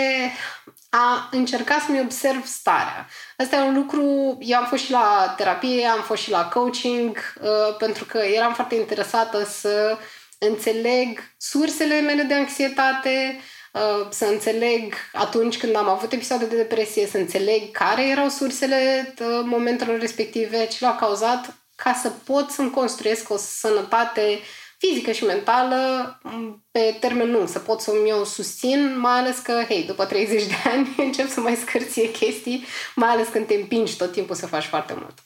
a 0.95 1.28
încerca 1.30 1.82
să-mi 1.86 2.01
observ 2.01 2.47
starea. 2.47 3.09
Asta 3.36 3.57
e 3.57 3.61
un 3.61 3.74
lucru, 3.74 4.36
eu 4.40 4.59
am 4.59 4.66
fost 4.66 4.84
și 4.84 4.90
la 4.90 5.34
terapie, 5.36 5.86
am 5.86 6.03
fost 6.03 6.22
și 6.22 6.30
la 6.30 6.49
coaching, 6.49 7.16
uh, 7.43 7.76
pentru 7.78 8.05
că 8.05 8.18
eram 8.18 8.55
foarte 8.55 8.74
interesată 8.74 9.45
să 9.45 9.99
înțeleg 10.38 11.34
sursele 11.36 12.01
mele 12.01 12.22
de 12.22 12.34
anxietate, 12.34 13.40
uh, 13.72 14.07
să 14.11 14.24
înțeleg 14.24 14.95
atunci 15.12 15.59
când 15.59 15.76
am 15.76 15.88
avut 15.88 16.12
episoade 16.12 16.45
de 16.45 16.57
depresie, 16.57 17.07
să 17.07 17.18
înțeleg 17.18 17.70
care 17.70 18.09
erau 18.09 18.28
sursele 18.28 19.14
uh, 19.20 19.26
momentelor 19.45 19.99
respective, 19.99 20.66
ce 20.66 20.84
l-au 20.84 20.97
cauzat, 20.97 21.55
ca 21.76 21.99
să 22.03 22.11
pot 22.24 22.51
să-mi 22.51 22.70
construiesc 22.70 23.30
o 23.30 23.36
sănătate 23.36 24.38
fizică 24.87 25.12
și 25.12 25.24
mentală 25.24 25.80
pe 26.70 26.97
termen 27.01 27.30
lung, 27.30 27.49
să 27.49 27.59
pot 27.59 27.80
să-mi 27.80 28.09
eu 28.09 28.24
susțin, 28.24 28.99
mai 28.99 29.18
ales 29.18 29.39
că, 29.39 29.64
hei, 29.68 29.83
după 29.83 30.05
30 30.05 30.47
de 30.47 30.55
ani 30.64 30.95
încep 31.07 31.28
să 31.28 31.41
mai 31.41 31.55
scârție 31.55 32.11
chestii, 32.11 32.64
mai 32.95 33.09
ales 33.09 33.28
când 33.28 33.47
te 33.47 33.55
împingi 33.55 33.97
tot 33.97 34.12
timpul 34.12 34.35
să 34.35 34.47
faci 34.47 34.64
foarte 34.64 34.95
mult. 35.01 35.18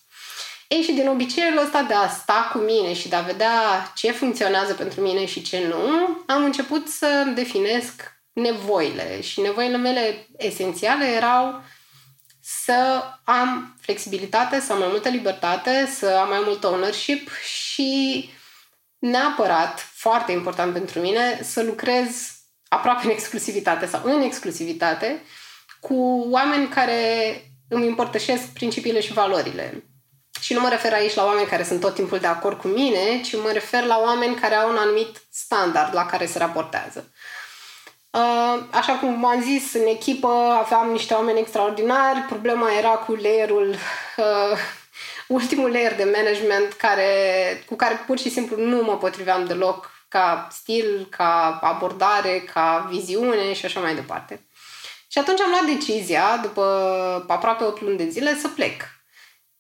Ei, 0.68 0.82
și 0.82 0.92
din 0.92 1.09
obiceiul 1.09 1.59
ăsta 1.59 1.82
de 1.82 1.94
a 1.94 2.09
sta 2.09 2.50
cu 2.52 2.59
mine 2.59 2.92
și 2.92 3.09
de 3.09 3.16
a 3.16 3.20
vedea 3.20 3.52
ce 3.94 4.11
funcționează 4.11 4.72
pentru 4.72 5.00
mine 5.00 5.26
și 5.26 5.42
ce 5.42 5.66
nu, 5.68 6.18
am 6.26 6.44
început 6.44 6.88
să 6.88 7.32
definesc 7.34 8.16
nevoile 8.32 9.20
și 9.20 9.40
nevoile 9.40 9.76
mele 9.76 10.26
esențiale 10.36 11.04
erau 11.07 11.62
să 12.40 13.02
am 13.24 13.76
flexibilitate, 13.80 14.61
să 14.61 14.72
am 14.72 14.78
mai 14.78 14.88
multă 14.90 15.09
libertate, 15.09 15.92
să 15.98 16.07
am 16.07 16.28
mai 16.28 16.42
mult 16.44 16.64
ownership 16.64 17.30
și 17.42 18.30
neapărat, 18.99 19.90
foarte 19.92 20.32
important 20.32 20.72
pentru 20.72 21.01
mine, 21.01 21.40
să 21.42 21.62
lucrez 21.62 22.36
aproape 22.68 23.05
în 23.05 23.11
exclusivitate 23.11 23.86
sau 23.86 24.01
în 24.05 24.20
exclusivitate 24.20 25.22
cu 25.80 26.26
oameni 26.30 26.68
care 26.68 27.01
îmi 27.68 27.86
împărtășesc 27.86 28.44
principiile 28.53 29.01
și 29.01 29.12
valorile. 29.12 29.84
Și 30.40 30.53
nu 30.53 30.61
mă 30.61 30.68
refer 30.68 30.92
aici 30.92 31.14
la 31.14 31.24
oameni 31.24 31.47
care 31.47 31.64
sunt 31.64 31.80
tot 31.80 31.94
timpul 31.94 32.18
de 32.18 32.26
acord 32.26 32.59
cu 32.59 32.68
mine, 32.68 33.20
ci 33.20 33.36
mă 33.36 33.51
refer 33.53 33.84
la 33.84 33.99
oameni 33.99 34.34
care 34.34 34.55
au 34.55 34.70
un 34.70 34.76
anumit 34.76 35.22
standard 35.30 35.94
la 35.94 36.07
care 36.07 36.26
se 36.26 36.38
raportează. 36.38 37.12
Uh, 38.11 38.62
așa 38.70 38.92
cum 38.92 39.24
am 39.24 39.42
zis, 39.42 39.74
în 39.74 39.86
echipă 39.86 40.28
aveam 40.62 40.90
niște 40.90 41.14
oameni 41.14 41.38
extraordinari, 41.38 42.20
problema 42.20 42.72
era 42.72 42.88
cu 42.88 43.12
layerul 43.12 43.68
uh, 44.16 44.59
ultimul 45.28 45.70
layer 45.70 45.94
de 45.94 46.12
management 46.16 46.72
care, 46.72 47.10
cu 47.66 47.74
care 47.74 48.02
pur 48.06 48.18
și 48.18 48.30
simplu 48.30 48.56
nu 48.64 48.82
mă 48.82 48.96
potriveam 48.96 49.44
deloc 49.44 49.90
ca 50.08 50.48
stil, 50.50 51.06
ca 51.10 51.58
abordare, 51.62 52.44
ca 52.52 52.86
viziune 52.90 53.52
și 53.52 53.64
așa 53.64 53.80
mai 53.80 53.94
departe. 53.94 54.46
Și 55.08 55.18
atunci 55.18 55.40
am 55.40 55.50
luat 55.50 55.64
decizia, 55.64 56.38
după 56.42 56.62
aproape 57.28 57.64
8 57.64 57.80
luni 57.80 57.96
de 57.96 58.08
zile, 58.08 58.34
să 58.34 58.48
plec. 58.48 58.82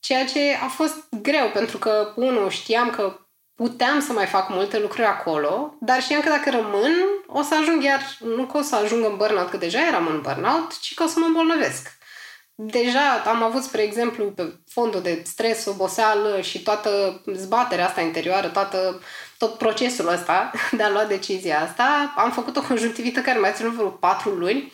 Ceea 0.00 0.24
ce 0.24 0.58
a 0.62 0.66
fost 0.66 0.96
greu, 1.22 1.48
pentru 1.48 1.78
că, 1.78 2.12
unul, 2.16 2.50
știam 2.50 2.90
că 2.90 3.18
puteam 3.54 4.00
să 4.00 4.12
mai 4.12 4.26
fac 4.26 4.48
multe 4.48 4.78
lucruri 4.78 5.06
acolo, 5.06 5.74
dar 5.80 6.02
știam 6.02 6.20
că 6.20 6.28
dacă 6.28 6.50
rămân, 6.50 6.92
o 7.26 7.42
să 7.42 7.54
ajung 7.54 7.82
iar, 7.82 8.00
nu 8.18 8.44
că 8.44 8.56
o 8.56 8.62
să 8.62 8.76
ajung 8.76 9.04
în 9.04 9.16
burnout, 9.16 9.50
că 9.50 9.56
deja 9.56 9.86
eram 9.86 10.06
în 10.06 10.20
burnout, 10.20 10.80
ci 10.80 10.94
că 10.94 11.02
o 11.02 11.06
să 11.06 11.18
mă 11.18 11.24
îmbolnăvesc. 11.26 11.95
Deja 12.58 13.22
am 13.24 13.42
avut, 13.42 13.62
spre 13.62 13.82
exemplu, 13.82 14.24
pe 14.24 14.52
fondul 14.68 15.02
de 15.02 15.22
stres, 15.24 15.66
oboseală 15.66 16.40
și 16.40 16.62
toată 16.62 17.22
zbaterea 17.34 17.86
asta 17.86 18.00
interioară, 18.00 18.48
toată, 18.48 19.00
tot 19.38 19.58
procesul 19.58 20.08
ăsta 20.08 20.50
de 20.76 20.82
a 20.82 20.90
lua 20.90 21.04
decizia 21.04 21.60
asta, 21.60 22.14
am 22.16 22.30
făcut 22.30 22.56
o 22.56 22.62
conjunctivită 22.62 23.20
care 23.20 23.38
mai 23.38 23.52
ținut 23.54 23.72
vreo 23.72 23.88
patru 23.88 24.30
luni. 24.30 24.72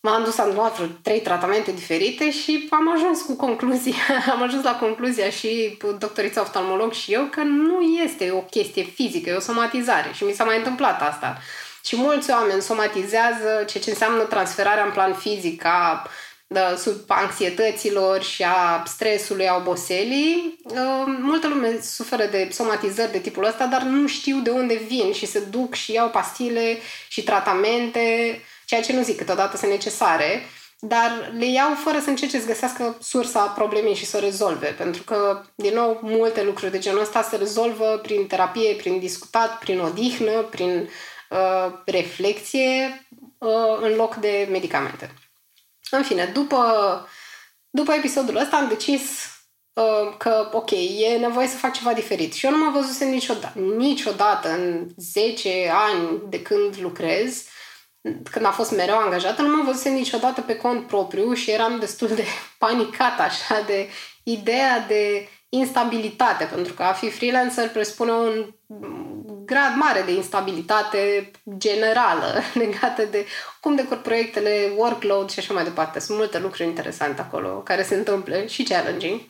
M-am 0.00 0.24
dus, 0.24 0.38
am 0.38 0.54
luat 0.54 0.76
vreo 0.76 0.86
trei 1.02 1.20
tratamente 1.20 1.72
diferite 1.72 2.30
și 2.30 2.68
am 2.70 2.92
ajuns 2.92 3.22
cu 3.22 3.36
concluzia, 3.36 3.94
am 4.34 4.42
ajuns 4.42 4.64
la 4.64 4.78
concluzia 4.78 5.30
și 5.30 5.78
doctorița 5.98 6.40
oftalmolog 6.40 6.92
și 6.92 7.12
eu 7.12 7.24
că 7.24 7.40
nu 7.40 7.80
este 7.80 8.30
o 8.30 8.40
chestie 8.40 8.82
fizică, 8.82 9.30
e 9.30 9.34
o 9.34 9.40
somatizare 9.40 10.10
și 10.12 10.24
mi 10.24 10.32
s-a 10.32 10.44
mai 10.44 10.56
întâmplat 10.56 11.02
asta. 11.02 11.38
Și 11.84 11.96
mulți 11.96 12.30
oameni 12.30 12.62
somatizează 12.62 13.64
ceea 13.66 13.82
ce 13.82 13.90
înseamnă 13.90 14.22
transferarea 14.22 14.84
în 14.84 14.90
plan 14.90 15.14
fizic 15.14 15.64
a 15.64 16.06
sub 16.76 16.94
anxietăților 17.06 18.22
și 18.22 18.42
a 18.42 18.82
stresului, 18.86 19.48
a 19.48 19.56
oboselii. 19.56 20.56
Uh, 20.64 21.04
multă 21.20 21.48
lume 21.48 21.80
suferă 21.80 22.24
de 22.24 22.48
somatizări 22.52 23.12
de 23.12 23.18
tipul 23.18 23.44
ăsta, 23.44 23.66
dar 23.66 23.82
nu 23.82 24.06
știu 24.06 24.40
de 24.40 24.50
unde 24.50 24.74
vin 24.74 25.12
și 25.12 25.26
se 25.26 25.40
duc 25.40 25.74
și 25.74 25.92
iau 25.92 26.08
pastile 26.08 26.78
și 27.08 27.22
tratamente, 27.22 28.40
ceea 28.64 28.82
ce 28.82 28.92
nu 28.92 29.02
zic 29.02 29.16
câteodată 29.16 29.56
sunt 29.56 29.70
necesare, 29.70 30.42
dar 30.78 31.32
le 31.38 31.46
iau 31.46 31.74
fără 31.74 32.00
să 32.00 32.08
încerce 32.08 32.40
să 32.40 32.46
găsească 32.46 32.96
sursa 33.00 33.46
problemei 33.46 33.94
și 33.94 34.06
să 34.06 34.16
o 34.16 34.20
rezolve, 34.20 34.66
pentru 34.66 35.02
că, 35.02 35.42
din 35.54 35.74
nou, 35.74 35.98
multe 36.02 36.42
lucruri 36.42 36.70
de 36.70 36.78
genul 36.78 37.00
ăsta 37.00 37.22
se 37.22 37.36
rezolvă 37.36 38.00
prin 38.02 38.26
terapie, 38.26 38.74
prin 38.74 38.98
discutat, 38.98 39.58
prin 39.58 39.80
odihnă, 39.80 40.42
prin 40.42 40.88
uh, 41.30 41.72
reflexie, 41.84 43.06
uh, 43.38 43.78
în 43.80 43.94
loc 43.94 44.14
de 44.14 44.48
medicamente. 44.50 45.10
În 45.90 46.02
fine, 46.02 46.24
după, 46.24 47.06
după 47.70 47.92
episodul 47.92 48.36
ăsta 48.36 48.56
am 48.56 48.68
decis 48.68 49.02
uh, 49.72 50.16
că, 50.18 50.50
ok, 50.52 50.70
e 50.70 51.16
nevoie 51.18 51.46
să 51.46 51.56
fac 51.56 51.72
ceva 51.72 51.92
diferit. 51.92 52.32
Și 52.32 52.46
eu 52.46 52.52
nu 52.52 52.64
mă 52.64 52.70
văzusem 52.70 53.08
niciodată, 53.08 53.58
niciodată 53.58 54.52
în 54.52 54.88
10 54.96 55.70
ani 55.72 56.22
de 56.28 56.42
când 56.42 56.80
lucrez, 56.80 57.44
când 58.30 58.44
a 58.44 58.50
fost 58.50 58.70
mereu 58.70 58.98
angajată, 58.98 59.42
nu 59.42 59.56
mă 59.56 59.62
văzusem 59.64 59.92
niciodată 59.92 60.40
pe 60.40 60.56
cont 60.56 60.86
propriu 60.86 61.32
și 61.32 61.50
eram 61.50 61.78
destul 61.78 62.08
de 62.08 62.24
panicat 62.58 63.20
așa 63.20 63.60
de 63.66 63.88
ideea 64.22 64.78
de 64.88 65.28
instabilitate, 65.54 66.44
pentru 66.44 66.72
că 66.72 66.82
a 66.82 66.92
fi 66.92 67.10
freelancer 67.10 67.68
presupune 67.68 68.12
un 68.12 68.54
grad 69.44 69.74
mare 69.76 70.02
de 70.02 70.12
instabilitate 70.12 71.30
generală 71.56 72.40
legată 72.64 73.04
de 73.04 73.26
cum 73.60 73.74
decor 73.74 73.98
proiectele, 73.98 74.72
workload 74.76 75.30
și 75.30 75.38
așa 75.38 75.54
mai 75.54 75.64
departe. 75.64 75.98
Sunt 75.98 76.18
multe 76.18 76.38
lucruri 76.38 76.68
interesante 76.68 77.20
acolo 77.20 77.48
care 77.48 77.82
se 77.82 77.94
întâmplă 77.94 78.46
și 78.46 78.62
challenging. 78.62 79.20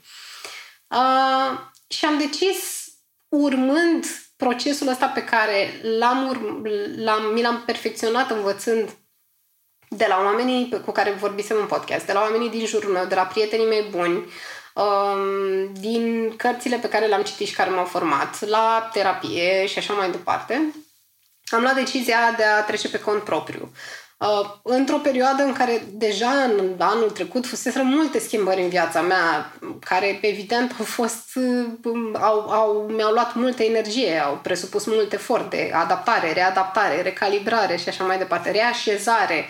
Uh, 0.88 1.58
și 1.88 2.04
am 2.04 2.18
decis, 2.18 2.86
urmând 3.28 4.04
procesul 4.36 4.88
ăsta 4.88 5.06
pe 5.06 5.24
care 5.24 5.80
l-am, 5.98 6.40
l-am, 6.96 7.32
mi 7.32 7.42
l-am 7.42 7.62
perfecționat 7.66 8.30
învățând 8.30 8.90
de 9.88 10.06
la 10.08 10.16
oamenii 10.16 10.80
cu 10.84 10.90
care 10.90 11.10
vorbisem 11.10 11.56
în 11.60 11.66
podcast, 11.66 12.06
de 12.06 12.12
la 12.12 12.20
oamenii 12.20 12.50
din 12.50 12.66
jurul 12.66 12.92
meu, 12.92 13.04
de 13.04 13.14
la 13.14 13.22
prietenii 13.22 13.66
mei 13.66 13.86
buni, 13.90 14.16
Um, 14.16 14.63
din 15.72 16.34
cărțile 16.36 16.76
pe 16.76 16.88
care 16.88 17.06
le-am 17.06 17.22
citit 17.22 17.46
și 17.46 17.54
care 17.54 17.70
m-au 17.70 17.84
format, 17.84 18.48
la 18.48 18.90
terapie 18.92 19.66
și 19.66 19.78
așa 19.78 19.92
mai 19.92 20.10
departe, 20.10 20.74
am 21.44 21.60
luat 21.60 21.74
decizia 21.74 22.34
de 22.36 22.44
a 22.44 22.62
trece 22.62 22.88
pe 22.88 23.00
cont 23.00 23.22
propriu. 23.22 23.72
Uh, 24.18 24.50
într-o 24.62 24.96
perioadă 24.96 25.42
în 25.42 25.52
care 25.52 25.82
deja 25.92 26.30
în 26.30 26.74
anul 26.78 27.10
trecut 27.10 27.46
fusese 27.46 27.82
multe 27.82 28.18
schimbări 28.18 28.62
în 28.62 28.68
viața 28.68 29.00
mea, 29.00 29.52
care 29.80 30.18
evident 30.22 30.74
au 30.78 30.84
fost, 30.84 31.30
uh, 31.34 31.66
au, 32.12 32.50
au, 32.50 32.90
mi-au 32.94 33.12
luat 33.12 33.34
multă 33.34 33.62
energie, 33.62 34.18
au 34.18 34.38
presupus 34.42 34.86
mult 34.86 35.12
efort 35.12 35.50
de 35.50 35.70
adaptare, 35.74 36.32
readaptare, 36.32 37.02
recalibrare 37.02 37.76
și 37.76 37.88
așa 37.88 38.04
mai 38.04 38.18
departe, 38.18 38.50
reașezare 38.50 39.46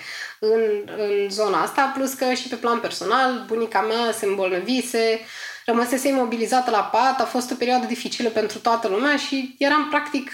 în, 0.53 0.91
în 0.99 1.31
zona 1.31 1.63
asta, 1.63 1.93
plus 1.95 2.13
că 2.13 2.33
și 2.33 2.49
pe 2.49 2.55
plan 2.55 2.81
personal, 2.81 3.45
bunica 3.47 3.81
mea 3.81 4.13
se 4.13 4.27
îmbolnăvise, 4.27 5.21
rămăsese 5.67 6.09
imobilizată 6.09 6.71
la 6.71 6.83
pat, 6.83 7.21
a 7.21 7.25
fost 7.25 7.51
o 7.51 7.55
perioadă 7.55 7.87
dificilă 7.87 8.29
pentru 8.29 8.59
toată 8.59 8.89
lumea 8.89 9.17
și 9.17 9.55
eram 9.59 9.89
practic 9.89 10.31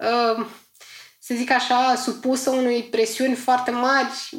uh, 0.00 0.46
să 1.18 1.34
zic 1.34 1.50
așa, 1.50 1.94
supusă 1.94 2.50
unui 2.50 2.82
presiuni 2.82 3.34
foarte 3.34 3.70
mari. 3.70 4.30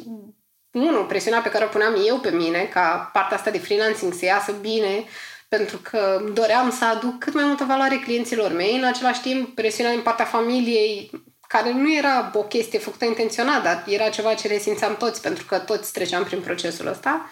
Unu, 0.70 1.04
presiunea 1.04 1.40
pe 1.40 1.48
care 1.48 1.64
o 1.64 1.68
puneam 1.68 1.94
eu 2.06 2.18
pe 2.18 2.30
mine, 2.30 2.68
ca 2.72 3.10
partea 3.12 3.36
asta 3.36 3.50
de 3.50 3.58
freelancing 3.58 4.12
să 4.12 4.24
iasă 4.24 4.52
bine, 4.52 5.04
pentru 5.48 5.80
că 5.90 6.30
doream 6.32 6.70
să 6.70 6.84
aduc 6.84 7.18
cât 7.18 7.34
mai 7.34 7.44
multă 7.44 7.64
valoare 7.64 7.96
clienților 7.96 8.52
mei. 8.52 8.76
În 8.76 8.84
același 8.84 9.20
timp, 9.20 9.54
presiunea 9.54 9.92
din 9.92 10.02
partea 10.02 10.24
familiei, 10.24 11.10
care 11.52 11.72
nu 11.72 11.96
era 11.96 12.30
o 12.34 12.42
chestie 12.42 12.78
făcută 12.78 13.04
intenționat, 13.04 13.62
dar 13.62 13.84
era 13.86 14.08
ceva 14.08 14.34
ce 14.34 14.48
resimțeam 14.48 14.96
toți, 14.96 15.20
pentru 15.20 15.44
că 15.44 15.58
toți 15.58 15.92
treceam 15.92 16.24
prin 16.24 16.40
procesul 16.40 16.86
ăsta. 16.86 17.30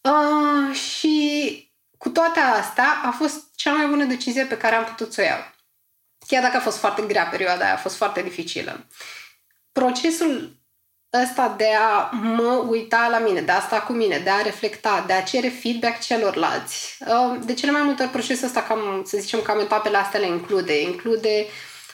Uh, 0.00 0.74
și 0.74 1.16
cu 1.98 2.08
toate 2.08 2.40
astea, 2.40 3.00
a 3.04 3.10
fost 3.10 3.54
cea 3.54 3.72
mai 3.72 3.86
bună 3.86 4.04
decizie 4.04 4.44
pe 4.44 4.56
care 4.56 4.74
am 4.74 4.84
putut 4.84 5.12
să 5.12 5.20
o 5.20 5.24
iau. 5.24 5.38
Chiar 6.26 6.42
dacă 6.42 6.56
a 6.56 6.60
fost 6.60 6.78
foarte 6.78 7.02
grea 7.02 7.24
perioada 7.24 7.64
aia, 7.64 7.74
a 7.74 7.76
fost 7.76 7.96
foarte 7.96 8.22
dificilă. 8.22 8.86
Procesul 9.72 10.60
ăsta 11.22 11.54
de 11.56 11.68
a 11.74 12.10
mă 12.12 12.64
uita 12.68 13.08
la 13.10 13.18
mine, 13.18 13.40
de 13.40 13.52
a 13.52 13.60
sta 13.60 13.80
cu 13.80 13.92
mine, 13.92 14.18
de 14.18 14.30
a 14.30 14.42
reflecta, 14.42 15.04
de 15.06 15.12
a 15.12 15.22
cere 15.22 15.48
feedback 15.48 16.00
celorlalți. 16.00 16.96
Uh, 17.06 17.38
de 17.44 17.54
cele 17.54 17.72
mai 17.72 17.82
multe 17.82 18.02
ori 18.02 18.12
procesul 18.12 18.46
ăsta, 18.46 18.62
cam, 18.62 19.02
să 19.06 19.16
zicem, 19.16 19.42
cam 19.42 19.60
etapele 19.60 19.96
astea 19.96 20.20
le 20.20 20.26
include. 20.26 20.80
Include 20.80 21.46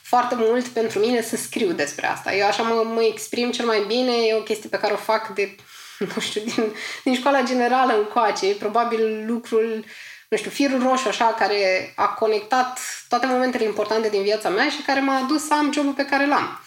foarte 0.09 0.35
mult 0.39 0.67
pentru 0.67 0.99
mine 0.99 1.23
să 1.23 1.37
scriu 1.37 1.73
despre 1.73 2.07
asta. 2.07 2.35
Eu 2.35 2.47
așa 2.47 2.63
mă, 2.63 2.83
mă 2.95 3.03
exprim 3.03 3.51
cel 3.51 3.67
mai 3.67 3.85
bine, 3.87 4.13
e 4.13 4.35
o 4.35 4.43
chestie 4.43 4.69
pe 4.69 4.79
care 4.79 4.93
o 4.93 4.97
fac 4.97 5.29
de, 5.29 5.55
nu 6.15 6.21
știu, 6.21 6.41
din, 6.41 6.73
din 7.05 7.15
școala 7.15 7.43
generală 7.43 7.93
încoace. 7.97 8.55
Probabil 8.55 9.25
lucrul 9.27 9.85
uh, 9.85 9.91
nu 10.29 10.37
știu, 10.37 10.51
firul 10.51 10.83
roșu 10.83 11.09
așa 11.09 11.35
care 11.39 11.93
a 11.97 12.09
conectat 12.09 12.81
toate 13.09 13.27
momentele 13.27 13.65
importante 13.65 14.09
din 14.09 14.23
viața 14.23 14.49
mea 14.49 14.69
și 14.69 14.83
care 14.83 15.01
m-a 15.01 15.17
adus 15.17 15.47
să 15.47 15.55
am 15.55 15.73
jobul 15.73 15.93
pe 15.93 16.05
care 16.05 16.27
l-am. 16.27 16.61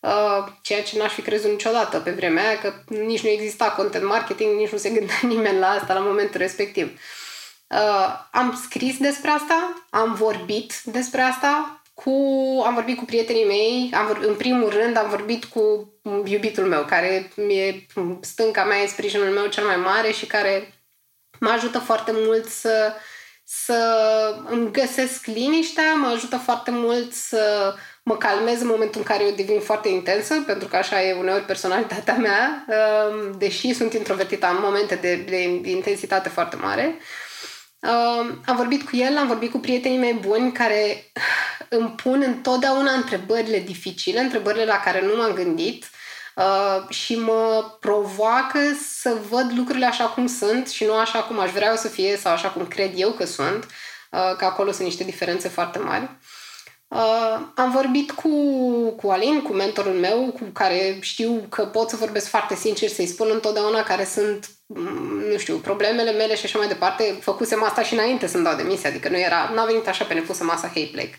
Uh, 0.00 0.52
ceea 0.62 0.82
ce 0.82 0.98
n-aș 0.98 1.12
fi 1.12 1.22
crezut 1.22 1.50
niciodată 1.50 1.98
pe 1.98 2.10
vremea 2.10 2.48
aia, 2.48 2.58
că 2.58 2.72
nici 2.88 3.22
nu 3.22 3.28
exista 3.28 3.70
content 3.70 4.04
marketing, 4.04 4.58
nici 4.58 4.70
nu 4.70 4.78
se 4.78 4.90
gândea 4.90 5.18
nimeni 5.34 5.58
la 5.58 5.68
asta 5.68 5.94
la 5.94 6.00
momentul 6.00 6.40
respectiv. 6.40 7.00
Uh, 7.66 8.08
am 8.30 8.60
scris 8.64 8.96
despre 8.96 9.30
asta, 9.30 9.86
am 9.90 10.14
vorbit 10.14 10.80
despre 10.84 11.20
asta, 11.20 11.82
cu, 12.02 12.10
am 12.66 12.74
vorbit 12.74 12.98
cu 12.98 13.04
prietenii 13.04 13.44
mei, 13.44 13.90
am 13.94 14.06
vorbit, 14.06 14.28
în 14.28 14.34
primul 14.34 14.68
rând 14.68 14.96
am 14.96 15.08
vorbit 15.08 15.44
cu 15.44 15.92
iubitul 16.24 16.64
meu, 16.64 16.84
care 16.84 17.30
e 17.48 17.74
stânca 18.20 18.64
mea, 18.64 18.78
e 18.78 18.86
sprijinul 18.86 19.26
meu 19.26 19.46
cel 19.46 19.64
mai 19.64 19.76
mare 19.76 20.10
și 20.10 20.26
care 20.26 20.74
mă 21.40 21.48
ajută 21.48 21.78
foarte 21.78 22.10
mult 22.14 22.46
să, 22.46 22.92
să 23.44 23.78
îmi 24.48 24.72
găsesc 24.72 25.26
liniștea, 25.26 25.94
mă 25.94 26.06
ajută 26.06 26.36
foarte 26.36 26.70
mult 26.70 27.12
să 27.12 27.74
mă 28.02 28.16
calmez 28.16 28.60
în 28.60 28.66
momentul 28.66 29.00
în 29.00 29.06
care 29.06 29.24
eu 29.24 29.34
devin 29.34 29.60
foarte 29.60 29.88
intensă, 29.88 30.42
pentru 30.46 30.68
că 30.68 30.76
așa 30.76 31.02
e 31.02 31.12
uneori 31.12 31.44
personalitatea 31.44 32.14
mea, 32.16 32.64
um, 32.68 33.38
deși 33.38 33.74
sunt 33.74 33.92
introvertită, 33.92 34.46
am 34.46 34.60
momente 34.60 34.94
de, 34.94 35.14
de 35.62 35.70
intensitate 35.70 36.28
foarte 36.28 36.56
mare. 36.56 36.98
Um, 37.80 38.42
am 38.46 38.56
vorbit 38.56 38.82
cu 38.88 38.96
el, 38.96 39.16
am 39.16 39.26
vorbit 39.26 39.50
cu 39.50 39.58
prietenii 39.58 39.98
mei 39.98 40.12
buni 40.12 40.52
care 40.52 41.12
îmi 41.68 41.88
pun 41.88 42.22
întotdeauna 42.26 42.92
întrebările 42.92 43.58
dificile, 43.58 44.20
întrebările 44.20 44.64
la 44.64 44.80
care 44.80 45.02
nu 45.02 45.16
m-am 45.16 45.32
gândit 45.32 45.90
uh, 46.34 46.88
și 46.88 47.18
mă 47.18 47.76
provoacă 47.80 48.58
să 49.00 49.16
văd 49.30 49.52
lucrurile 49.56 49.86
așa 49.86 50.04
cum 50.04 50.26
sunt 50.26 50.68
și 50.68 50.84
nu 50.84 50.94
așa 50.94 51.22
cum 51.22 51.38
aș 51.38 51.50
vrea 51.50 51.68
eu 51.68 51.76
să 51.76 51.88
fie 51.88 52.16
sau 52.16 52.32
așa 52.32 52.48
cum 52.48 52.66
cred 52.66 52.92
eu 52.94 53.10
că 53.10 53.24
sunt, 53.24 53.64
uh, 54.10 54.34
că 54.36 54.44
acolo 54.44 54.70
sunt 54.70 54.86
niște 54.86 55.04
diferențe 55.04 55.48
foarte 55.48 55.78
mari. 55.78 56.10
Uh, 56.88 57.40
am 57.54 57.70
vorbit 57.70 58.10
cu, 58.10 58.30
cu 58.90 59.08
Alin, 59.08 59.42
cu 59.42 59.52
mentorul 59.52 59.92
meu, 59.92 60.30
cu 60.38 60.44
care 60.52 60.98
știu 61.00 61.46
că 61.48 61.66
pot 61.66 61.88
să 61.88 61.96
vorbesc 61.96 62.28
foarte 62.28 62.54
sincer, 62.54 62.88
să-i 62.88 63.06
spun 63.06 63.28
întotdeauna 63.32 63.82
care 63.82 64.04
sunt, 64.04 64.48
mm, 64.48 64.55
nu 64.66 65.36
știu, 65.38 65.56
problemele 65.56 66.10
mele 66.10 66.36
și 66.36 66.44
așa 66.44 66.58
mai 66.58 66.68
departe. 66.68 67.18
Făcusem 67.20 67.62
asta 67.62 67.82
și 67.82 67.94
înainte 67.94 68.26
să-mi 68.26 68.44
dau 68.44 68.56
demisia, 68.56 68.90
adică 68.90 69.08
nu 69.08 69.18
era, 69.18 69.50
n-a 69.54 69.64
venit 69.64 69.88
așa 69.88 70.04
pe 70.04 70.14
nepusă 70.14 70.44
masa, 70.44 70.70
hei, 70.74 70.86
plec. 70.86 71.14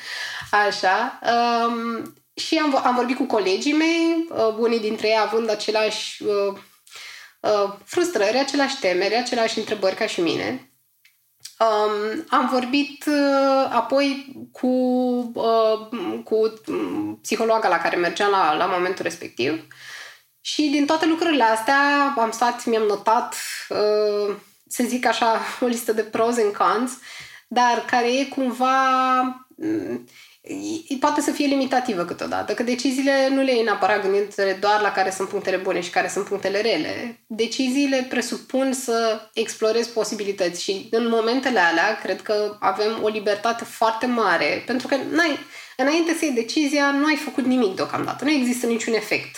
așa. 0.66 1.18
Um, 1.22 2.14
și 2.34 2.58
am, 2.58 2.80
am 2.84 2.94
vorbit 2.94 3.16
cu 3.16 3.24
colegii 3.24 3.72
mei, 3.72 4.26
uh, 4.28 4.54
unii 4.58 4.80
dintre 4.80 5.08
ei 5.08 5.18
având 5.18 5.50
aceleași 5.50 6.22
uh, 6.22 6.58
uh, 7.40 7.72
frustrări, 7.84 8.38
aceleași 8.38 8.78
temeri, 8.78 9.16
aceleași 9.16 9.58
întrebări 9.58 9.96
ca 9.96 10.06
și 10.06 10.20
mine. 10.20 10.72
Um, 11.58 12.24
am 12.28 12.48
vorbit 12.52 13.04
uh, 13.06 13.70
apoi 13.70 14.32
cu, 14.52 14.66
uh, 15.34 15.88
cu 16.24 16.52
psihologa 17.22 17.68
la 17.68 17.78
care 17.78 17.96
mergeam 17.96 18.30
la, 18.30 18.54
la 18.54 18.66
momentul 18.66 19.04
respectiv 19.04 19.66
și 20.44 20.62
din 20.62 20.86
toate 20.86 21.06
lucrurile 21.06 21.44
astea 21.44 22.14
am 22.18 22.30
stat, 22.30 22.64
mi-am 22.64 22.82
notat, 22.82 23.36
uh, 23.68 24.34
să 24.68 24.84
zic 24.86 25.06
așa, 25.06 25.40
o 25.60 25.66
listă 25.66 25.92
de 25.92 26.02
pros 26.02 26.36
and 26.38 26.56
cons, 26.56 26.92
dar 27.48 27.84
care 27.86 28.18
e 28.18 28.24
cumva 28.24 28.76
poate 31.00 31.20
să 31.20 31.30
fie 31.30 31.46
limitativă 31.46 32.04
câteodată, 32.04 32.54
că 32.54 32.62
deciziile 32.62 33.28
nu 33.28 33.42
le 33.42 33.52
iei 33.52 33.62
neapărat 33.62 34.02
gândindu 34.02 34.34
doar 34.60 34.80
la 34.80 34.92
care 34.92 35.10
sunt 35.10 35.28
punctele 35.28 35.56
bune 35.56 35.80
și 35.80 35.90
care 35.90 36.08
sunt 36.08 36.24
punctele 36.24 36.60
rele. 36.60 37.20
Deciziile 37.26 38.06
presupun 38.08 38.72
să 38.72 39.20
explorezi 39.34 39.90
posibilități 39.90 40.62
și 40.62 40.88
în 40.90 41.08
momentele 41.08 41.58
alea 41.58 41.98
cred 42.02 42.22
că 42.22 42.56
avem 42.60 42.98
o 43.02 43.08
libertate 43.08 43.64
foarte 43.64 44.06
mare, 44.06 44.62
pentru 44.66 44.86
că 44.86 44.96
n-ai, 45.10 45.38
înainte 45.76 46.16
să 46.18 46.24
iei 46.24 46.34
decizia 46.34 46.90
nu 46.90 47.06
ai 47.06 47.16
făcut 47.16 47.44
nimic 47.44 47.74
deocamdată, 47.74 48.24
nu 48.24 48.30
există 48.30 48.66
niciun 48.66 48.94
efect. 48.94 49.36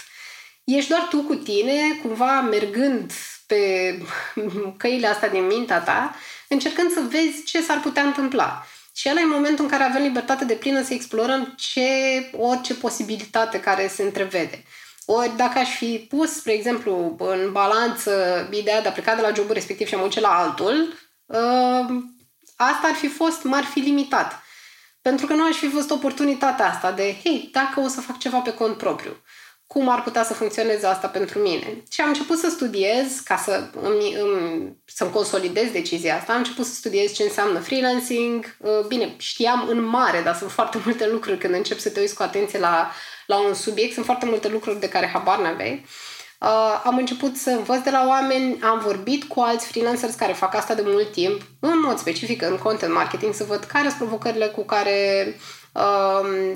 Ești 0.64 0.88
doar 0.88 1.06
tu 1.10 1.22
cu 1.22 1.34
tine, 1.34 1.98
cumva 2.02 2.40
mergând 2.40 3.12
pe 3.46 3.98
căile 4.76 5.06
astea 5.06 5.28
din 5.28 5.46
mintea 5.46 5.80
ta, 5.80 6.14
încercând 6.48 6.90
să 6.90 7.00
vezi 7.00 7.42
ce 7.44 7.62
s-ar 7.62 7.80
putea 7.80 8.02
întâmpla. 8.02 8.66
Și 8.96 9.08
ăla 9.10 9.20
e 9.20 9.24
momentul 9.24 9.64
în 9.64 9.70
care 9.70 9.82
avem 9.82 10.02
libertate 10.02 10.44
de 10.44 10.54
plină 10.54 10.82
să 10.82 10.94
explorăm 10.94 11.54
ce, 11.56 11.90
orice 12.32 12.74
posibilitate 12.74 13.60
care 13.60 13.88
se 13.88 14.02
întrevede. 14.02 14.64
Ori 15.06 15.36
dacă 15.36 15.58
aș 15.58 15.68
fi 15.68 16.06
pus, 16.08 16.32
spre 16.32 16.52
exemplu, 16.52 17.16
în 17.18 17.52
balanță 17.52 18.48
ideea 18.52 18.82
de 18.82 18.88
a 18.88 18.92
pleca 18.92 19.14
de 19.14 19.20
la 19.20 19.32
jobul 19.32 19.54
respectiv 19.54 19.86
și 19.86 19.94
a 19.94 19.98
munce 19.98 20.20
la 20.20 20.38
altul, 20.38 20.94
uh, 21.26 22.02
asta 22.56 22.86
ar 22.86 22.94
fi 22.94 23.08
fost, 23.08 23.42
m-ar 23.42 23.64
fi 23.64 23.78
limitat. 23.78 24.42
Pentru 25.02 25.26
că 25.26 25.34
nu 25.34 25.46
aș 25.46 25.56
fi 25.56 25.68
văzut 25.68 25.90
oportunitatea 25.90 26.70
asta 26.70 26.92
de, 26.92 27.16
hei, 27.22 27.48
dacă 27.52 27.80
o 27.80 27.88
să 27.88 28.00
fac 28.00 28.18
ceva 28.18 28.38
pe 28.38 28.54
cont 28.54 28.76
propriu 28.76 29.16
cum 29.66 29.88
ar 29.88 30.02
putea 30.02 30.24
să 30.24 30.34
funcționeze 30.34 30.86
asta 30.86 31.08
pentru 31.08 31.38
mine. 31.38 31.82
Și 31.90 32.00
am 32.00 32.08
început 32.08 32.38
să 32.38 32.48
studiez, 32.50 33.20
ca 33.24 33.36
să 33.36 33.70
îmi, 33.80 34.16
îmi, 34.20 34.76
să-mi 34.84 35.10
consolidez 35.10 35.70
decizia 35.70 36.16
asta, 36.16 36.32
am 36.32 36.38
început 36.38 36.66
să 36.66 36.74
studiez 36.74 37.12
ce 37.12 37.22
înseamnă 37.22 37.58
freelancing. 37.58 38.56
Uh, 38.58 38.86
bine, 38.86 39.14
știam 39.18 39.68
în 39.68 39.82
mare, 39.82 40.20
dar 40.24 40.34
sunt 40.34 40.50
foarte 40.50 40.78
multe 40.84 41.08
lucruri 41.08 41.38
când 41.38 41.54
încep 41.54 41.78
să 41.78 41.90
te 41.90 42.00
uiți 42.00 42.14
cu 42.14 42.22
atenție 42.22 42.58
la, 42.58 42.90
la 43.26 43.38
un 43.46 43.54
subiect, 43.54 43.92
sunt 43.92 44.04
foarte 44.04 44.26
multe 44.26 44.48
lucruri 44.48 44.80
de 44.80 44.88
care 44.88 45.10
habar 45.12 45.38
n-aveai. 45.38 45.84
Uh, 46.40 46.82
am 46.84 46.96
început 46.96 47.36
să 47.36 47.50
învăț 47.50 47.82
de 47.82 47.90
la 47.90 48.06
oameni, 48.08 48.58
am 48.62 48.78
vorbit 48.78 49.24
cu 49.24 49.40
alți 49.40 49.66
freelancers 49.66 50.14
care 50.14 50.32
fac 50.32 50.54
asta 50.54 50.74
de 50.74 50.82
mult 50.84 51.12
timp, 51.12 51.40
în 51.60 51.80
mod 51.84 51.98
specific 51.98 52.42
în 52.42 52.56
content 52.56 52.92
marketing, 52.92 53.34
să 53.34 53.44
văd 53.44 53.64
care 53.64 53.86
sunt 53.88 53.98
provocările 53.98 54.46
cu 54.46 54.64
care 54.64 55.26
uh, 55.28 55.63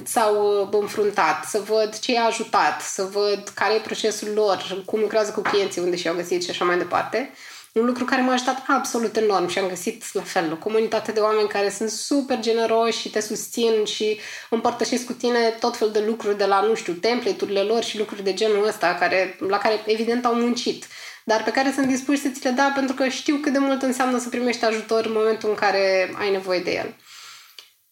s-au 0.05 0.69
înfruntat, 0.73 1.45
să 1.45 1.63
văd 1.67 1.99
ce 1.99 2.13
i-a 2.13 2.25
ajutat, 2.25 2.81
să 2.81 3.09
văd 3.13 3.51
care 3.55 3.75
e 3.75 3.81
procesul 3.81 4.29
lor, 4.35 4.83
cum 4.85 5.01
lucrează 5.01 5.31
cu 5.31 5.41
clienții, 5.41 5.83
unde 5.83 5.97
și-au 5.97 6.15
găsit 6.15 6.43
și 6.43 6.51
așa 6.51 6.65
mai 6.65 6.79
departe. 6.79 7.31
Un 7.73 7.85
lucru 7.85 8.05
care 8.05 8.23
m-a 8.23 8.33
ajutat 8.33 8.65
absolut 8.67 9.17
enorm 9.17 9.49
și 9.49 9.59
am 9.59 9.69
găsit 9.69 10.05
la 10.13 10.23
fel 10.23 10.53
o 10.53 10.57
comunitate 10.57 11.13
de 11.13 11.21
oameni 11.21 11.49
care 11.49 11.71
sunt 11.71 11.91
super 11.91 12.41
generoși 12.41 12.99
și 12.99 13.11
te 13.11 13.21
susțin 13.21 13.85
și 13.85 14.19
împărtășesc 14.51 15.07
cu 15.07 15.13
tine 15.13 15.57
tot 15.61 15.77
fel 15.77 15.91
de 15.91 16.05
lucruri 16.07 16.39
de 16.39 16.45
la, 16.45 16.61
nu 16.61 16.75
știu, 16.75 16.93
template-urile 16.93 17.61
lor 17.61 17.83
și 17.83 17.99
lucruri 17.99 18.25
de 18.25 18.35
genul 18.35 18.67
ăsta 18.67 18.97
care, 18.99 19.39
la 19.49 19.59
care 19.59 19.83
evident 19.87 20.25
au 20.25 20.35
muncit 20.35 20.87
dar 21.31 21.43
pe 21.43 21.51
care 21.51 21.73
sunt 21.73 21.87
dispuși 21.87 22.21
să 22.21 22.29
ți 22.29 22.45
le 22.45 22.51
dea 22.51 22.73
pentru 22.75 22.95
că 22.95 23.09
știu 23.09 23.37
cât 23.37 23.53
de 23.53 23.59
mult 23.59 23.83
înseamnă 23.83 24.19
să 24.19 24.29
primești 24.29 24.65
ajutor 24.65 25.05
în 25.05 25.13
momentul 25.13 25.49
în 25.49 25.55
care 25.55 26.15
ai 26.19 26.31
nevoie 26.31 26.61
de 26.61 26.71
el. 26.71 26.95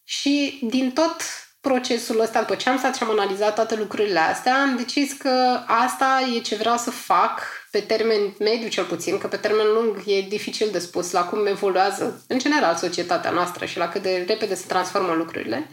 Și 0.09 0.59
din 0.63 0.93
tot 0.93 1.17
procesul 1.61 2.21
ăsta, 2.21 2.41
după 2.41 2.55
ce 2.55 2.69
am 2.69 2.79
stat 2.79 2.97
și 2.97 3.03
am 3.03 3.11
analizat 3.11 3.55
toate 3.55 3.75
lucrurile 3.75 4.19
astea, 4.19 4.61
am 4.61 4.77
decis 4.77 5.13
că 5.13 5.61
asta 5.67 6.21
e 6.37 6.41
ce 6.41 6.55
vreau 6.55 6.77
să 6.77 6.91
fac 6.91 7.41
pe 7.71 7.81
termen 7.81 8.35
mediu 8.39 8.69
cel 8.69 8.85
puțin, 8.85 9.19
că 9.19 9.27
pe 9.27 9.37
termen 9.37 9.67
lung 9.75 10.03
e 10.07 10.21
dificil 10.21 10.69
de 10.73 10.79
spus 10.79 11.11
la 11.11 11.25
cum 11.25 11.47
evoluează 11.47 12.25
în 12.29 12.39
general 12.39 12.75
societatea 12.75 13.31
noastră 13.31 13.65
și 13.65 13.79
la 13.79 13.89
cât 13.89 14.03
de 14.03 14.25
repede 14.29 14.55
se 14.55 14.65
transformă 14.69 15.13
lucrurile. 15.13 15.71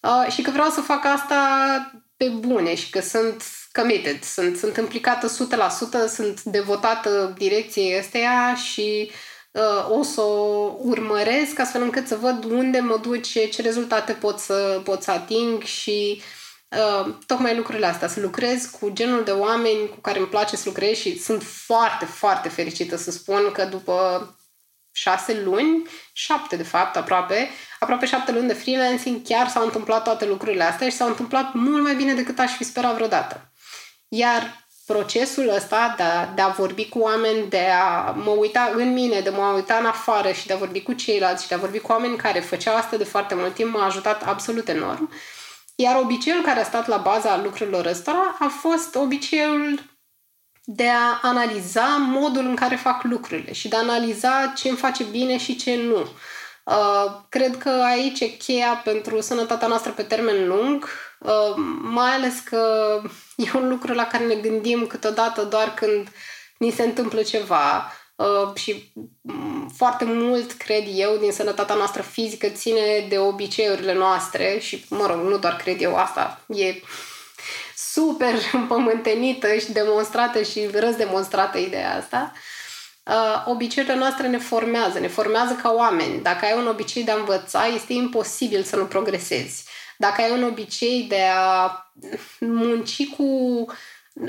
Uh, 0.00 0.32
și 0.32 0.42
că 0.42 0.50
vreau 0.50 0.70
să 0.70 0.80
fac 0.80 1.04
asta 1.04 1.40
pe 2.16 2.28
bune 2.28 2.74
și 2.74 2.90
că 2.90 3.00
sunt 3.00 3.42
committed, 3.72 4.22
sunt, 4.22 4.56
sunt 4.56 4.76
implicată 4.76 5.26
100%, 5.26 5.30
sunt 6.08 6.42
devotată 6.42 7.34
direcției 7.38 7.98
ăsteia 7.98 8.54
și 8.54 9.10
uh, 9.10 9.16
o 9.88 10.02
să 10.02 10.20
o 10.20 10.74
urmăresc 10.78 11.58
astfel 11.58 11.82
încât 11.82 12.06
să 12.06 12.16
văd 12.16 12.44
unde 12.44 12.78
mă 12.80 12.96
duce, 12.96 13.48
ce 13.48 13.62
rezultate 13.62 14.12
pot 14.12 14.38
să, 14.38 14.80
pot 14.84 15.02
să 15.02 15.10
ating 15.10 15.62
și 15.62 16.22
uh, 16.68 17.14
tocmai 17.26 17.56
lucrurile 17.56 17.86
astea, 17.86 18.08
să 18.08 18.20
lucrez 18.20 18.64
cu 18.64 18.90
genul 18.90 19.24
de 19.24 19.30
oameni 19.30 19.88
cu 19.88 19.96
care 20.00 20.18
îmi 20.18 20.28
place 20.28 20.56
să 20.56 20.62
lucrez 20.66 20.96
și 20.96 21.18
sunt 21.18 21.42
foarte, 21.42 22.04
foarte 22.04 22.48
fericită 22.48 22.96
să 22.96 23.10
spun 23.10 23.50
că 23.52 23.64
după 23.64 24.28
șase 24.92 25.40
luni, 25.40 25.86
șapte 26.12 26.56
de 26.56 26.62
fapt 26.62 26.96
aproape, 26.96 27.50
aproape 27.78 28.06
șapte 28.06 28.32
luni 28.32 28.46
de 28.46 28.54
freelancing, 28.54 29.22
chiar 29.22 29.48
s-au 29.48 29.64
întâmplat 29.64 30.04
toate 30.04 30.26
lucrurile 30.26 30.62
astea 30.62 30.88
și 30.88 30.96
s-au 30.96 31.08
întâmplat 31.08 31.52
mult 31.52 31.82
mai 31.82 31.94
bine 31.94 32.14
decât 32.14 32.38
aș 32.38 32.56
fi 32.56 32.64
sperat 32.64 32.94
vreodată. 32.94 33.52
Iar 34.08 34.63
procesul 34.86 35.48
ăsta 35.48 35.94
de 35.96 36.02
a, 36.02 36.26
de 36.26 36.42
a 36.42 36.48
vorbi 36.48 36.88
cu 36.88 36.98
oameni, 36.98 37.48
de 37.48 37.66
a 37.82 38.10
mă 38.10 38.30
uita 38.30 38.72
în 38.76 38.92
mine, 38.92 39.20
de 39.20 39.28
a 39.28 39.32
mă 39.32 39.52
uita 39.54 39.74
în 39.74 39.86
afară 39.86 40.32
și 40.32 40.46
de 40.46 40.52
a 40.52 40.56
vorbi 40.56 40.82
cu 40.82 40.92
ceilalți 40.92 41.42
și 41.42 41.48
de 41.48 41.54
a 41.54 41.58
vorbi 41.58 41.78
cu 41.78 41.92
oameni 41.92 42.16
care 42.16 42.40
făceau 42.40 42.76
asta 42.76 42.96
de 42.96 43.04
foarte 43.04 43.34
mult 43.34 43.54
timp 43.54 43.74
m-a 43.74 43.84
ajutat 43.84 44.22
absolut 44.22 44.68
enorm. 44.68 45.10
Iar 45.74 46.00
obiceiul 46.00 46.42
care 46.42 46.60
a 46.60 46.64
stat 46.64 46.86
la 46.86 46.96
baza 46.96 47.40
lucrurilor 47.42 47.86
ăstora 47.86 48.36
a 48.38 48.46
fost 48.46 48.94
obiceiul 48.94 49.80
de 50.64 50.88
a 50.88 51.18
analiza 51.22 51.96
modul 51.96 52.46
în 52.46 52.54
care 52.54 52.76
fac 52.76 53.02
lucrurile 53.02 53.52
și 53.52 53.68
de 53.68 53.76
a 53.76 53.78
analiza 53.78 54.52
ce 54.56 54.68
îmi 54.68 54.78
face 54.78 55.04
bine 55.04 55.38
și 55.38 55.56
ce 55.56 55.76
nu. 55.76 56.08
Uh, 56.64 57.20
cred 57.28 57.58
că 57.58 57.68
aici 57.68 58.20
e 58.20 58.26
cheia 58.26 58.80
pentru 58.84 59.20
sănătatea 59.20 59.68
noastră 59.68 59.92
pe 59.92 60.02
termen 60.02 60.46
lung, 60.46 60.84
uh, 60.84 60.90
mai 61.80 62.10
ales 62.10 62.38
că 62.38 62.62
e 63.36 63.50
un 63.54 63.68
lucru 63.68 63.92
la 63.92 64.06
care 64.06 64.24
ne 64.24 64.34
gândim 64.34 64.86
câteodată 64.86 65.42
doar 65.42 65.74
când 65.74 66.08
ni 66.58 66.70
se 66.70 66.82
întâmplă 66.82 67.22
ceva 67.22 67.92
uh, 68.16 68.54
și 68.54 68.92
um, 69.22 69.72
foarte 69.76 70.04
mult, 70.04 70.52
cred 70.52 70.84
eu, 70.94 71.16
din 71.16 71.32
sănătatea 71.32 71.74
noastră 71.74 72.02
fizică 72.02 72.48
ține 72.48 73.06
de 73.08 73.18
obiceiurile 73.18 73.94
noastre 73.94 74.58
și, 74.58 74.84
mă 74.88 75.06
rog, 75.06 75.16
nu 75.16 75.38
doar 75.38 75.56
cred 75.56 75.82
eu 75.82 75.96
asta, 75.96 76.40
e 76.46 76.74
super 77.76 78.34
împământenită 78.52 79.54
și 79.54 79.72
demonstrată 79.72 80.42
și 80.42 80.68
răzdemonstrată 80.72 81.58
ideea 81.58 81.96
asta. 81.96 82.32
Uh, 83.06 83.42
obiceiurile 83.46 83.98
noastre 83.98 84.28
ne 84.28 84.38
formează, 84.38 84.98
ne 84.98 85.08
formează 85.08 85.58
ca 85.62 85.72
oameni. 85.72 86.22
Dacă 86.22 86.44
ai 86.44 86.56
un 86.56 86.66
obicei 86.66 87.04
de 87.04 87.10
a 87.10 87.16
învăța, 87.16 87.66
este 87.66 87.92
imposibil 87.92 88.62
să 88.62 88.76
nu 88.76 88.84
progresezi. 88.84 89.64
Dacă 89.98 90.22
ai 90.22 90.30
un 90.30 90.42
obicei 90.42 91.06
de 91.08 91.22
a 91.34 91.70
munci 92.40 93.08
cu 93.16 93.24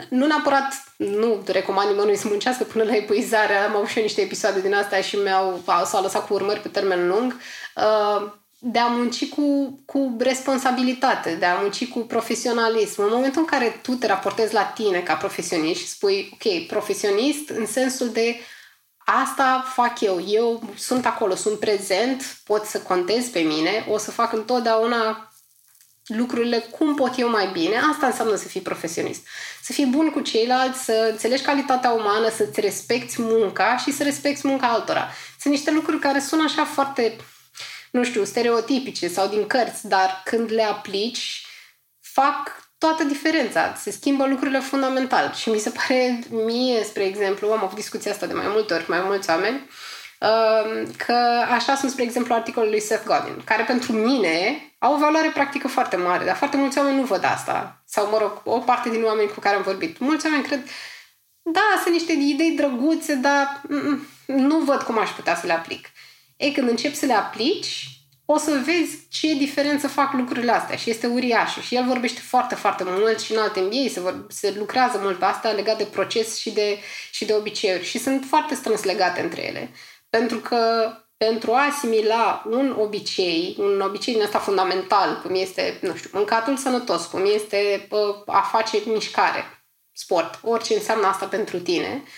nu 0.09 0.25
neapărat, 0.25 0.93
nu 0.97 1.43
recomand 1.45 1.89
nimănui 1.89 2.15
să 2.15 2.27
muncească 2.27 2.63
până 2.63 2.83
la 2.83 2.95
epuizare, 2.95 3.55
am 3.55 3.75
avut 3.75 3.87
și 3.87 3.97
eu 3.97 4.03
niște 4.03 4.21
episoade 4.21 4.61
din 4.61 4.73
astea 4.73 5.01
și 5.01 5.15
mi-au, 5.15 5.63
s-au 5.85 6.01
lăsat 6.01 6.27
cu 6.27 6.33
urmări 6.33 6.59
pe 6.59 6.67
termen 6.67 7.07
lung, 7.07 7.37
uh, 7.75 8.31
de 8.59 8.79
a 8.79 8.87
munci 8.87 9.29
cu, 9.29 9.79
cu 9.85 10.15
responsabilitate, 10.19 11.35
de 11.35 11.45
a 11.45 11.55
munci 11.55 11.89
cu 11.89 11.99
profesionalism. 11.99 13.01
În 13.01 13.09
momentul 13.11 13.41
în 13.41 13.47
care 13.47 13.79
tu 13.81 13.91
te 13.91 14.07
raportezi 14.07 14.53
la 14.53 14.63
tine 14.63 14.99
ca 14.99 15.13
profesionist 15.13 15.79
și 15.79 15.87
spui, 15.87 16.29
ok, 16.33 16.67
profesionist 16.67 17.49
în 17.49 17.65
sensul 17.65 18.09
de 18.09 18.35
asta 18.97 19.65
fac 19.73 20.01
eu, 20.01 20.23
eu 20.27 20.63
sunt 20.77 21.05
acolo, 21.05 21.35
sunt 21.35 21.59
prezent, 21.59 22.37
pot 22.43 22.65
să 22.65 22.79
contez 22.79 23.25
pe 23.25 23.39
mine, 23.39 23.85
o 23.89 23.97
să 23.97 24.11
fac 24.11 24.33
întotdeauna 24.33 25.29
lucrurile 26.05 26.57
cum 26.57 26.95
pot 26.95 27.13
eu 27.17 27.29
mai 27.29 27.49
bine, 27.53 27.75
asta 27.91 28.05
înseamnă 28.05 28.35
să 28.35 28.47
fii 28.47 28.61
profesionist. 28.61 29.27
Să 29.61 29.71
fii 29.71 29.85
bun 29.85 30.09
cu 30.09 30.19
ceilalți, 30.19 30.83
să 30.83 31.07
înțelegi 31.11 31.43
calitatea 31.43 31.91
umană, 31.91 32.29
să-ți 32.29 32.59
respecti 32.59 33.21
munca 33.21 33.77
și 33.77 33.91
să 33.91 34.03
respecti 34.03 34.47
munca 34.47 34.67
altora. 34.67 35.11
Sunt 35.39 35.53
niște 35.53 35.71
lucruri 35.71 35.99
care 35.99 36.19
sună 36.19 36.43
așa 36.43 36.65
foarte 36.65 37.15
nu 37.95 38.03
știu, 38.03 38.23
stereotipice 38.23 39.07
sau 39.07 39.27
din 39.27 39.47
cărți, 39.47 39.87
dar 39.87 40.21
când 40.25 40.51
le 40.51 40.63
aplici, 40.63 41.45
fac 42.01 42.69
toată 42.77 43.03
diferența. 43.03 43.75
Se 43.77 43.91
schimbă 43.91 44.27
lucrurile 44.27 44.59
fundamental. 44.59 45.33
Și 45.33 45.49
mi 45.49 45.59
se 45.59 45.69
pare 45.69 46.19
mie, 46.29 46.83
spre 46.83 47.03
exemplu, 47.03 47.51
am 47.51 47.63
avut 47.63 47.75
discuția 47.75 48.11
asta 48.11 48.25
de 48.25 48.33
mai 48.33 48.47
multe 48.47 48.73
ori, 48.73 48.89
mai 48.89 49.01
mulți 49.05 49.29
oameni, 49.29 49.69
um, 50.19 50.91
că 51.05 51.45
așa 51.49 51.75
sunt, 51.75 51.91
spre 51.91 52.03
exemplu, 52.03 52.33
articolul 52.33 52.69
lui 52.69 52.81
Seth 52.81 53.05
Godin, 53.05 53.41
care 53.45 53.63
pentru 53.63 53.93
mine 53.93 54.64
au 54.85 54.93
o 54.93 54.97
valoare 54.97 55.29
practică 55.29 55.67
foarte 55.67 55.95
mare, 55.95 56.25
dar 56.25 56.35
foarte 56.35 56.57
mulți 56.57 56.77
oameni 56.77 56.97
nu 56.97 57.03
văd 57.03 57.23
asta. 57.23 57.83
Sau, 57.85 58.09
mă 58.09 58.17
rog, 58.17 58.41
o 58.43 58.59
parte 58.59 58.89
din 58.89 59.03
oameni 59.03 59.29
cu 59.29 59.39
care 59.39 59.55
am 59.55 59.61
vorbit. 59.61 59.99
Mulți 59.99 60.25
oameni 60.25 60.43
cred, 60.43 60.67
da, 61.41 61.79
sunt 61.81 61.93
niște 61.93 62.11
idei 62.11 62.51
drăguțe, 62.51 63.15
dar 63.15 63.61
nu 64.25 64.57
văd 64.57 64.81
cum 64.81 64.97
aș 64.97 65.09
putea 65.09 65.35
să 65.35 65.45
le 65.45 65.53
aplic. 65.53 65.87
Ei, 66.37 66.51
când 66.51 66.69
începi 66.69 66.95
să 66.95 67.05
le 67.05 67.13
aplici, 67.13 67.87
o 68.25 68.37
să 68.37 68.61
vezi 68.65 69.07
ce 69.09 69.33
diferență 69.33 69.87
fac 69.87 70.13
lucrurile 70.13 70.51
astea 70.51 70.75
și 70.75 70.89
este 70.89 71.07
uriașul. 71.07 71.61
Și 71.61 71.75
el 71.75 71.85
vorbește 71.85 72.19
foarte, 72.19 72.55
foarte 72.55 72.83
mult 72.87 73.19
și 73.19 73.31
în 73.31 73.39
alte 73.39 73.59
MBA 73.59 73.89
se, 73.91 73.99
vor, 73.99 74.25
se 74.29 74.53
lucrează 74.57 74.99
mult 75.01 75.19
pe 75.19 75.25
asta 75.25 75.49
legat 75.49 75.77
de 75.77 75.83
proces 75.83 76.37
și 76.37 76.51
de, 76.51 76.79
și 77.11 77.25
de 77.25 77.33
obiceiuri 77.33 77.85
și 77.85 77.97
sunt 77.97 78.25
foarte 78.27 78.55
strâns 78.55 78.83
legate 78.83 79.21
între 79.21 79.45
ele. 79.45 79.71
Pentru 80.09 80.37
că 80.37 80.89
pentru 81.17 81.53
a 81.53 81.65
asimila 81.65 82.43
un 82.49 82.75
obicei, 82.79 83.55
un 83.59 83.81
obicei 83.81 84.13
din 84.13 84.23
asta 84.23 84.39
fundamental, 84.39 85.21
cum 85.21 85.35
este, 85.35 85.79
nu 85.81 85.95
știu, 85.95 86.09
mâncatul 86.13 86.57
sănătos, 86.57 87.05
cum 87.05 87.25
este 87.33 87.87
a 88.25 88.41
face 88.41 88.81
mișcare, 88.85 89.65
sport, 89.91 90.39
orice 90.43 90.73
înseamnă 90.73 91.07
asta 91.07 91.25
pentru 91.25 91.59
tine, 91.59 92.03
uh, 92.03 92.09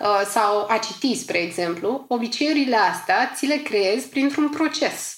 Uh, 0.00 0.22
sau 0.30 0.66
a 0.68 0.78
citi, 0.78 1.18
spre 1.18 1.38
exemplu, 1.38 2.04
obiceiurile 2.08 2.76
astea 2.76 3.32
ți 3.34 3.46
le 3.46 3.56
creezi 3.56 4.08
printr-un 4.08 4.48
proces. 4.48 5.16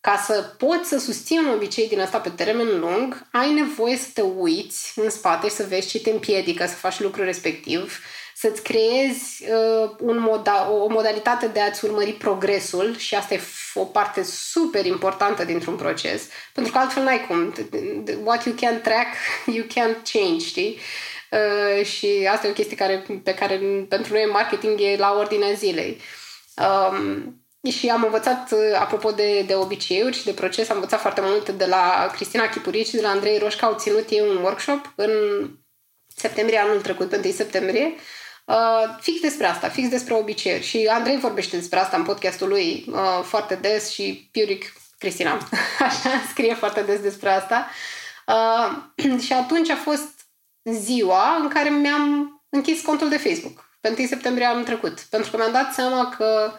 Ca 0.00 0.16
să 0.26 0.54
poți 0.58 0.88
să 0.88 0.98
susții 0.98 1.38
un 1.38 1.48
obicei 1.48 1.88
din 1.88 2.00
asta 2.00 2.18
pe 2.18 2.28
termen 2.28 2.80
lung, 2.80 3.26
ai 3.32 3.52
nevoie 3.52 3.96
să 3.96 4.06
te 4.14 4.20
uiți 4.20 4.92
în 4.98 5.10
spate 5.10 5.48
și 5.48 5.54
să 5.54 5.66
vezi 5.68 5.88
ce 5.88 6.00
te 6.00 6.10
împiedică 6.10 6.66
să 6.66 6.74
faci 6.74 7.00
lucrul 7.00 7.24
respectiv, 7.24 7.98
să-ți 8.40 8.62
creezi 8.62 9.44
uh, 9.50 9.90
un 10.00 10.28
moda- 10.28 10.68
o 10.70 10.88
modalitate 10.88 11.46
de 11.46 11.60
a-ți 11.60 11.84
urmări 11.84 12.12
progresul 12.12 12.96
și 12.96 13.14
asta 13.14 13.34
e 13.34 13.40
o 13.74 13.84
parte 13.84 14.22
super 14.22 14.86
importantă 14.86 15.44
dintr-un 15.44 15.76
proces, 15.76 16.22
pentru 16.52 16.72
că 16.72 16.78
altfel 16.78 17.02
n-ai 17.02 17.26
cum. 17.26 17.54
What 18.24 18.44
you 18.44 18.54
can 18.60 18.80
track, 18.80 19.08
you 19.56 19.66
can 19.74 20.02
change, 20.12 20.44
știi? 20.44 20.78
Uh, 21.30 21.84
și 21.84 22.28
asta 22.30 22.46
e 22.46 22.50
o 22.50 22.52
chestie 22.52 22.76
care, 22.76 23.06
pe 23.24 23.34
care 23.34 23.60
pentru 23.88 24.12
noi 24.12 24.24
în 24.24 24.30
marketing 24.30 24.80
e 24.80 24.96
la 24.96 25.16
ordinea 25.18 25.52
zilei. 25.52 26.00
Um, 26.56 27.42
și 27.70 27.88
am 27.88 28.04
învățat, 28.04 28.52
uh, 28.52 28.78
apropo 28.78 29.10
de, 29.10 29.42
de 29.42 29.54
obiceiuri 29.54 30.16
și 30.16 30.24
de 30.24 30.32
proces, 30.32 30.68
am 30.68 30.76
învățat 30.76 31.00
foarte 31.00 31.20
mult 31.24 31.48
de 31.48 31.66
la 31.66 32.10
Cristina 32.14 32.48
Chipurici 32.48 32.86
și 32.86 32.94
de 32.94 33.02
la 33.02 33.08
Andrei 33.08 33.38
Roșca. 33.38 33.66
Au 33.66 33.74
ținut 33.78 34.08
ei 34.08 34.20
un 34.20 34.36
workshop 34.36 34.92
în 34.96 35.10
septembrie 36.16 36.58
anul 36.58 36.80
trecut, 36.80 37.08
pe 37.08 37.20
1 37.24 37.32
septembrie, 37.32 37.84
uh, 37.84 38.00
fix 39.00 39.20
despre 39.20 39.46
asta, 39.46 39.68
fix 39.68 39.88
despre 39.88 40.14
obiceiuri. 40.14 40.64
Și 40.64 40.88
Andrei 40.90 41.18
vorbește 41.18 41.56
despre 41.56 41.78
asta 41.78 41.96
în 41.96 42.04
podcastul 42.04 42.48
lui 42.48 42.84
uh, 42.88 43.22
foarte 43.22 43.54
des 43.54 43.90
și 43.90 44.28
Piuric 44.32 44.72
Cristina, 44.98 45.32
așa, 45.88 46.10
scrie 46.30 46.54
foarte 46.54 46.82
des 46.82 47.00
despre 47.00 47.30
asta. 47.30 47.68
Uh, 48.26 49.20
și 49.24 49.32
atunci 49.32 49.70
a 49.70 49.76
fost 49.76 50.26
ziua 50.64 51.36
în 51.40 51.48
care 51.48 51.68
mi-am 51.68 52.32
închis 52.48 52.80
contul 52.80 53.08
de 53.08 53.16
Facebook, 53.16 53.70
pe 53.80 53.94
1 53.98 54.06
septembrie 54.06 54.46
anul 54.46 54.64
trecut, 54.64 55.00
pentru 55.00 55.30
că 55.30 55.36
mi-am 55.36 55.52
dat 55.52 55.72
seama 55.72 56.14
că 56.16 56.52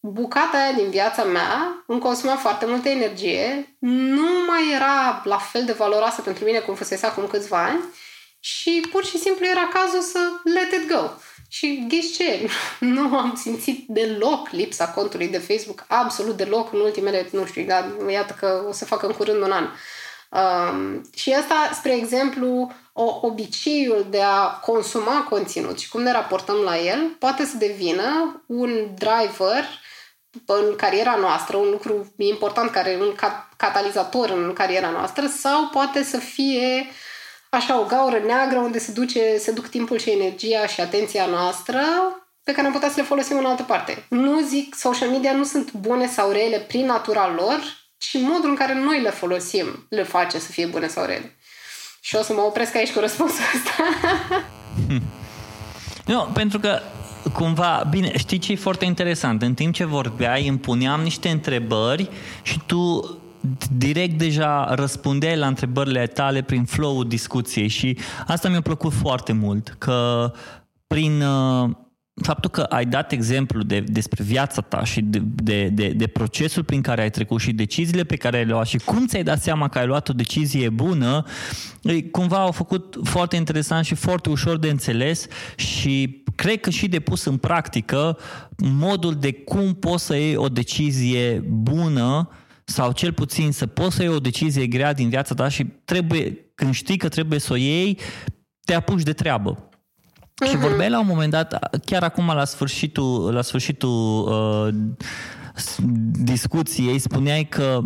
bucata 0.00 0.58
aia 0.58 0.72
din 0.72 0.90
viața 0.90 1.24
mea 1.24 1.84
îmi 1.86 2.00
consuma 2.00 2.36
foarte 2.36 2.66
multă 2.66 2.88
energie, 2.88 3.76
nu 3.78 4.28
mai 4.46 4.72
era 4.74 5.22
la 5.24 5.38
fel 5.38 5.64
de 5.64 5.72
valoroasă 5.72 6.20
pentru 6.20 6.44
mine 6.44 6.58
cum 6.58 6.74
fusese 6.74 7.06
acum 7.06 7.26
câțiva 7.26 7.64
ani 7.64 7.80
și 8.40 8.86
pur 8.90 9.04
și 9.04 9.18
simplu 9.18 9.46
era 9.46 9.68
cazul 9.72 10.00
să 10.00 10.18
let 10.44 10.82
it 10.82 10.92
go. 10.92 11.10
Și 11.48 11.84
ghiși 11.88 12.12
ce? 12.12 12.48
Nu 12.94 13.18
am 13.18 13.34
simțit 13.36 13.84
deloc 13.88 14.50
lipsa 14.50 14.88
contului 14.88 15.28
de 15.28 15.38
Facebook, 15.38 15.84
absolut 15.88 16.36
deloc 16.36 16.72
în 16.72 16.80
ultimele, 16.80 17.28
nu 17.32 17.44
știu, 17.44 17.64
dar 17.64 17.94
iată 18.08 18.36
că 18.38 18.64
o 18.68 18.72
să 18.72 18.84
facă 18.84 19.06
în 19.06 19.12
curând 19.12 19.42
un 19.42 19.52
an. 19.52 19.68
Um, 20.30 21.02
și 21.14 21.32
asta, 21.32 21.70
spre 21.74 21.96
exemplu, 21.96 22.72
o, 22.92 23.18
obiceiul 23.22 24.06
de 24.10 24.20
a 24.20 24.46
consuma 24.46 25.26
conținut 25.28 25.78
și 25.78 25.88
cum 25.88 26.02
ne 26.02 26.12
raportăm 26.12 26.56
la 26.56 26.78
el 26.78 27.16
poate 27.18 27.44
să 27.44 27.56
devină 27.56 28.42
un 28.46 28.88
driver 28.98 29.64
în 30.46 30.76
cariera 30.76 31.16
noastră, 31.16 31.56
un 31.56 31.70
lucru 31.70 32.12
important, 32.16 32.70
care 32.70 32.98
un 33.00 33.14
catalizator 33.56 34.30
în 34.30 34.52
cariera 34.52 34.90
noastră, 34.90 35.26
sau 35.26 35.68
poate 35.68 36.02
să 36.02 36.16
fie 36.16 36.90
așa 37.50 37.80
o 37.80 37.84
gaură 37.84 38.18
neagră 38.26 38.58
unde 38.58 38.78
se, 38.78 38.92
duce, 38.92 39.38
se 39.38 39.52
duc 39.52 39.68
timpul 39.68 39.98
și 39.98 40.10
energia 40.10 40.66
și 40.66 40.80
atenția 40.80 41.26
noastră 41.26 41.80
pe 42.42 42.52
care 42.52 42.66
am 42.66 42.72
putea 42.72 42.88
să 42.88 42.94
le 42.96 43.02
folosim 43.02 43.38
în 43.38 43.44
altă 43.44 43.62
parte. 43.62 44.06
Nu 44.08 44.40
zic, 44.40 44.74
social 44.74 45.08
media 45.08 45.32
nu 45.32 45.44
sunt 45.44 45.72
bune 45.72 46.06
sau 46.06 46.30
rele 46.30 46.58
prin 46.58 46.86
natura 46.86 47.34
lor, 47.36 47.60
ci 47.98 48.14
modul 48.20 48.48
în 48.48 48.54
care 48.54 48.74
noi 48.74 49.00
le 49.00 49.10
folosim 49.10 49.86
le 49.88 50.02
face 50.02 50.38
să 50.38 50.50
fie 50.50 50.66
bune 50.66 50.86
sau 50.86 51.04
rele. 51.04 51.36
Și 52.00 52.16
o 52.16 52.22
să 52.22 52.32
mă 52.32 52.40
opresc 52.40 52.74
aici 52.74 52.92
cu 52.92 53.00
răspunsul 53.00 53.44
ăsta. 53.54 53.84
nu, 56.12 56.28
pentru 56.34 56.58
că 56.58 56.80
cumva, 57.32 57.86
bine, 57.90 58.18
știi 58.18 58.38
ce 58.38 58.52
e 58.52 58.56
foarte 58.56 58.84
interesant? 58.84 59.42
În 59.42 59.54
timp 59.54 59.74
ce 59.74 59.84
vorbeai, 59.84 60.48
îmi 60.48 60.58
puneam 60.58 61.00
niște 61.00 61.28
întrebări 61.28 62.10
și 62.42 62.60
tu 62.66 63.19
direct 63.76 64.18
deja 64.18 64.74
răspundeai 64.74 65.36
la 65.36 65.46
întrebările 65.46 66.06
tale 66.06 66.42
prin 66.42 66.64
flow-ul 66.64 67.08
discuției 67.08 67.68
și 67.68 67.98
asta 68.26 68.48
mi-a 68.48 68.60
plăcut 68.60 68.92
foarte 68.92 69.32
mult, 69.32 69.74
că 69.78 70.32
prin 70.86 71.22
uh, 71.22 71.70
faptul 72.22 72.50
că 72.50 72.60
ai 72.60 72.86
dat 72.86 73.12
exemplu 73.12 73.62
de, 73.62 73.80
despre 73.80 74.24
viața 74.24 74.60
ta 74.60 74.84
și 74.84 75.00
de, 75.00 75.22
de, 75.24 75.68
de, 75.68 75.88
de 75.88 76.06
procesul 76.06 76.64
prin 76.64 76.80
care 76.80 77.02
ai 77.02 77.10
trecut 77.10 77.40
și 77.40 77.52
deciziile 77.52 78.04
pe 78.04 78.16
care 78.16 78.36
le-ai 78.36 78.50
luat 78.50 78.66
și 78.66 78.78
cum 78.78 79.06
ți-ai 79.06 79.22
dat 79.22 79.42
seama 79.42 79.68
că 79.68 79.78
ai 79.78 79.86
luat 79.86 80.08
o 80.08 80.12
decizie 80.12 80.68
bună, 80.68 81.24
cumva 82.10 82.38
au 82.38 82.52
făcut 82.52 82.96
foarte 83.02 83.36
interesant 83.36 83.84
și 83.84 83.94
foarte 83.94 84.30
ușor 84.30 84.58
de 84.58 84.68
înțeles 84.68 85.26
și 85.56 86.22
cred 86.34 86.60
că 86.60 86.70
și 86.70 86.88
de 86.88 87.00
pus 87.00 87.24
în 87.24 87.36
practică 87.36 88.18
modul 88.56 89.14
de 89.14 89.32
cum 89.32 89.74
poți 89.74 90.04
să 90.04 90.16
iei 90.16 90.36
o 90.36 90.48
decizie 90.48 91.44
bună 91.48 92.28
sau 92.70 92.92
cel 92.92 93.12
puțin 93.12 93.52
să 93.52 93.66
poți 93.66 93.96
să 93.96 94.02
iei 94.02 94.14
o 94.14 94.18
decizie 94.18 94.66
grea 94.66 94.92
din 94.92 95.08
viața 95.08 95.34
ta 95.34 95.48
și 95.48 95.64
trebuie, 95.84 96.50
când 96.54 96.74
știi 96.74 96.96
că 96.96 97.08
trebuie 97.08 97.38
să 97.38 97.52
o 97.52 97.56
iei, 97.56 97.98
te 98.64 98.74
apuci 98.74 99.02
de 99.02 99.12
treabă. 99.12 99.68
Uh-huh. 99.68 100.48
Și 100.48 100.54
mhm. 100.54 100.60
vorbeai 100.60 100.90
la 100.90 101.00
un 101.00 101.06
moment 101.06 101.30
dat, 101.30 101.78
chiar 101.84 102.02
acum 102.02 102.26
la 102.26 102.44
sfârșitul, 102.44 103.32
la 103.32 103.42
sfârșitul 103.42 104.28
uh, 104.28 104.74
discuției, 106.12 106.98
spuneai 106.98 107.44
că 107.44 107.82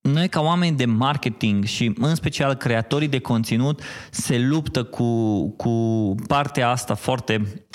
noi 0.00 0.28
ca 0.28 0.40
oameni 0.40 0.76
de 0.76 0.84
marketing 0.84 1.64
și 1.64 1.92
în 1.98 2.14
special 2.14 2.54
creatorii 2.54 3.08
de 3.08 3.18
conținut 3.18 3.82
se 4.10 4.38
luptă 4.38 4.84
cu, 4.84 5.48
cu 5.50 6.14
partea 6.26 6.70
asta 6.70 6.94
foarte 6.94 7.66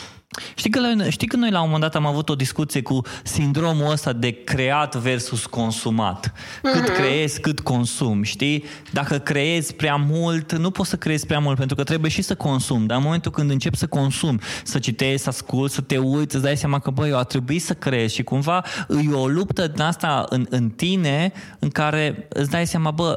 Știi 0.56 0.72
că, 0.72 1.10
știi 1.10 1.28
că 1.28 1.36
noi 1.36 1.52
la 1.52 1.62
un 1.62 1.66
moment 1.66 1.92
dat 1.92 1.96
am 1.96 2.06
avut 2.06 2.30
o 2.30 2.36
discuție 2.36 2.82
cu 2.82 3.02
sindromul 3.24 3.92
ăsta 3.92 4.14
de 4.14 4.32
creat 4.32 4.96
versus 4.96 5.46
consumat. 5.46 6.34
Cât 6.62 6.90
uh-huh. 6.90 6.96
creezi, 6.96 7.40
cât 7.40 7.60
consumi, 7.60 8.26
știi? 8.26 8.64
Dacă 8.92 9.18
creezi 9.18 9.74
prea 9.74 9.96
mult, 9.96 10.54
nu 10.54 10.72
poți 10.72 10.90
să 10.90 10.98
creezi 10.98 11.26
prea 11.26 11.40
mult 11.40 11.58
pentru 11.58 11.76
că 11.76 11.84
trebuie 11.84 12.12
și 12.12 12.22
să 12.22 12.36
consumi. 12.36 12.88
Dar 12.88 12.98
în 12.98 13.04
momentul 13.04 13.32
când 13.32 13.50
începi 13.50 13.78
să 13.78 13.88
consumi, 13.88 14.40
să 14.64 14.80
citești, 14.80 15.22
să 15.22 15.30
asculti, 15.30 15.74
să 15.74 15.82
te 15.82 15.98
uiți, 15.98 16.36
îți 16.36 16.44
dai 16.44 16.58
seama 16.58 16.80
că, 16.80 16.90
băi, 16.90 17.10
eu 17.10 17.18
a 17.18 17.24
trebuit 17.24 17.64
să 17.64 17.74
creezi 17.74 18.16
și 18.16 18.24
cumva 18.24 18.64
e 19.10 19.14
o 19.14 19.28
luptă 19.28 19.68
din 19.68 19.82
asta 19.82 20.26
în, 20.30 20.46
în 20.50 20.70
tine 20.70 21.32
în 21.60 21.70
care 21.70 22.28
îți 22.30 22.50
dai 22.50 22.68
seama, 22.68 22.92
bă, 22.92 23.14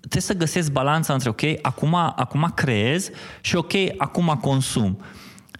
trebuie 0.00 0.22
să 0.22 0.34
găsesc 0.34 0.72
balanța 0.72 1.12
între, 1.12 1.28
ok, 1.28 1.42
acum, 1.62 1.94
acum 1.94 2.52
creez 2.54 3.10
și 3.40 3.56
ok, 3.56 3.72
acum 3.96 4.38
consum. 4.40 4.98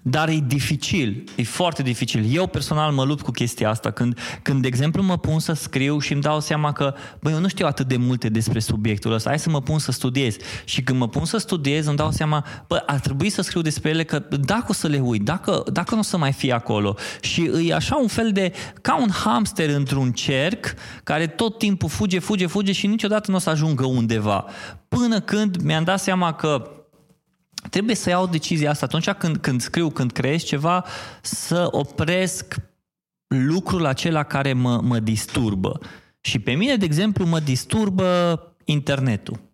Dar 0.09 0.29
e 0.29 0.39
dificil, 0.47 1.25
e 1.37 1.43
foarte 1.43 1.83
dificil. 1.83 2.35
Eu 2.35 2.47
personal 2.47 2.93
mă 2.93 3.05
lupt 3.05 3.23
cu 3.23 3.31
chestia 3.31 3.71
asta. 3.71 3.91
Când, 3.91 4.19
când 4.43 4.63
de 4.63 4.67
exemplu, 4.67 5.03
mă 5.03 5.19
pun 5.19 5.39
să 5.39 5.53
scriu 5.53 5.99
și 5.99 6.13
îmi 6.13 6.23
dau 6.23 6.41
seama 6.41 6.73
că, 6.73 6.95
băi, 7.21 7.33
eu 7.33 7.39
nu 7.39 7.49
știu 7.49 7.67
atât 7.67 7.89
de 7.89 7.97
multe 7.97 8.29
despre 8.29 8.59
subiectul 8.59 9.13
ăsta, 9.13 9.29
hai 9.29 9.39
să 9.39 9.51
mă 9.51 9.61
pun 9.61 9.79
să 9.79 9.93
studiez. 9.93 10.37
Și 10.65 10.83
când 10.83 10.99
mă 10.99 11.09
pun 11.09 11.25
să 11.25 11.37
studiez, 11.37 11.87
îmi 11.87 11.97
dau 11.97 12.11
seama, 12.11 12.45
bă, 12.67 12.83
ar 12.87 12.99
trebui 12.99 13.29
să 13.29 13.43
scriu 13.43 13.61
despre 13.61 13.91
ele, 13.91 14.05
că 14.05 14.19
dacă 14.41 14.67
o 14.69 14.73
să 14.73 14.87
le 14.87 14.99
uit, 14.99 15.23
dacă, 15.23 15.63
dacă 15.73 15.95
nu 15.95 16.01
o 16.01 16.03
să 16.03 16.17
mai 16.17 16.33
fie 16.33 16.53
acolo. 16.53 16.97
Și 17.21 17.51
e 17.67 17.75
așa 17.75 17.97
un 17.97 18.09
fel 18.09 18.33
de, 18.33 18.53
ca 18.81 19.01
un 19.01 19.11
hamster 19.11 19.75
într-un 19.75 20.13
cerc, 20.13 20.75
care 21.05 21.27
tot 21.27 21.59
timpul 21.59 21.89
fuge, 21.89 22.19
fuge, 22.19 22.47
fuge 22.47 22.73
și 22.73 22.87
niciodată 22.87 23.31
nu 23.31 23.37
o 23.37 23.41
să 23.41 23.51
ajungă 23.51 23.85
undeva. 23.85 24.45
Până 24.89 25.21
când 25.21 25.57
mi-am 25.57 25.85
dat 25.85 26.01
seama 26.01 26.33
că 26.33 26.71
trebuie 27.71 27.95
să 27.95 28.09
iau 28.09 28.27
decizia 28.27 28.71
asta 28.71 28.85
atunci 28.85 29.11
când, 29.11 29.37
când 29.37 29.61
scriu, 29.61 29.91
când 29.91 30.13
creez 30.13 30.43
ceva, 30.43 30.85
să 31.23 31.69
opresc 31.71 32.57
lucrul 33.27 33.87
acela 33.87 34.23
care 34.23 34.53
mă, 34.53 34.81
mă 34.83 34.99
disturbă. 34.99 35.81
Și 36.21 36.39
pe 36.39 36.53
mine, 36.53 36.77
de 36.77 36.85
exemplu, 36.85 37.27
mă 37.27 37.41
disturbă 37.41 38.41
internetul. 38.65 39.45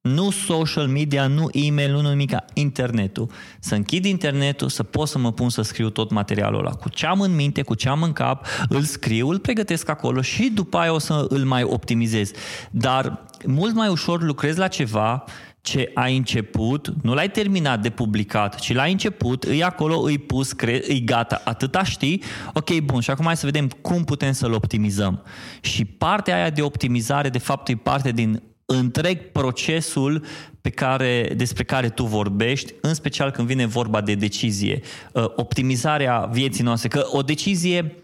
Nu 0.00 0.30
social 0.30 0.86
media, 0.86 1.26
nu 1.26 1.48
e-mail, 1.52 1.92
nu 1.92 2.08
nimic, 2.08 2.36
internetul. 2.52 3.30
Să 3.60 3.74
închid 3.74 4.04
internetul, 4.04 4.68
să 4.68 4.82
pot 4.82 5.08
să 5.08 5.18
mă 5.18 5.32
pun 5.32 5.48
să 5.48 5.62
scriu 5.62 5.90
tot 5.90 6.10
materialul 6.10 6.58
ăla. 6.58 6.70
Cu 6.70 6.88
ce 6.88 7.06
am 7.06 7.20
în 7.20 7.34
minte, 7.34 7.62
cu 7.62 7.74
ce 7.74 7.88
am 7.88 8.02
în 8.02 8.12
cap, 8.12 8.46
îl 8.68 8.82
scriu, 8.82 9.28
îl 9.28 9.38
pregătesc 9.38 9.88
acolo 9.88 10.20
și 10.20 10.50
după 10.54 10.78
aia 10.78 10.92
o 10.92 10.98
să 10.98 11.26
îl 11.28 11.44
mai 11.44 11.62
optimizez. 11.62 12.30
Dar 12.70 13.26
mult 13.46 13.74
mai 13.74 13.88
ușor 13.88 14.22
lucrez 14.22 14.56
la 14.56 14.68
ceva 14.68 15.24
ce 15.62 15.90
ai 15.94 16.16
început, 16.16 16.94
nu 17.02 17.14
l-ai 17.14 17.30
terminat 17.30 17.82
de 17.82 17.90
publicat, 17.90 18.58
ci 18.58 18.72
l-ai 18.72 18.92
început, 18.92 19.42
îi 19.42 19.62
acolo, 19.62 20.00
îi 20.00 20.18
pus, 20.18 20.52
cre- 20.52 20.82
îi 20.88 21.04
gata, 21.04 21.42
atâta 21.44 21.84
știi, 21.84 22.22
ok, 22.52 22.80
bun, 22.80 23.00
și 23.00 23.10
acum 23.10 23.24
hai 23.24 23.36
să 23.36 23.46
vedem 23.46 23.68
cum 23.68 24.04
putem 24.04 24.32
să-l 24.32 24.52
optimizăm. 24.52 25.22
Și 25.60 25.84
partea 25.84 26.34
aia 26.34 26.50
de 26.50 26.62
optimizare, 26.62 27.28
de 27.28 27.38
fapt, 27.38 27.68
e 27.68 27.76
parte 27.76 28.10
din 28.10 28.42
întreg 28.66 29.18
procesul 29.32 30.24
pe 30.60 30.70
care, 30.70 31.32
despre 31.36 31.64
care 31.64 31.88
tu 31.88 32.04
vorbești, 32.04 32.74
în 32.80 32.94
special 32.94 33.30
când 33.30 33.46
vine 33.46 33.66
vorba 33.66 34.00
de 34.00 34.14
decizie. 34.14 34.80
Uh, 35.12 35.24
optimizarea 35.36 36.28
vieții 36.32 36.64
noastre, 36.64 36.88
că 36.88 37.06
o 37.10 37.22
decizie, 37.22 37.96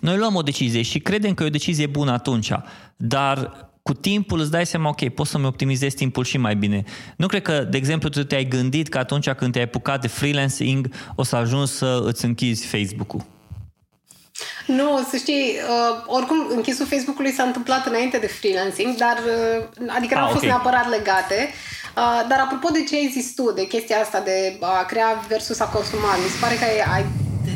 noi 0.00 0.16
luăm 0.16 0.34
o 0.34 0.42
decizie 0.42 0.82
și 0.82 0.98
credem 0.98 1.34
că 1.34 1.42
e 1.42 1.46
o 1.46 1.50
decizie 1.50 1.86
bună 1.86 2.12
atunci, 2.12 2.52
dar 2.96 3.70
cu 3.82 3.94
timpul 3.94 4.40
îți 4.40 4.50
dai 4.50 4.66
seama, 4.66 4.88
ok, 4.88 5.08
pot 5.08 5.26
să-mi 5.26 5.46
optimizez 5.46 5.94
timpul 5.94 6.24
și 6.24 6.38
mai 6.38 6.56
bine. 6.56 6.84
Nu 7.16 7.26
cred 7.26 7.42
că, 7.42 7.66
de 7.70 7.76
exemplu, 7.76 8.08
tu 8.08 8.24
te-ai 8.24 8.44
gândit 8.44 8.88
că 8.88 8.98
atunci 8.98 9.30
când 9.30 9.52
te-ai 9.52 9.64
apucat 9.64 10.00
de 10.00 10.08
freelancing 10.08 10.88
o 11.14 11.22
să 11.22 11.36
ajungi 11.36 11.72
să 11.72 12.02
îți 12.04 12.24
închizi 12.24 12.66
Facebook-ul. 12.66 13.24
Nu, 14.66 15.06
să 15.10 15.16
știi, 15.16 15.54
uh, 15.68 16.04
oricum 16.06 16.46
închisul 16.50 16.86
Facebook-ului 16.86 17.32
s-a 17.32 17.42
întâmplat 17.42 17.86
înainte 17.86 18.18
de 18.18 18.26
freelancing, 18.26 18.96
dar 18.96 19.16
uh, 19.16 19.64
adică 19.96 20.14
nu 20.14 20.20
au 20.20 20.26
ah, 20.26 20.32
fost 20.32 20.44
okay. 20.44 20.48
neapărat 20.48 20.88
legate. 20.88 21.50
Uh, 21.96 22.24
dar 22.28 22.38
apropo 22.38 22.68
de 22.72 22.84
ce 22.84 22.94
ai 22.96 23.10
zis 23.12 23.34
tu, 23.34 23.52
de 23.52 23.66
chestia 23.66 23.96
asta 23.96 24.20
de 24.20 24.56
a 24.60 24.84
crea 24.84 25.24
versus 25.28 25.60
a 25.60 25.64
consuma, 25.64 26.16
mi 26.16 26.30
se 26.30 26.38
pare 26.40 26.54
că 26.54 26.64
ai, 26.64 26.78
ai 26.94 27.04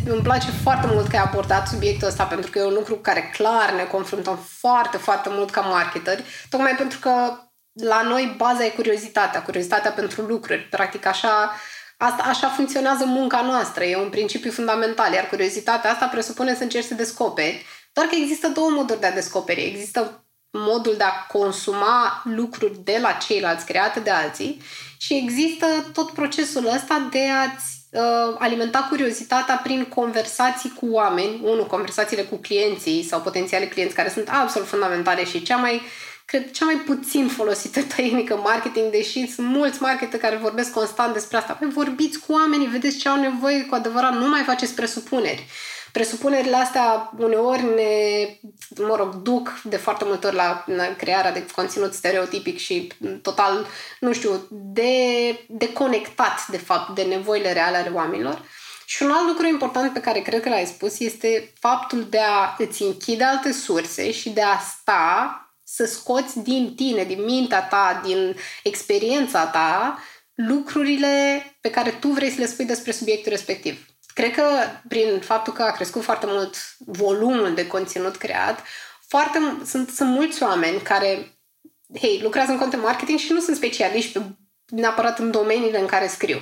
îmi 0.04 0.22
place 0.22 0.50
foarte 0.62 0.86
mult 0.86 1.08
că 1.08 1.16
ai 1.16 1.22
abordat 1.22 1.68
subiectul 1.68 2.08
ăsta 2.08 2.24
pentru 2.24 2.50
că 2.50 2.58
e 2.58 2.64
un 2.64 2.74
lucru 2.74 2.94
cu 2.94 3.00
care 3.00 3.30
clar 3.36 3.72
ne 3.72 3.82
confruntăm 3.82 4.38
foarte, 4.58 4.96
foarte 4.96 5.28
mult 5.32 5.50
ca 5.50 5.60
marketeri, 5.60 6.24
tocmai 6.48 6.74
pentru 6.76 6.98
că 6.98 7.10
la 7.72 8.02
noi 8.02 8.34
baza 8.36 8.64
e 8.64 8.68
curiozitatea, 8.68 9.42
curiozitatea 9.42 9.90
pentru 9.90 10.22
lucruri. 10.22 10.60
Practic 10.60 11.06
așa, 11.06 11.52
asta, 11.96 12.22
așa 12.22 12.48
funcționează 12.48 13.04
munca 13.04 13.42
noastră, 13.42 13.84
e 13.84 13.96
un 13.96 14.10
principiu 14.10 14.50
fundamental, 14.50 15.12
iar 15.12 15.28
curiozitatea 15.28 15.90
asta 15.90 16.06
presupune 16.06 16.54
să 16.54 16.62
încerci 16.62 16.86
să 16.86 16.94
descoperi, 16.94 17.66
doar 17.92 18.06
că 18.06 18.14
există 18.14 18.48
două 18.48 18.70
moduri 18.70 19.00
de 19.00 19.06
a 19.06 19.12
descoperi. 19.12 19.64
Există 19.64 20.26
modul 20.50 20.94
de 20.96 21.04
a 21.04 21.26
consuma 21.32 22.22
lucruri 22.24 22.78
de 22.84 22.98
la 23.00 23.12
ceilalți 23.12 23.66
create 23.66 24.00
de 24.00 24.10
alții 24.10 24.62
și 24.98 25.14
există 25.14 25.66
tot 25.92 26.10
procesul 26.10 26.66
ăsta 26.66 27.08
de 27.10 27.28
a-ți 27.28 27.64
uh, 27.64 27.75
alimenta 28.38 28.86
curiozitatea 28.88 29.60
prin 29.62 29.84
conversații 29.84 30.72
cu 30.80 30.86
oameni, 30.90 31.40
unul, 31.42 31.66
conversațiile 31.66 32.22
cu 32.22 32.36
clienții 32.36 33.02
sau 33.02 33.20
potențiale 33.20 33.66
clienți 33.66 33.94
care 33.94 34.08
sunt 34.08 34.28
absolut 34.28 34.68
fundamentale 34.68 35.24
și 35.24 35.42
cea 35.42 35.56
mai 35.56 35.82
cred, 36.24 36.50
cea 36.50 36.64
mai 36.64 36.74
puțin 36.74 37.28
folosită 37.28 37.82
tehnică 37.96 38.36
marketing, 38.36 38.90
deși 38.90 39.32
sunt 39.32 39.46
mulți 39.46 39.82
marketeri 39.82 40.22
care 40.22 40.36
vorbesc 40.36 40.72
constant 40.72 41.12
despre 41.12 41.36
asta. 41.36 41.52
Păi 41.52 41.68
vorbiți 41.68 42.18
cu 42.18 42.32
oamenii, 42.32 42.66
vedeți 42.66 42.96
ce 42.96 43.08
au 43.08 43.20
nevoie 43.20 43.64
cu 43.64 43.74
adevărat, 43.74 44.12
nu 44.12 44.28
mai 44.28 44.42
faceți 44.42 44.74
presupuneri 44.74 45.46
presupunerile 45.96 46.56
astea 46.56 47.12
uneori 47.18 47.62
ne, 47.74 48.26
mă 48.82 48.96
rog, 48.96 49.14
duc 49.14 49.60
de 49.64 49.76
foarte 49.76 50.04
multe 50.04 50.26
ori 50.26 50.36
la 50.36 50.64
crearea 50.96 51.32
de 51.32 51.46
conținut 51.54 51.94
stereotipic 51.94 52.58
și 52.58 52.92
total, 53.22 53.66
nu 54.00 54.12
știu, 54.12 54.46
de, 54.50 54.94
de 55.48 55.72
conectat, 55.72 56.46
de 56.46 56.56
fapt, 56.56 56.94
de 56.94 57.02
nevoile 57.02 57.52
reale 57.52 57.76
ale 57.76 57.90
oamenilor. 57.94 58.42
Și 58.86 59.02
un 59.02 59.10
alt 59.10 59.26
lucru 59.26 59.46
important 59.46 59.92
pe 59.92 60.00
care 60.00 60.20
cred 60.20 60.40
că 60.40 60.48
l-ai 60.48 60.66
spus 60.66 60.98
este 60.98 61.52
faptul 61.58 62.06
de 62.10 62.18
a 62.18 62.54
îți 62.58 62.82
închide 62.82 63.24
alte 63.24 63.52
surse 63.52 64.12
și 64.12 64.30
de 64.30 64.42
a 64.42 64.58
sta 64.58 65.40
să 65.64 65.84
scoți 65.84 66.38
din 66.38 66.74
tine, 66.74 67.04
din 67.04 67.24
mintea 67.24 67.62
ta, 67.62 68.00
din 68.04 68.36
experiența 68.62 69.46
ta, 69.46 69.98
lucrurile 70.34 71.44
pe 71.60 71.70
care 71.70 71.90
tu 71.90 72.08
vrei 72.08 72.30
să 72.30 72.40
le 72.40 72.46
spui 72.46 72.64
despre 72.64 72.92
subiectul 72.92 73.32
respectiv 73.32 73.95
cred 74.16 74.32
că 74.34 74.42
prin 74.88 75.20
faptul 75.20 75.52
că 75.52 75.62
a 75.62 75.70
crescut 75.70 76.02
foarte 76.02 76.26
mult 76.28 76.56
volumul 76.78 77.54
de 77.54 77.66
conținut 77.66 78.16
creat, 78.16 78.62
foarte, 79.06 79.38
sunt, 79.64 79.90
sunt 79.90 80.08
mulți 80.08 80.42
oameni 80.42 80.80
care, 80.80 81.38
hei, 82.00 82.20
lucrează 82.22 82.50
în 82.50 82.58
content 82.58 82.82
marketing 82.82 83.18
și 83.18 83.32
nu 83.32 83.40
sunt 83.40 83.56
specialiști 83.56 84.12
pe, 84.12 84.22
neapărat 84.66 85.18
în 85.18 85.30
domeniile 85.30 85.80
în 85.80 85.86
care 85.86 86.06
scriu. 86.06 86.36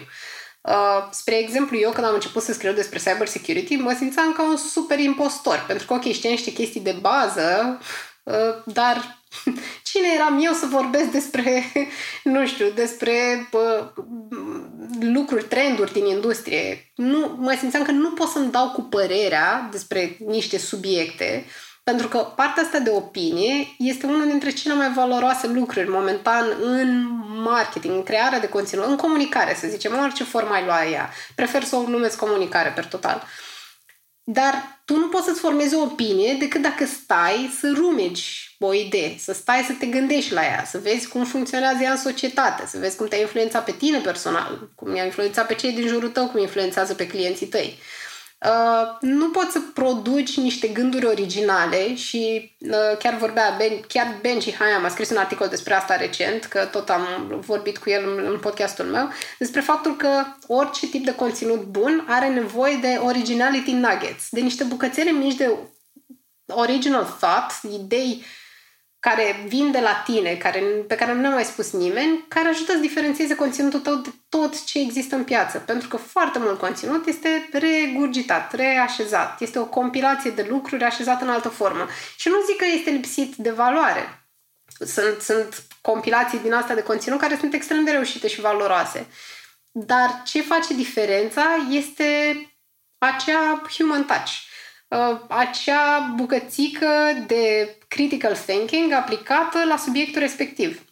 Uh, 0.60 1.08
spre 1.10 1.38
exemplu, 1.38 1.76
eu 1.76 1.90
când 1.90 2.06
am 2.06 2.14
început 2.14 2.42
să 2.42 2.52
scriu 2.52 2.72
despre 2.72 2.98
cyber 2.98 3.26
security, 3.26 3.76
mă 3.76 3.92
simțeam 3.92 4.32
ca 4.32 4.42
un 4.48 4.56
super 4.56 4.98
impostor, 4.98 5.64
pentru 5.66 5.86
că, 5.86 5.94
ok, 5.94 6.02
știam 6.02 6.32
niște 6.32 6.52
chestii 6.52 6.80
de 6.80 6.96
bază, 7.00 7.78
uh, 7.80 7.86
dar 8.64 9.22
cine 9.88 10.06
eram 10.14 10.40
eu 10.44 10.52
să 10.52 10.66
vorbesc 10.66 11.10
despre, 11.10 11.72
nu 12.34 12.46
știu, 12.46 12.70
despre 12.74 13.48
uh, 13.52 13.86
lucruri, 15.00 15.44
trenduri 15.44 15.92
din 15.92 16.06
industrie? 16.06 16.92
Nu, 16.94 17.36
mă 17.38 17.56
simțeam 17.58 17.82
că 17.82 17.90
nu 17.90 18.10
pot 18.10 18.28
să-mi 18.28 18.50
dau 18.50 18.70
cu 18.70 18.82
părerea 18.82 19.68
despre 19.70 20.16
niște 20.26 20.58
subiecte, 20.58 21.44
pentru 21.84 22.08
că 22.08 22.18
partea 22.18 22.62
asta 22.62 22.78
de 22.78 22.90
opinie 22.90 23.66
este 23.78 24.06
unul 24.06 24.26
dintre 24.26 24.50
cele 24.50 24.74
mai 24.74 24.92
valoroase 24.92 25.46
lucruri 25.46 25.88
momentan 25.88 26.44
în 26.60 27.06
marketing, 27.42 27.94
în 27.94 28.02
crearea 28.02 28.40
de 28.40 28.48
conținut, 28.48 28.86
în 28.86 28.96
comunicare, 28.96 29.54
să 29.54 29.66
zicem, 29.66 29.92
în 29.92 30.02
orice 30.02 30.24
formă 30.24 30.54
ai 30.54 30.64
lua 30.64 30.84
ea. 30.84 31.10
Prefer 31.34 31.62
să 31.64 31.76
o 31.76 31.88
numesc 31.88 32.18
comunicare 32.18 32.72
per 32.74 32.86
total. 32.86 33.26
Dar 34.26 34.80
tu 34.84 34.96
nu 34.96 35.08
poți 35.08 35.24
să-ți 35.24 35.40
formezi 35.40 35.74
o 35.74 35.80
opinie 35.80 36.36
decât 36.38 36.62
dacă 36.62 36.86
stai 36.86 37.54
să 37.60 37.72
rumegi 37.74 38.56
o 38.58 38.74
idee, 38.74 39.16
să 39.18 39.32
stai 39.32 39.64
să 39.66 39.72
te 39.72 39.86
gândești 39.86 40.32
la 40.32 40.42
ea, 40.42 40.64
să 40.64 40.78
vezi 40.78 41.08
cum 41.08 41.24
funcționează 41.24 41.82
ea 41.82 41.90
în 41.90 41.96
societate, 41.96 42.66
să 42.66 42.78
vezi 42.78 42.96
cum 42.96 43.06
te-a 43.06 43.20
influențat 43.20 43.64
pe 43.64 43.72
tine 43.72 43.98
personal, 43.98 44.70
cum 44.74 44.94
i-a 44.94 45.04
influențat 45.04 45.46
pe 45.46 45.54
cei 45.54 45.72
din 45.72 45.86
jurul 45.86 46.08
tău, 46.08 46.28
cum 46.28 46.40
influențează 46.40 46.94
pe 46.94 47.06
clienții 47.06 47.46
tăi. 47.46 47.78
Uh, 48.45 48.97
nu 49.01 49.30
poți 49.30 49.53
să 49.53 49.61
produci 49.74 50.36
niște 50.36 50.68
gânduri 50.68 51.07
originale 51.07 51.95
și 51.95 52.53
uh, 52.59 52.97
chiar 52.99 53.16
vorbea, 53.16 53.55
ben, 53.59 53.80
chiar 53.88 54.18
Benji 54.20 54.55
Hayam 54.55 54.84
a 54.84 54.88
scris 54.88 55.11
un 55.11 55.16
articol 55.16 55.49
despre 55.49 55.74
asta 55.74 55.97
recent, 55.97 56.45
că 56.45 56.64
tot 56.64 56.88
am 56.88 57.07
vorbit 57.47 57.78
cu 57.78 57.90
el 57.90 58.09
în, 58.09 58.24
în 58.32 58.38
podcastul 58.38 58.84
meu, 58.84 59.09
despre 59.38 59.61
faptul 59.61 59.97
că 59.97 60.24
orice 60.47 60.86
tip 60.86 61.05
de 61.05 61.14
conținut 61.14 61.62
bun 61.62 62.05
are 62.09 62.28
nevoie 62.28 62.78
de 62.80 63.01
originality 63.03 63.72
nuggets, 63.72 64.28
de 64.30 64.40
niște 64.40 64.64
bucățele 64.64 65.11
mici 65.11 65.36
de 65.36 65.57
original 66.47 67.16
thought, 67.20 67.80
idei 67.80 68.16
uh, 68.20 68.43
care 69.05 69.44
vin 69.46 69.70
de 69.70 69.80
la 69.80 70.02
tine, 70.05 70.34
care, 70.34 70.59
pe 70.61 70.94
care 70.94 71.12
nu 71.12 71.20
ne-a 71.20 71.30
mai 71.30 71.44
spus 71.44 71.72
nimeni, 71.72 72.24
care 72.28 72.48
ajută 72.48 72.72
să 72.72 72.78
diferențieze 72.78 73.34
conținutul 73.34 73.80
tău 73.80 73.94
de 73.94 74.09
tot 74.28 74.64
ce 74.64 74.78
există 74.80 75.14
în 75.14 75.24
piață. 75.24 75.59
Pentru 75.59 75.88
că 75.88 75.96
foarte 75.96 76.38
mult 76.38 76.59
conținut 76.59 77.07
este 77.07 77.48
regurgitat, 77.52 78.55
reașezat. 78.55 79.40
Este 79.40 79.59
o 79.59 79.64
compilație 79.64 80.30
de 80.30 80.46
lucruri 80.48 80.84
așezată 80.84 81.24
în 81.24 81.30
altă 81.30 81.48
formă. 81.48 81.86
Și 82.16 82.28
nu 82.28 82.34
zic 82.46 82.57
că 82.57 82.64
este 82.74 82.90
lipsit 82.90 83.34
de 83.34 83.50
valoare. 83.50 84.28
Sunt, 84.78 85.20
sunt 85.20 85.66
compilații 85.80 86.38
din 86.38 86.52
asta 86.52 86.74
de 86.74 86.82
conținut 86.82 87.20
care 87.20 87.36
sunt 87.36 87.55
extrem 87.55 87.84
de 87.84 87.90
reușite 87.90 88.28
și 88.28 88.40
valoroase. 88.40 89.07
Dar 89.70 90.22
ce 90.24 90.42
face 90.42 90.74
diferența 90.74 91.44
este 91.70 92.07
acea 92.98 93.62
human 93.76 94.05
touch 94.05 94.32
uh, 94.95 95.20
acea 95.28 96.12
bucățică 96.16 96.88
de 97.26 97.76
critical 97.88 98.36
thinking 98.47 98.92
aplicată 98.92 99.64
la 99.68 99.76
subiectul 99.76 100.20
respectiv. 100.20 100.84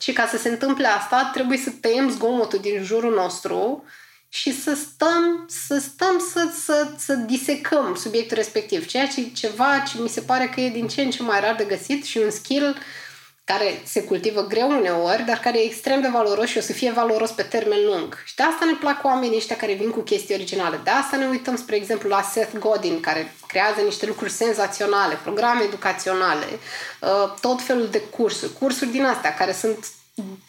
Și 0.00 0.12
ca 0.12 0.26
să 0.26 0.36
se 0.36 0.48
întâmple 0.48 0.86
asta, 0.86 1.30
trebuie 1.32 1.58
să 1.58 1.70
tăiem 1.80 2.10
zgomotul 2.10 2.58
din 2.58 2.82
jurul 2.82 3.14
nostru 3.14 3.84
și 4.28 4.60
să 4.60 4.74
stăm 4.74 5.44
să, 5.48 5.78
stăm 5.78 6.18
să, 6.32 6.50
să, 6.64 6.90
să 6.96 7.14
disecăm 7.14 7.94
subiectul 7.94 8.36
respectiv. 8.36 8.86
Ceea 8.86 9.06
ce 9.06 9.30
ceva 9.30 9.78
ce 9.78 10.02
mi 10.02 10.08
se 10.08 10.20
pare 10.20 10.48
că 10.54 10.60
e 10.60 10.70
din 10.70 10.88
ce 10.88 11.02
în 11.02 11.10
ce 11.10 11.22
mai 11.22 11.40
rar 11.40 11.54
de 11.54 11.64
găsit 11.64 12.04
și 12.04 12.18
un 12.18 12.30
skill 12.30 12.68
uh, 12.68 13.03
care 13.44 13.82
se 13.84 14.02
cultivă 14.02 14.46
greu 14.46 14.70
uneori, 14.70 15.22
dar 15.22 15.38
care 15.38 15.58
e 15.58 15.64
extrem 15.64 16.00
de 16.00 16.08
valoros 16.12 16.48
și 16.48 16.58
o 16.58 16.60
să 16.60 16.72
fie 16.72 16.92
valoros 16.92 17.30
pe 17.30 17.42
termen 17.42 17.78
lung. 17.84 18.22
Și 18.24 18.34
de 18.34 18.42
asta 18.42 18.64
ne 18.64 18.72
plac 18.80 19.04
oamenii 19.04 19.36
ăștia 19.36 19.56
care 19.56 19.72
vin 19.72 19.90
cu 19.90 20.00
chestii 20.00 20.34
originale. 20.34 20.80
De 20.84 20.90
asta 20.90 21.16
ne 21.16 21.26
uităm, 21.26 21.56
spre 21.56 21.76
exemplu, 21.76 22.08
la 22.08 22.22
Seth 22.22 22.58
Godin, 22.58 23.00
care 23.00 23.34
creează 23.46 23.80
niște 23.80 24.06
lucruri 24.06 24.30
senzaționale, 24.30 25.18
programe 25.22 25.62
educaționale, 25.62 26.46
uh, 27.00 27.34
tot 27.40 27.62
felul 27.62 27.88
de 27.90 28.00
cursuri, 28.00 28.52
cursuri 28.52 28.90
din 28.90 29.04
astea 29.04 29.34
care 29.34 29.52
sunt 29.52 29.86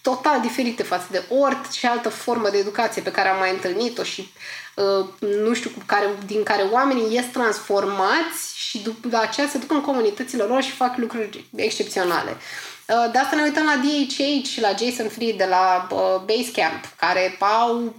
total 0.01 0.41
diferite 0.41 0.83
față 0.83 1.07
de 1.11 1.23
orice 1.29 1.87
altă 1.87 2.09
formă 2.09 2.49
de 2.49 2.57
educație 2.57 3.01
pe 3.01 3.11
care 3.11 3.29
am 3.29 3.37
mai 3.37 3.51
întâlnit-o 3.51 4.03
și 4.03 4.31
uh, 4.75 5.05
nu 5.19 5.53
știu, 5.53 5.71
care, 5.85 6.09
din 6.25 6.43
care 6.43 6.61
oamenii 6.71 7.13
ies 7.13 7.25
transformați 7.31 8.57
și 8.57 8.77
după 8.77 9.17
aceea 9.17 9.47
se 9.47 9.57
duc 9.57 9.71
în 9.71 9.81
comunitățile 9.81 10.43
lor 10.43 10.61
și 10.61 10.71
fac 10.71 10.97
lucruri 10.97 11.45
excepționale. 11.55 12.37
Uh, 12.87 13.11
de 13.11 13.17
asta 13.17 13.35
ne 13.35 13.41
uităm 13.41 13.65
la 13.65 13.81
DHH 13.83 14.45
și 14.47 14.61
la 14.61 14.73
Jason 14.79 15.09
Fried 15.09 15.37
de 15.37 15.45
la 15.45 15.87
uh, 15.91 15.99
Basecamp, 16.25 16.93
care 16.99 17.37
au 17.39 17.95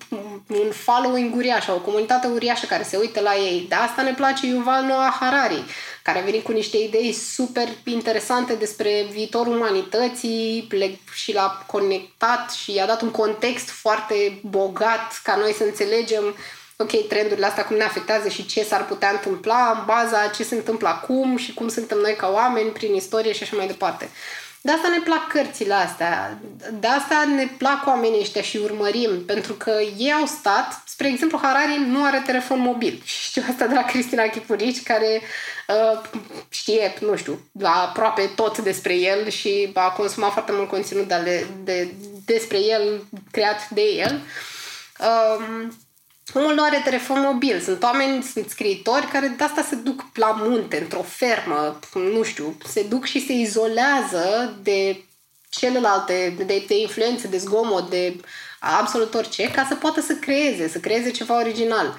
un 0.47 0.71
following 0.71 1.35
uriaș, 1.35 1.67
o 1.69 1.81
comunitate 1.81 2.27
uriașă 2.27 2.67
care 2.67 2.83
se 2.83 2.97
uită 2.97 3.21
la 3.21 3.35
ei. 3.35 3.67
De 3.69 3.75
asta 3.75 4.03
ne 4.03 4.15
place 4.15 4.47
Yuval 4.47 4.85
Noah 4.85 5.17
Harari, 5.21 5.65
care 6.03 6.19
a 6.19 6.23
venit 6.23 6.45
cu 6.45 6.53
niște 6.53 6.77
idei 6.77 7.13
super 7.13 7.69
interesante 7.85 8.55
despre 8.55 9.07
viitorul 9.11 9.57
umanității 9.57 10.69
și 11.15 11.33
l-a 11.33 11.65
conectat 11.67 12.51
și 12.51 12.75
i-a 12.75 12.87
dat 12.87 13.03
un 13.03 13.11
context 13.11 13.71
foarte 13.71 14.41
bogat 14.43 15.21
ca 15.23 15.37
noi 15.37 15.53
să 15.53 15.63
înțelegem 15.63 16.37
ok, 16.77 17.07
trendurile 17.09 17.47
astea 17.47 17.65
cum 17.65 17.77
ne 17.77 17.85
afectează 17.85 18.29
și 18.29 18.47
ce 18.47 18.65
s-ar 18.65 18.87
putea 18.87 19.11
întâmpla 19.11 19.75
în 19.79 19.85
baza 19.87 20.27
ce 20.27 20.45
se 20.45 20.55
întâmplă 20.55 20.89
acum 20.89 21.37
și 21.37 21.55
cum 21.55 21.69
suntem 21.69 21.99
noi 21.99 22.15
ca 22.15 22.31
oameni 22.33 22.71
prin 22.71 22.95
istorie 22.95 23.33
și 23.33 23.43
așa 23.43 23.57
mai 23.57 23.67
departe. 23.67 24.05
Uh, 24.05 24.46
de 24.67 24.73
asta 24.73 24.89
ne 24.89 25.01
plac 25.05 25.29
cărțile 25.29 25.75
astea, 25.75 26.39
de 26.81 26.87
asta 26.87 27.25
ne 27.25 27.47
plac 27.59 27.87
oamenii 27.87 28.21
ăștia 28.21 28.43
și 28.43 28.57
urmărim, 28.57 29.25
pentru 29.25 29.53
că 29.53 29.73
ei 29.99 30.13
au 30.13 30.27
stat, 30.27 30.83
spre 30.87 31.09
exemplu, 31.09 31.39
Harari 31.43 31.85
nu 31.87 32.05
are 32.05 32.23
telefon 32.27 32.61
mobil. 32.61 33.03
Știu 33.27 33.43
asta 33.51 33.67
de 33.67 33.75
la 33.75 33.83
Cristina 33.83 34.23
Chipurici, 34.23 34.83
care 34.83 35.21
uh, 35.69 36.01
știe, 36.49 36.95
nu 37.01 37.17
știu, 37.17 37.41
aproape 37.63 38.31
tot 38.35 38.59
despre 38.59 38.95
el 38.95 39.29
și 39.29 39.71
a 39.75 39.91
consumat 39.91 40.33
foarte 40.33 40.53
mult 40.53 40.69
conținut 40.69 41.09
de, 41.09 41.47
de, 41.65 41.95
despre 42.25 42.59
el, 42.59 43.05
creat 43.31 43.69
de 43.69 43.83
el. 43.83 44.21
Uh, 44.99 45.67
Omul 46.35 46.55
nu 46.55 46.63
are 46.63 46.81
telefon 46.85 47.21
mobil. 47.21 47.61
Sunt 47.61 47.83
oameni, 47.83 48.23
sunt 48.23 48.49
scriitori 48.49 49.07
care 49.07 49.35
de 49.37 49.45
asta 49.45 49.63
se 49.63 49.75
duc 49.75 50.05
la 50.15 50.31
munte, 50.31 50.81
într-o 50.81 51.03
fermă, 51.03 51.79
nu 51.95 52.23
știu, 52.23 52.57
se 52.69 52.83
duc 52.83 53.05
și 53.05 53.27
se 53.27 53.33
izolează 53.33 54.57
de 54.63 55.05
celelalte, 55.49 56.35
de, 56.37 56.65
de 56.67 56.79
influențe, 56.79 57.27
de 57.29 57.37
zgomot, 57.39 57.91
de 57.91 58.17
absolut 58.61 59.15
orice, 59.15 59.51
ca 59.51 59.67
să 59.69 59.75
poată 59.75 60.01
să 60.01 60.13
creeze, 60.15 60.69
să 60.69 60.79
creeze 60.79 61.11
ceva 61.11 61.39
original. 61.39 61.97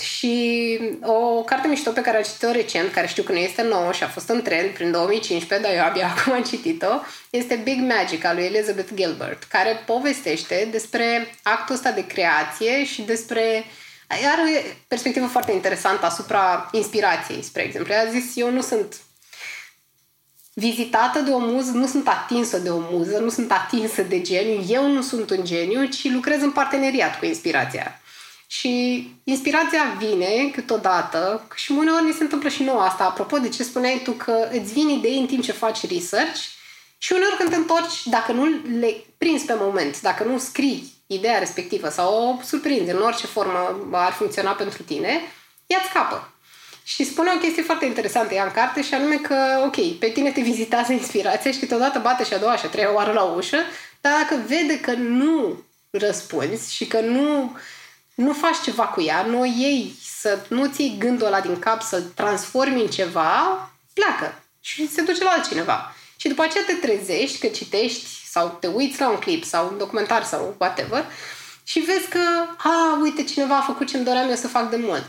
Și 0.00 0.78
o 1.02 1.42
carte 1.42 1.68
mișto 1.68 1.90
pe 1.90 2.00
care 2.00 2.16
am 2.16 2.22
citit-o 2.22 2.50
recent, 2.50 2.92
care 2.92 3.06
știu 3.06 3.22
că 3.22 3.32
nu 3.32 3.38
este 3.38 3.62
nouă 3.62 3.92
și 3.92 4.02
a 4.02 4.08
fost 4.08 4.28
în 4.28 4.42
trend 4.42 4.70
prin 4.70 4.90
2015, 4.90 5.68
dar 5.68 5.76
eu 5.76 5.84
abia 5.84 6.06
acum 6.16 6.32
am 6.32 6.42
citit-o, 6.42 7.00
este 7.30 7.60
Big 7.64 7.80
Magic 7.80 8.24
al 8.24 8.34
lui 8.34 8.44
Elizabeth 8.44 8.90
Gilbert, 8.94 9.42
care 9.42 9.82
povestește 9.86 10.68
despre 10.70 11.34
actul 11.42 11.74
ăsta 11.74 11.90
de 11.90 12.06
creație 12.06 12.84
și 12.84 13.02
despre 13.02 13.64
are 14.08 14.42
o 14.42 14.74
perspectivă 14.88 15.26
foarte 15.26 15.52
interesantă 15.52 16.06
asupra 16.06 16.68
inspirației, 16.72 17.42
spre 17.42 17.62
exemplu. 17.62 17.92
Ea 17.92 18.00
a 18.00 18.10
zis, 18.10 18.36
eu 18.36 18.50
nu 18.50 18.60
sunt 18.60 18.96
vizitată 20.54 21.20
de 21.20 21.30
o 21.30 21.38
muză, 21.38 21.70
nu 21.70 21.86
sunt 21.86 22.08
atinsă 22.08 22.58
de 22.58 22.70
o 22.70 22.78
muză, 22.90 23.18
nu 23.18 23.28
sunt 23.28 23.52
atinsă 23.52 24.02
de 24.02 24.20
geniu, 24.20 24.64
eu 24.68 24.92
nu 24.92 25.02
sunt 25.02 25.30
un 25.30 25.44
geniu, 25.44 25.84
ci 25.86 26.10
lucrez 26.10 26.42
în 26.42 26.50
parteneriat 26.50 27.18
cu 27.18 27.24
inspirația. 27.24 28.00
Și 28.58 29.08
inspirația 29.24 29.96
vine 29.98 30.50
câteodată 30.52 31.48
și 31.54 31.72
uneori 31.72 32.04
ni 32.04 32.12
se 32.12 32.22
întâmplă 32.22 32.48
și 32.48 32.62
nouă 32.62 32.80
asta. 32.80 33.04
Apropo 33.04 33.38
de 33.38 33.48
ce 33.48 33.62
spuneai 33.62 34.00
tu 34.04 34.12
că 34.12 34.48
îți 34.52 34.72
vin 34.72 34.88
idei 34.88 35.18
în 35.18 35.26
timp 35.26 35.42
ce 35.42 35.52
faci 35.52 35.90
research 35.90 36.40
și 36.98 37.12
uneori 37.12 37.36
când 37.36 37.50
te 37.50 37.56
întorci, 37.56 38.06
dacă 38.06 38.32
nu 38.32 38.44
le 38.78 38.94
prinzi 39.18 39.44
pe 39.44 39.54
moment, 39.56 40.00
dacă 40.00 40.24
nu 40.24 40.38
scrii 40.38 40.92
ideea 41.06 41.38
respectivă 41.38 41.88
sau 41.88 42.14
o 42.14 42.42
surprinzi 42.44 42.90
în 42.90 43.02
orice 43.02 43.26
formă 43.26 43.88
ar 43.92 44.12
funcționa 44.12 44.50
pentru 44.50 44.82
tine, 44.82 45.20
ea 45.66 45.78
îți 45.80 45.90
scapă. 45.90 46.32
Și 46.82 47.04
spune 47.04 47.30
o 47.34 47.38
chestie 47.38 47.62
foarte 47.62 47.84
interesantă 47.84 48.34
ea 48.34 48.44
în 48.44 48.52
carte 48.52 48.82
și 48.82 48.94
anume 48.94 49.16
că, 49.16 49.62
ok, 49.64 49.98
pe 49.98 50.08
tine 50.08 50.30
te 50.30 50.40
vizitează 50.40 50.92
inspirația 50.92 51.50
și 51.50 51.58
câteodată 51.58 51.98
bate 51.98 52.24
și 52.24 52.34
a 52.34 52.38
doua 52.38 52.56
și 52.56 52.64
a 52.64 52.68
treia 52.68 52.94
oară 52.94 53.12
la 53.12 53.22
ușă, 53.22 53.56
dar 54.00 54.12
dacă 54.12 54.42
vede 54.46 54.80
că 54.80 54.92
nu 54.92 55.62
răspunzi 55.90 56.74
și 56.74 56.86
că 56.86 57.00
nu 57.00 57.56
nu 58.14 58.32
faci 58.32 58.60
ceva 58.62 58.86
cu 58.86 59.02
ea, 59.02 59.22
nu 59.22 59.40
o 59.40 59.44
iei, 59.44 59.96
să 60.20 60.44
nu 60.48 60.66
ții 60.66 60.96
gândul 60.98 61.26
ăla 61.26 61.40
din 61.40 61.58
cap, 61.58 61.82
să-l 61.82 62.02
transformi 62.14 62.80
în 62.80 62.86
ceva, 62.86 63.70
pleacă 63.92 64.42
și 64.60 64.90
se 64.90 65.02
duce 65.02 65.24
la 65.24 65.30
altcineva. 65.30 65.94
Și 66.16 66.28
după 66.28 66.42
aceea 66.42 66.64
te 66.64 66.72
trezești 66.72 67.38
că 67.38 67.46
citești 67.46 68.06
sau 68.30 68.56
te 68.60 68.66
uiți 68.66 69.00
la 69.00 69.08
un 69.10 69.18
clip 69.18 69.44
sau 69.44 69.68
un 69.68 69.78
documentar 69.78 70.24
sau 70.24 70.54
whatever 70.58 71.04
și 71.64 71.78
vezi 71.78 72.08
că, 72.08 72.18
a, 72.56 72.98
uite, 73.02 73.24
cineva 73.24 73.56
a 73.56 73.60
făcut 73.60 73.88
ce-mi 73.88 74.04
doream 74.04 74.28
eu 74.28 74.34
să 74.34 74.48
fac 74.48 74.70
de 74.70 74.76
mult. 74.76 75.06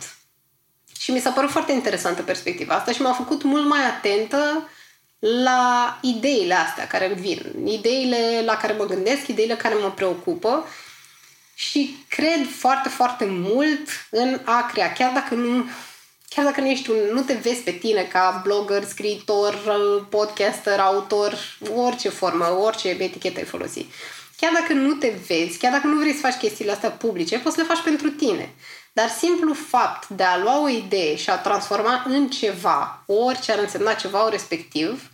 Și 0.99 1.11
mi 1.11 1.19
s-a 1.19 1.29
părut 1.29 1.49
foarte 1.49 1.71
interesantă 1.71 2.21
perspectiva 2.21 2.75
asta 2.75 2.91
și 2.91 3.01
m-a 3.01 3.13
făcut 3.13 3.43
mult 3.43 3.67
mai 3.67 3.85
atentă 3.85 4.69
la 5.19 5.97
ideile 6.01 6.53
astea 6.53 6.87
care 6.87 7.05
îmi 7.05 7.21
vin, 7.21 7.67
ideile 7.67 8.41
la 8.45 8.57
care 8.57 8.73
mă 8.73 8.85
gândesc, 8.85 9.27
ideile 9.27 9.55
care 9.55 9.75
mă 9.75 9.91
preocupă 9.91 10.65
și 11.55 12.05
cred 12.07 12.47
foarte, 12.57 12.89
foarte 12.89 13.25
mult 13.29 13.87
în 14.09 14.39
a 14.43 14.69
crea, 14.71 14.93
chiar 14.93 15.13
dacă 15.13 15.35
nu 15.35 15.65
chiar 16.29 16.45
dacă 16.45 16.61
nu 16.61 16.67
ești 16.67 16.89
un, 16.89 16.97
nu 17.13 17.21
te 17.21 17.33
vezi 17.33 17.61
pe 17.61 17.71
tine 17.71 18.01
ca 18.03 18.41
blogger, 18.43 18.83
scriitor, 18.83 19.55
podcaster, 20.09 20.79
autor, 20.79 21.57
orice 21.75 22.09
formă, 22.09 22.57
orice 22.61 22.87
etichetă 22.89 23.39
ai 23.39 23.45
folosi. 23.45 23.85
Chiar 24.37 24.51
dacă 24.53 24.73
nu 24.73 24.93
te 24.93 25.13
vezi, 25.27 25.57
chiar 25.57 25.71
dacă 25.71 25.87
nu 25.87 25.99
vrei 25.99 26.13
să 26.13 26.19
faci 26.19 26.35
chestiile 26.35 26.71
astea 26.71 26.89
publice, 26.89 27.39
poți 27.39 27.55
să 27.55 27.61
le 27.61 27.67
faci 27.67 27.83
pentru 27.83 28.09
tine. 28.09 28.53
Dar 28.93 29.09
simplu 29.09 29.53
fapt 29.53 30.07
de 30.07 30.23
a 30.23 30.37
lua 30.37 30.61
o 30.61 30.69
idee 30.69 31.15
și 31.15 31.29
a 31.29 31.37
transforma 31.37 32.03
în 32.07 32.29
ceva, 32.29 33.03
orice 33.05 33.51
ar 33.51 33.59
însemna 33.59 33.93
ceva 33.93 34.29
respectiv, 34.29 35.09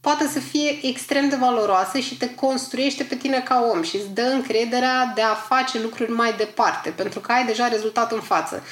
poate 0.00 0.26
să 0.26 0.40
fie 0.40 0.78
extrem 0.82 1.28
de 1.28 1.36
valoroasă 1.36 1.98
și 1.98 2.16
te 2.16 2.34
construiește 2.34 3.04
pe 3.04 3.14
tine 3.14 3.40
ca 3.40 3.68
om 3.72 3.82
și 3.82 3.96
îți 3.96 4.08
dă 4.08 4.22
încrederea 4.22 5.12
de 5.14 5.22
a 5.22 5.34
face 5.34 5.80
lucruri 5.80 6.10
mai 6.10 6.32
departe, 6.36 6.90
pentru 6.90 7.20
că 7.20 7.32
ai 7.32 7.44
deja 7.46 7.68
rezultat 7.68 8.12
în 8.12 8.20
față. 8.20 8.62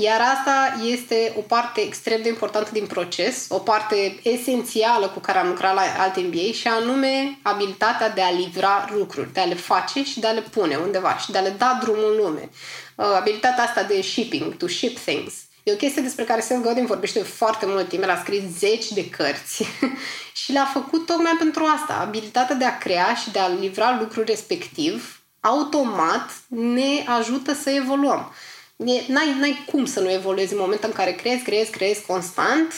Iar 0.00 0.20
asta 0.20 0.82
este 0.84 1.32
o 1.36 1.40
parte 1.40 1.80
extrem 1.80 2.22
de 2.22 2.28
importantă 2.28 2.70
din 2.72 2.86
proces, 2.86 3.46
o 3.48 3.58
parte 3.58 4.20
esențială 4.22 5.08
cu 5.08 5.18
care 5.18 5.38
am 5.38 5.48
lucrat 5.48 5.74
la 5.74 5.82
alte 5.98 6.20
MBA 6.20 6.52
și 6.52 6.68
anume 6.68 7.38
abilitatea 7.42 8.10
de 8.10 8.20
a 8.20 8.30
livra 8.30 8.88
lucruri, 8.92 9.32
de 9.32 9.40
a 9.40 9.44
le 9.44 9.54
face 9.54 10.04
și 10.04 10.20
de 10.20 10.26
a 10.26 10.30
le 10.30 10.40
pune 10.40 10.76
undeva 10.76 11.16
și 11.16 11.30
de 11.30 11.38
a 11.38 11.40
le 11.40 11.54
da 11.58 11.78
drumul 11.82 12.10
în 12.10 12.24
lume. 12.24 12.50
Uh, 12.94 13.04
abilitatea 13.16 13.64
asta 13.64 13.82
de 13.82 14.02
shipping, 14.02 14.56
to 14.56 14.66
ship 14.66 14.98
things. 14.98 15.34
E 15.68 15.72
o 15.72 15.76
chestie 15.76 16.02
despre 16.02 16.24
care 16.24 16.40
Seth 16.40 16.60
Godin 16.60 16.86
vorbește 16.86 17.22
foarte 17.22 17.66
mult 17.66 17.88
timp, 17.88 18.02
el 18.02 18.10
a 18.10 18.18
scris 18.18 18.42
zeci 18.58 18.92
de 18.92 19.08
cărți 19.08 19.64
și 20.42 20.52
l-a 20.52 20.70
făcut 20.72 21.06
tocmai 21.06 21.34
pentru 21.38 21.64
asta. 21.64 21.98
Abilitatea 22.00 22.54
de 22.54 22.64
a 22.64 22.78
crea 22.78 23.14
și 23.14 23.30
de 23.30 23.38
a 23.38 23.48
livra 23.48 23.96
lucruri 24.00 24.26
respectiv, 24.26 25.22
automat 25.40 26.30
ne 26.46 27.04
ajută 27.18 27.54
să 27.54 27.70
evoluăm. 27.70 28.32
N-ai, 28.76 29.36
n-ai 29.38 29.64
cum 29.70 29.84
să 29.84 30.00
nu 30.00 30.10
evoluezi 30.10 30.52
în 30.52 30.58
momentul 30.58 30.88
în 30.88 30.94
care 30.94 31.12
creezi, 31.12 31.42
creezi, 31.42 31.70
creezi 31.70 32.06
constant. 32.06 32.72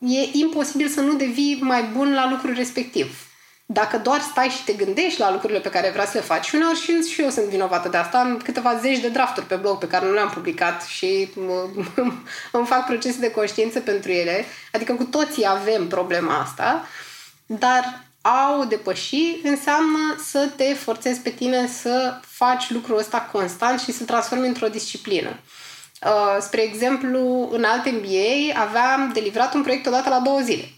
E 0.00 0.28
imposibil 0.32 0.88
să 0.88 1.00
nu 1.00 1.14
devii 1.14 1.58
mai 1.60 1.82
bun 1.82 2.14
la 2.14 2.30
lucrul 2.30 2.54
respectiv. 2.54 3.23
Dacă 3.66 3.98
doar 3.98 4.20
stai 4.20 4.48
și 4.48 4.64
te 4.64 4.72
gândești 4.72 5.20
la 5.20 5.32
lucrurile 5.32 5.60
pe 5.60 5.70
care 5.70 5.90
vrea 5.90 6.06
să 6.06 6.10
le 6.14 6.20
faci, 6.20 6.44
și 6.44 6.54
uneori 6.54 6.78
și, 6.78 7.00
și 7.00 7.22
eu 7.22 7.30
sunt 7.30 7.44
vinovată 7.46 7.88
de 7.88 7.96
asta, 7.96 8.18
am 8.18 8.36
câteva 8.44 8.76
zeci 8.76 8.98
de 8.98 9.08
drafturi 9.08 9.46
pe 9.46 9.54
blog 9.54 9.78
pe 9.78 9.86
care 9.86 10.06
nu 10.06 10.12
le-am 10.12 10.30
publicat 10.30 10.82
și 10.82 11.28
îmi 12.52 12.66
fac 12.66 12.86
procese 12.86 13.18
de 13.18 13.30
conștiință 13.30 13.80
pentru 13.80 14.10
ele. 14.10 14.44
Adică 14.72 14.92
cu 14.92 15.04
toții 15.04 15.46
avem 15.46 15.88
problema 15.88 16.38
asta, 16.38 16.86
dar 17.46 18.04
au 18.48 18.64
depăși 18.64 19.36
înseamnă 19.42 20.18
să 20.24 20.48
te 20.56 20.74
forțezi 20.74 21.20
pe 21.20 21.30
tine 21.30 21.66
să 21.66 22.20
faci 22.26 22.70
lucrul 22.70 22.98
ăsta 22.98 23.28
constant 23.32 23.80
și 23.80 23.92
să 23.92 24.04
transformi 24.04 24.46
într-o 24.46 24.68
disciplină. 24.68 25.38
Uh, 26.04 26.36
spre 26.40 26.62
exemplu, 26.62 27.48
în 27.52 27.64
alte 27.64 27.90
MBA 27.90 28.60
aveam 28.60 29.10
de 29.12 29.20
livrat 29.20 29.54
un 29.54 29.62
proiect 29.62 29.86
odată 29.86 30.08
la 30.08 30.18
două 30.18 30.40
zile 30.40 30.68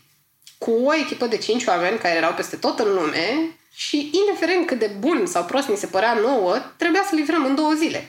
cu 0.59 0.71
o 0.71 0.95
echipă 0.95 1.27
de 1.27 1.37
cinci 1.37 1.65
oameni 1.65 1.99
care 1.99 2.15
erau 2.15 2.35
peste 2.35 2.57
tot 2.57 2.79
în 2.79 2.95
lume 2.95 3.57
și 3.75 4.11
indiferent 4.13 4.67
cât 4.67 4.79
de 4.79 4.91
bun 4.99 5.27
sau 5.27 5.45
prost 5.45 5.69
mi 5.69 5.77
se 5.77 5.87
părea 5.87 6.15
nouă, 6.15 6.57
trebuia 6.77 7.05
să 7.09 7.15
livrăm 7.15 7.45
în 7.45 7.55
două 7.55 7.73
zile. 7.73 8.07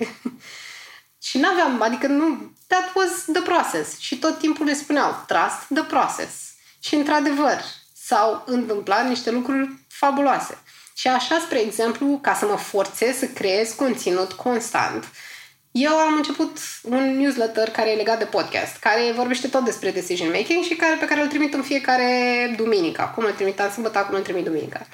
și 1.28 1.38
n-aveam, 1.38 1.82
adică 1.82 2.08
nu, 2.08 2.52
that 2.68 2.92
was 2.94 3.26
the 3.34 3.42
process. 3.42 4.00
Și 4.00 4.18
tot 4.18 4.40
timpul 4.40 4.66
le 4.66 4.74
spuneau, 4.74 5.24
trust 5.28 5.68
the 5.74 5.84
process. 5.84 6.34
Și 6.80 6.96
într-adevăr, 6.96 7.62
s-au 7.94 8.44
întâmplat 8.46 9.08
niște 9.08 9.32
lucruri 9.32 9.70
fabuloase. 9.88 10.58
Și 10.94 11.08
așa, 11.08 11.40
spre 11.40 11.60
exemplu, 11.60 12.20
ca 12.22 12.34
să 12.34 12.46
mă 12.46 12.56
forțez 12.56 13.18
să 13.18 13.26
creez 13.26 13.72
conținut 13.72 14.34
constant, 14.34 15.06
eu 15.72 15.92
am 15.92 16.16
început 16.16 16.58
un 16.84 17.18
newsletter 17.18 17.70
care 17.70 17.92
e 17.92 17.96
legat 17.96 18.20
de 18.20 18.26
podcast, 18.26 18.78
care 18.78 19.12
vorbește 19.16 19.48
tot 19.48 19.64
despre 19.66 19.92
decision 19.92 20.30
making 20.30 20.64
și 20.64 20.76
care, 20.76 20.96
pe 21.00 21.06
care 21.06 21.22
îl 21.22 21.28
trimit 21.28 21.54
în 21.54 21.62
fiecare 21.62 22.54
duminică. 22.58 23.02
Acum 23.02 23.24
îl 23.24 23.32
trimit 23.32 23.60
în 23.60 23.72
sâmbătă, 23.72 23.98
acum 23.98 24.16
îl 24.16 24.22
trimit 24.22 24.44
duminica. 24.44 24.88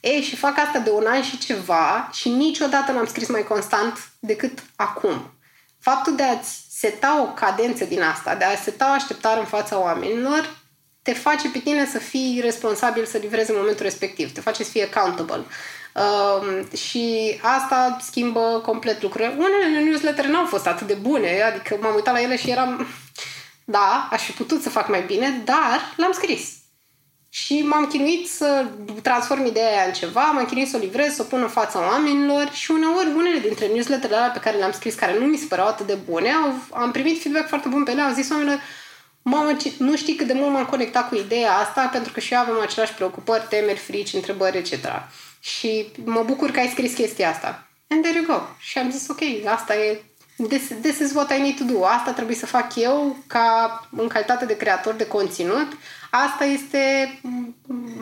Ei, 0.00 0.20
și 0.20 0.36
fac 0.36 0.58
asta 0.58 0.78
de 0.78 0.90
un 0.90 1.06
an 1.06 1.22
și 1.22 1.38
ceva 1.38 2.10
și 2.12 2.28
niciodată 2.28 2.92
n-am 2.92 3.06
scris 3.06 3.28
mai 3.28 3.42
constant 3.42 4.10
decât 4.18 4.58
acum. 4.76 5.32
Faptul 5.80 6.16
de 6.16 6.22
a-ți 6.22 6.64
seta 6.70 7.22
o 7.22 7.32
cadență 7.32 7.84
din 7.84 8.02
asta, 8.02 8.34
de 8.34 8.44
a 8.44 8.56
seta 8.56 8.88
o 8.88 8.92
așteptare 8.92 9.40
în 9.40 9.46
fața 9.46 9.80
oamenilor, 9.80 10.56
te 11.08 11.14
face 11.14 11.48
pe 11.48 11.58
tine 11.58 11.86
să 11.86 11.98
fii 11.98 12.40
responsabil 12.42 13.04
să 13.04 13.18
livrezi 13.18 13.50
în 13.50 13.56
momentul 13.58 13.84
respectiv, 13.84 14.32
te 14.32 14.40
face 14.40 14.64
să 14.64 14.70
fii 14.70 14.88
accountable. 14.90 15.44
Uh, 15.94 16.78
și 16.78 17.38
asta 17.42 17.96
schimbă 18.00 18.62
complet 18.64 19.02
lucrurile. 19.02 19.34
Unele 19.38 19.84
newsletter 19.84 20.24
n-au 20.24 20.46
fost 20.46 20.66
atât 20.66 20.86
de 20.86 20.94
bune, 20.94 21.42
adică 21.42 21.78
m-am 21.80 21.94
uitat 21.94 22.14
la 22.14 22.20
ele 22.20 22.36
și 22.36 22.50
eram, 22.50 22.86
da, 23.64 24.08
aș 24.10 24.22
fi 24.22 24.32
putut 24.32 24.62
să 24.62 24.68
fac 24.70 24.88
mai 24.88 25.02
bine, 25.02 25.42
dar 25.44 25.94
l-am 25.96 26.12
scris. 26.12 26.56
Și 27.28 27.62
m-am 27.62 27.86
chinuit 27.86 28.28
să 28.30 28.66
transform 29.02 29.46
ideea 29.46 29.68
aia 29.68 29.86
în 29.86 29.92
ceva, 29.92 30.30
m-am 30.30 30.44
chinuit 30.44 30.68
să 30.68 30.76
o 30.76 30.80
livrez, 30.80 31.14
să 31.14 31.22
o 31.22 31.24
pun 31.24 31.40
în 31.40 31.48
fața 31.48 31.78
oamenilor 31.78 32.50
și 32.52 32.70
uneori 32.70 33.12
unele 33.16 33.38
dintre 33.38 33.66
newsletterele 33.66 34.18
alea 34.18 34.30
pe 34.30 34.40
care 34.40 34.56
le-am 34.56 34.72
scris, 34.72 34.94
care 34.94 35.18
nu 35.18 35.26
mi 35.26 35.36
se 35.36 35.46
păreau 35.48 35.66
atât 35.66 35.86
de 35.86 35.98
bune, 36.10 36.30
au, 36.30 36.54
am 36.72 36.90
primit 36.90 37.20
feedback 37.20 37.48
foarte 37.48 37.68
bun 37.68 37.84
pe 37.84 37.90
ele, 37.90 38.00
au 38.00 38.12
zis 38.12 38.30
oamenilor, 38.30 38.60
Mamă, 39.30 39.56
nu 39.78 39.96
știi 39.96 40.14
cât 40.14 40.26
de 40.26 40.32
mult 40.32 40.52
m-am 40.52 40.64
conectat 40.64 41.08
cu 41.08 41.14
ideea 41.14 41.52
asta, 41.52 41.88
pentru 41.92 42.12
că 42.12 42.20
și 42.20 42.32
eu 42.32 42.40
avem 42.40 42.60
aceleași 42.60 42.94
preocupări, 42.94 43.46
temeri, 43.48 43.78
frici, 43.78 44.12
întrebări, 44.12 44.56
etc. 44.56 44.72
Și 45.40 45.92
mă 46.04 46.22
bucur 46.26 46.50
că 46.50 46.58
ai 46.58 46.68
scris 46.68 46.94
chestia 46.94 47.30
asta. 47.30 47.66
And 47.88 48.02
there 48.02 48.16
you 48.18 48.26
go. 48.26 48.42
Și 48.58 48.78
am 48.78 48.90
zis, 48.90 49.08
ok, 49.08 49.20
asta 49.44 49.74
e 49.76 50.02
this, 50.48 50.62
this 50.82 50.98
is 50.98 51.12
what 51.14 51.32
I 51.32 51.40
need 51.40 51.56
to 51.56 51.64
do. 51.64 51.84
Asta 51.84 52.12
trebuie 52.12 52.36
să 52.36 52.46
fac 52.46 52.76
eu 52.76 53.16
ca 53.26 53.80
în 53.96 54.08
calitate 54.08 54.44
de 54.44 54.56
creator 54.56 54.94
de 54.94 55.06
conținut. 55.06 55.76
Asta 56.10 56.44
este, 56.44 57.14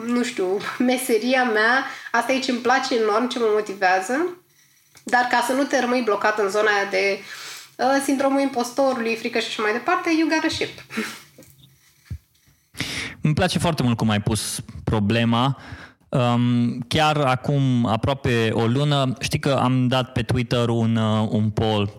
nu 0.05 0.23
știu, 0.23 0.57
meseria 0.77 1.43
mea. 1.43 1.85
Asta 2.11 2.31
e 2.31 2.39
ce 2.39 2.51
îmi 2.51 2.59
place 2.59 2.95
enorm, 2.95 3.27
ce 3.27 3.39
mă 3.39 3.49
motivează. 3.53 4.37
Dar 5.03 5.27
ca 5.31 5.43
să 5.47 5.53
nu 5.53 5.63
te 5.63 5.79
rămâi 5.79 6.01
blocat 6.01 6.39
în 6.39 6.49
zona 6.49 6.71
aia 6.71 6.89
de 6.89 7.19
uh, 7.19 7.46
sindromul 8.03 8.39
impostorului, 8.39 9.15
frică 9.15 9.39
și 9.39 9.47
așa 9.47 9.61
mai 9.61 9.71
departe, 9.71 10.09
you 10.19 10.29
gotta 10.29 10.47
ship. 10.47 10.85
Îmi 13.21 13.33
place 13.33 13.59
foarte 13.59 13.83
mult 13.83 13.97
cum 13.97 14.09
ai 14.09 14.21
pus 14.21 14.59
problema 14.83 15.57
Um, 16.09 16.79
chiar 16.87 17.17
acum 17.17 17.85
aproape 17.85 18.49
o 18.51 18.65
lună, 18.65 19.13
știi 19.19 19.39
că 19.39 19.51
am 19.51 19.87
dat 19.87 20.11
pe 20.11 20.21
Twitter 20.21 20.69
un, 20.69 20.95
uh, 20.95 21.27
un 21.31 21.49
poll 21.49 21.97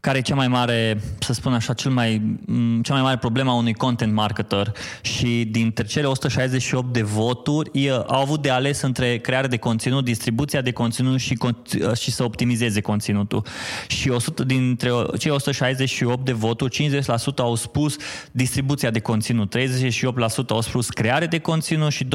care 0.00 0.18
e 0.18 0.20
cea 0.20 0.34
mai 0.34 0.48
mare, 0.48 1.00
să 1.18 1.32
spun 1.32 1.52
așa, 1.52 1.72
cel 1.72 1.90
mai, 1.90 2.36
cea 2.82 2.92
mai 2.92 3.02
mare 3.02 3.16
problemă 3.16 3.50
a 3.50 3.54
unui 3.54 3.72
content 3.74 4.12
marketer 4.12 4.72
și 5.00 5.48
dintre 5.50 5.84
cele 5.84 6.06
168 6.06 6.92
de 6.92 7.02
voturi 7.02 7.90
au 7.90 8.20
avut 8.20 8.42
de 8.42 8.50
ales 8.50 8.80
între 8.80 9.18
creare 9.18 9.46
de 9.46 9.56
conținut, 9.56 10.04
distribuția 10.04 10.60
de 10.60 10.72
conținut 10.72 11.18
și, 11.18 11.38
și 11.94 12.10
să 12.10 12.24
optimizeze 12.24 12.80
conținutul. 12.80 13.44
Și 13.86 14.08
100, 14.08 14.44
dintre 14.44 14.90
cei 15.18 15.30
168 15.30 16.24
de 16.24 16.32
voturi, 16.32 17.00
50% 17.00 17.04
au 17.36 17.54
spus 17.54 17.96
distribuția 18.32 18.90
de 18.90 19.00
conținut, 19.00 19.56
38% 19.58 19.60
au 20.48 20.60
spus 20.60 20.88
creare 20.88 21.26
de 21.26 21.38
conținut 21.38 21.92
și 21.92 22.04
12% 22.04 22.08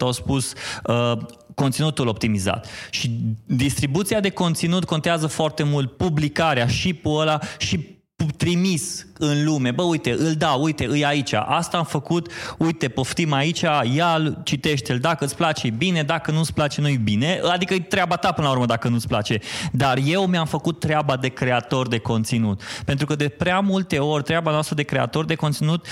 au 0.00 0.12
spus 0.12 0.52
uh, 0.84 1.12
conținutul 1.60 2.06
optimizat. 2.06 2.66
Și 2.90 3.10
distribuția 3.44 4.20
de 4.20 4.30
conținut 4.30 4.84
contează 4.84 5.26
foarte 5.26 5.62
mult, 5.62 5.96
publicarea 5.96 6.66
și 6.66 6.94
pe 6.94 7.08
ăla 7.08 7.38
și 7.58 7.98
trimis 8.36 9.06
în 9.18 9.44
lume, 9.44 9.70
bă, 9.70 9.82
uite, 9.82 10.10
îl 10.10 10.32
dau, 10.32 10.62
uite, 10.62 10.86
îi 10.86 11.04
aici, 11.04 11.32
asta 11.32 11.76
am 11.76 11.84
făcut, 11.84 12.32
uite, 12.58 12.88
poftim 12.88 13.32
aici, 13.32 13.60
ia 13.94 14.36
citește-l, 14.42 14.98
dacă 14.98 15.24
îți 15.24 15.36
place, 15.36 15.70
bine, 15.70 16.02
dacă 16.02 16.30
nu-ți 16.30 16.54
place, 16.54 16.80
nu-i 16.80 16.96
bine, 16.96 17.40
adică 17.52 17.74
e 17.74 17.80
treaba 17.80 18.16
ta 18.16 18.32
până 18.32 18.46
la 18.46 18.52
urmă 18.52 18.66
dacă 18.66 18.88
nu-ți 18.88 19.08
place. 19.08 19.38
Dar 19.72 19.98
eu 20.04 20.26
mi-am 20.26 20.46
făcut 20.46 20.80
treaba 20.80 21.16
de 21.16 21.28
creator 21.28 21.88
de 21.88 21.98
conținut. 21.98 22.62
Pentru 22.84 23.06
că 23.06 23.14
de 23.14 23.28
prea 23.28 23.60
multe 23.60 23.98
ori 23.98 24.22
treaba 24.22 24.50
noastră 24.50 24.74
de 24.74 24.82
creator 24.82 25.24
de 25.24 25.34
conținut 25.34 25.86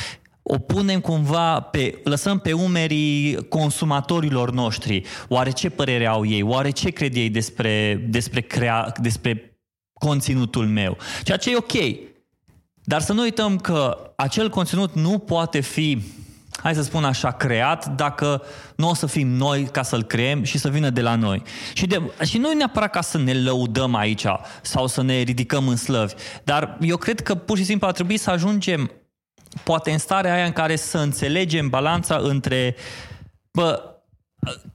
o 0.51 0.59
punem 0.59 1.01
cumva 1.01 1.61
pe, 1.61 2.01
lăsăm 2.05 2.39
pe 2.39 2.53
umerii 2.53 3.49
consumatorilor 3.49 4.51
noștri. 4.51 5.03
Oare 5.29 5.51
ce 5.51 5.71
părere 5.71 6.07
au 6.07 6.27
ei? 6.27 6.43
Oare 6.43 6.71
ce 6.71 6.91
cred 6.91 7.17
ei 7.17 7.29
despre, 7.29 8.07
despre, 8.09 8.41
crea, 8.41 8.93
despre 9.01 9.59
conținutul 9.93 10.67
meu? 10.67 10.97
Ceea 11.23 11.37
ce 11.37 11.51
e 11.51 11.57
ok. 11.57 12.07
Dar 12.85 13.01
să 13.01 13.13
nu 13.13 13.23
uităm 13.23 13.57
că 13.57 14.13
acel 14.17 14.51
conținut 14.51 14.95
nu 14.95 15.19
poate 15.19 15.61
fi 15.61 16.03
hai 16.63 16.75
să 16.75 16.83
spun 16.83 17.05
așa, 17.05 17.31
creat 17.31 17.97
dacă 17.97 18.43
nu 18.77 18.89
o 18.89 18.95
să 18.95 19.07
fim 19.07 19.29
noi 19.29 19.65
ca 19.73 19.83
să-l 19.83 20.03
creăm 20.03 20.43
și 20.43 20.59
să 20.59 20.69
vină 20.69 20.91
de 20.91 21.01
la 21.01 21.15
noi. 21.15 21.43
Și, 21.73 21.87
de, 21.87 22.03
și 22.25 22.39
nu 22.39 22.53
neapărat 22.53 22.91
ca 22.91 23.01
să 23.01 23.19
ne 23.19 23.35
lăudăm 23.35 23.95
aici 23.95 24.25
sau 24.63 24.87
să 24.87 25.03
ne 25.03 25.21
ridicăm 25.21 25.69
în 25.69 25.77
slăvi, 25.77 26.15
dar 26.45 26.79
eu 26.81 26.97
cred 26.97 27.21
că 27.21 27.35
pur 27.35 27.57
și 27.57 27.65
simplu 27.65 27.87
ar 27.87 27.93
trebui 27.93 28.17
să 28.17 28.31
ajungem 28.31 28.91
poate 29.65 29.91
în 29.91 29.99
starea 29.99 30.35
aia 30.35 30.45
în 30.45 30.53
care 30.53 30.77
să 30.77 30.99
înțelegem 30.99 31.69
balanța 31.69 32.17
între 32.17 32.77
bă, 33.51 33.99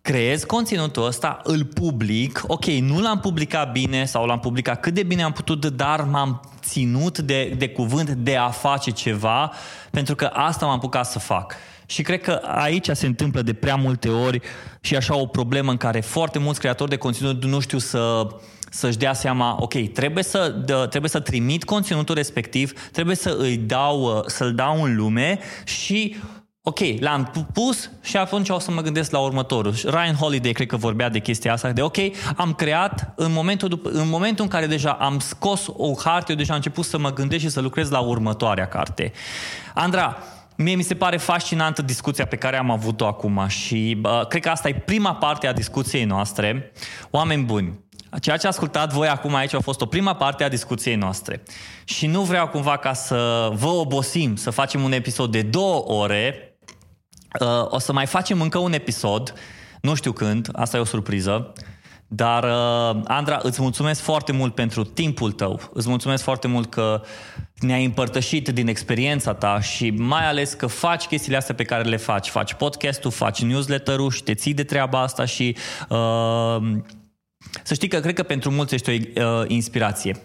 creez 0.01 0.43
conținutul 0.43 1.05
ăsta, 1.05 1.39
îl 1.43 1.65
public, 1.65 2.43
ok, 2.47 2.65
nu 2.65 3.01
l-am 3.01 3.19
publicat 3.19 3.71
bine 3.71 4.05
sau 4.05 4.25
l-am 4.25 4.39
publicat 4.39 4.79
cât 4.79 4.93
de 4.93 5.03
bine 5.03 5.23
am 5.23 5.31
putut, 5.31 5.65
dar 5.65 6.01
m-am 6.01 6.41
ținut 6.61 7.19
de, 7.19 7.55
de 7.57 7.69
cuvânt 7.69 8.09
de 8.09 8.35
a 8.35 8.49
face 8.49 8.91
ceva, 8.91 9.51
pentru 9.91 10.15
că 10.15 10.25
asta 10.25 10.65
m-am 10.65 10.75
apucat 10.75 11.05
să 11.05 11.19
fac. 11.19 11.55
Și 11.85 12.01
cred 12.01 12.21
că 12.21 12.31
aici 12.43 12.89
se 12.89 13.05
întâmplă 13.05 13.41
de 13.41 13.53
prea 13.53 13.75
multe 13.75 14.09
ori 14.09 14.41
și 14.81 14.95
așa 14.95 15.15
o 15.15 15.25
problemă 15.25 15.71
în 15.71 15.77
care 15.77 15.99
foarte 15.99 16.39
mulți 16.39 16.59
creatori 16.59 16.89
de 16.89 16.97
conținut 16.97 17.43
nu 17.43 17.59
știu 17.59 17.77
să 17.77 18.27
să-și 18.73 18.97
dea 18.97 19.13
seama, 19.13 19.57
ok, 19.59 19.73
trebuie 19.91 20.23
să, 20.23 20.55
dă, 20.65 20.85
trebuie 20.89 21.09
să 21.09 21.19
trimit 21.19 21.63
conținutul 21.63 22.15
respectiv, 22.15 22.89
trebuie 22.91 23.15
să 23.15 23.35
îi 23.39 23.57
dau, 23.57 24.23
să-l 24.27 24.53
dau 24.53 24.83
în 24.83 24.95
lume 24.95 25.39
și 25.63 26.15
Ok, 26.65 26.79
l-am 26.99 27.47
pus 27.53 27.89
și 28.01 28.17
atunci 28.17 28.49
o 28.49 28.59
să 28.59 28.71
mă 28.71 28.81
gândesc 28.81 29.11
la 29.11 29.19
următorul. 29.19 29.73
Ryan 29.83 30.15
Holiday 30.15 30.51
cred 30.51 30.67
că 30.67 30.77
vorbea 30.77 31.09
de 31.09 31.19
chestia 31.19 31.53
asta, 31.53 31.71
de 31.71 31.81
ok, 31.81 31.97
am 32.35 32.53
creat 32.53 33.13
în 33.15 33.31
momentul, 33.31 33.69
după, 33.69 33.89
în 33.89 34.09
momentul 34.09 34.43
în 34.43 34.49
care 34.49 34.65
deja 34.65 34.91
am 34.91 35.19
scos 35.19 35.65
o 35.67 35.91
carte, 35.91 36.31
eu 36.31 36.37
deja 36.37 36.51
am 36.51 36.57
început 36.57 36.85
să 36.85 36.97
mă 36.97 37.13
gândesc 37.13 37.41
și 37.41 37.49
să 37.49 37.61
lucrez 37.61 37.89
la 37.89 37.99
următoarea 37.99 38.67
carte. 38.67 39.11
Andra, 39.73 40.17
Mie 40.55 40.75
mi 40.75 40.83
se 40.83 40.95
pare 40.95 41.17
fascinantă 41.17 41.81
discuția 41.81 42.25
pe 42.25 42.35
care 42.35 42.57
am 42.57 42.71
avut-o 42.71 43.05
acum 43.05 43.47
și 43.47 44.01
uh, 44.03 44.27
cred 44.27 44.41
că 44.41 44.49
asta 44.49 44.69
e 44.69 44.73
prima 44.73 45.15
parte 45.15 45.47
a 45.47 45.53
discuției 45.53 46.03
noastre. 46.03 46.71
Oameni 47.09 47.43
buni, 47.43 47.82
Ceea 48.21 48.37
ce 48.37 48.47
ascultat 48.47 48.93
voi 48.93 49.07
acum 49.07 49.35
aici 49.35 49.53
a 49.53 49.59
fost 49.59 49.81
o 49.81 49.85
prima 49.85 50.15
parte 50.15 50.43
a 50.43 50.49
discuției 50.49 50.95
noastre. 50.95 51.43
Și 51.83 52.07
nu 52.07 52.21
vreau 52.21 52.47
cumva 52.47 52.77
ca 52.77 52.93
să 52.93 53.49
vă 53.53 53.67
obosim 53.67 54.35
să 54.35 54.49
facem 54.49 54.83
un 54.83 54.91
episod 54.91 55.31
de 55.31 55.41
două 55.41 55.91
ore 55.91 56.53
Uh, 57.39 57.65
o 57.69 57.79
să 57.79 57.93
mai 57.93 58.05
facem 58.05 58.41
încă 58.41 58.57
un 58.57 58.73
episod, 58.73 59.33
nu 59.81 59.93
știu 59.93 60.11
când, 60.11 60.49
asta 60.51 60.77
e 60.77 60.79
o 60.79 60.83
surpriză, 60.83 61.53
dar, 62.07 62.43
uh, 62.43 63.01
Andra, 63.03 63.39
îți 63.41 63.61
mulțumesc 63.61 64.01
foarte 64.01 64.31
mult 64.31 64.55
pentru 64.55 64.83
timpul 64.83 65.31
tău. 65.31 65.61
Îți 65.73 65.89
mulțumesc 65.89 66.23
foarte 66.23 66.47
mult 66.47 66.69
că 66.69 67.01
ne-ai 67.59 67.85
împărtășit 67.85 68.49
din 68.49 68.67
experiența 68.67 69.33
ta 69.33 69.59
și 69.59 69.89
mai 69.89 70.27
ales 70.27 70.53
că 70.53 70.67
faci 70.67 71.05
chestiile 71.05 71.37
astea 71.37 71.55
pe 71.55 71.63
care 71.63 71.83
le 71.83 71.97
faci. 71.97 72.29
Faci 72.29 72.53
podcastul, 72.53 73.11
faci 73.11 73.41
newsletter-ul 73.41 74.11
și 74.11 74.23
te 74.23 74.33
ții 74.33 74.53
de 74.53 74.63
treaba 74.63 75.01
asta 75.01 75.25
și 75.25 75.55
uh, 75.89 76.57
să 77.63 77.73
știi 77.73 77.87
că 77.87 77.99
cred 77.99 78.15
că 78.15 78.23
pentru 78.23 78.51
mulți 78.51 78.73
ești 78.73 78.89
o 78.89 78.93
uh, 78.93 79.43
inspirație. 79.47 80.15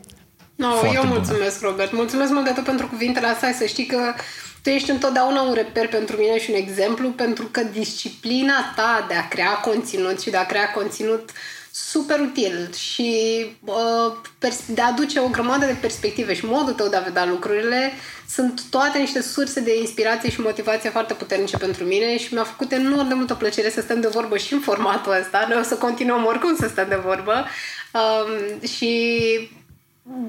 No, 0.55 0.69
eu 0.95 1.05
mulțumesc, 1.05 1.61
bună. 1.61 1.71
Robert. 1.71 1.93
Mulțumesc 1.93 2.33
mult 2.33 2.45
de 2.45 2.51
tot 2.51 2.65
pentru 2.65 2.87
cuvintele 2.87 3.27
astea. 3.27 3.53
Să 3.53 3.65
știi 3.65 3.87
că 3.87 4.15
tu 4.63 4.69
ești 4.69 4.91
întotdeauna 4.91 5.43
un 5.43 5.55
reper 5.55 5.89
pentru 5.89 6.17
mine 6.17 6.41
și 6.41 6.51
un 6.51 6.57
exemplu 6.57 7.09
pentru 7.09 7.45
că 7.45 7.61
disciplina 7.73 8.73
ta 8.77 9.05
de 9.09 9.15
a 9.15 9.29
crea 9.29 9.51
conținut 9.51 10.21
și 10.21 10.31
de 10.31 10.37
a 10.37 10.47
crea 10.47 10.71
conținut 10.71 11.31
super 11.71 12.21
util 12.21 12.73
și 12.75 13.45
uh, 13.65 14.13
de 14.67 14.81
a 14.81 14.87
aduce 14.87 15.21
o 15.21 15.29
grămadă 15.29 15.67
de 15.67 15.77
perspective 15.81 16.35
și 16.35 16.45
modul 16.45 16.73
tău 16.73 16.89
de 16.89 16.97
a 16.97 17.01
vedea 17.01 17.27
lucrurile 17.27 17.93
sunt 18.29 18.63
toate 18.71 18.99
niște 18.99 19.23
surse 19.23 19.61
de 19.61 19.79
inspirație 19.79 20.31
și 20.31 20.41
motivație 20.41 20.91
foarte 20.91 21.15
puternice 21.15 21.57
pentru 21.57 21.85
mine 21.85 22.19
și 22.19 22.35
mi-a 22.35 22.45
făcut 22.45 22.73
enorm 22.73 23.09
de 23.09 23.15
multă 23.15 23.35
plăcere 23.35 23.71
să 23.71 23.81
stăm 23.81 24.01
de 24.01 24.09
vorbă 24.09 24.37
și 24.37 24.53
în 24.53 24.61
formatul 24.61 25.17
ăsta. 25.21 25.47
Noi 25.49 25.59
o 25.59 25.63
să 25.63 25.75
continuăm 25.75 26.25
oricum 26.25 26.57
să 26.57 26.69
stăm 26.69 26.87
de 26.89 27.01
vorbă 27.05 27.47
um, 27.93 28.61
și 28.69 29.01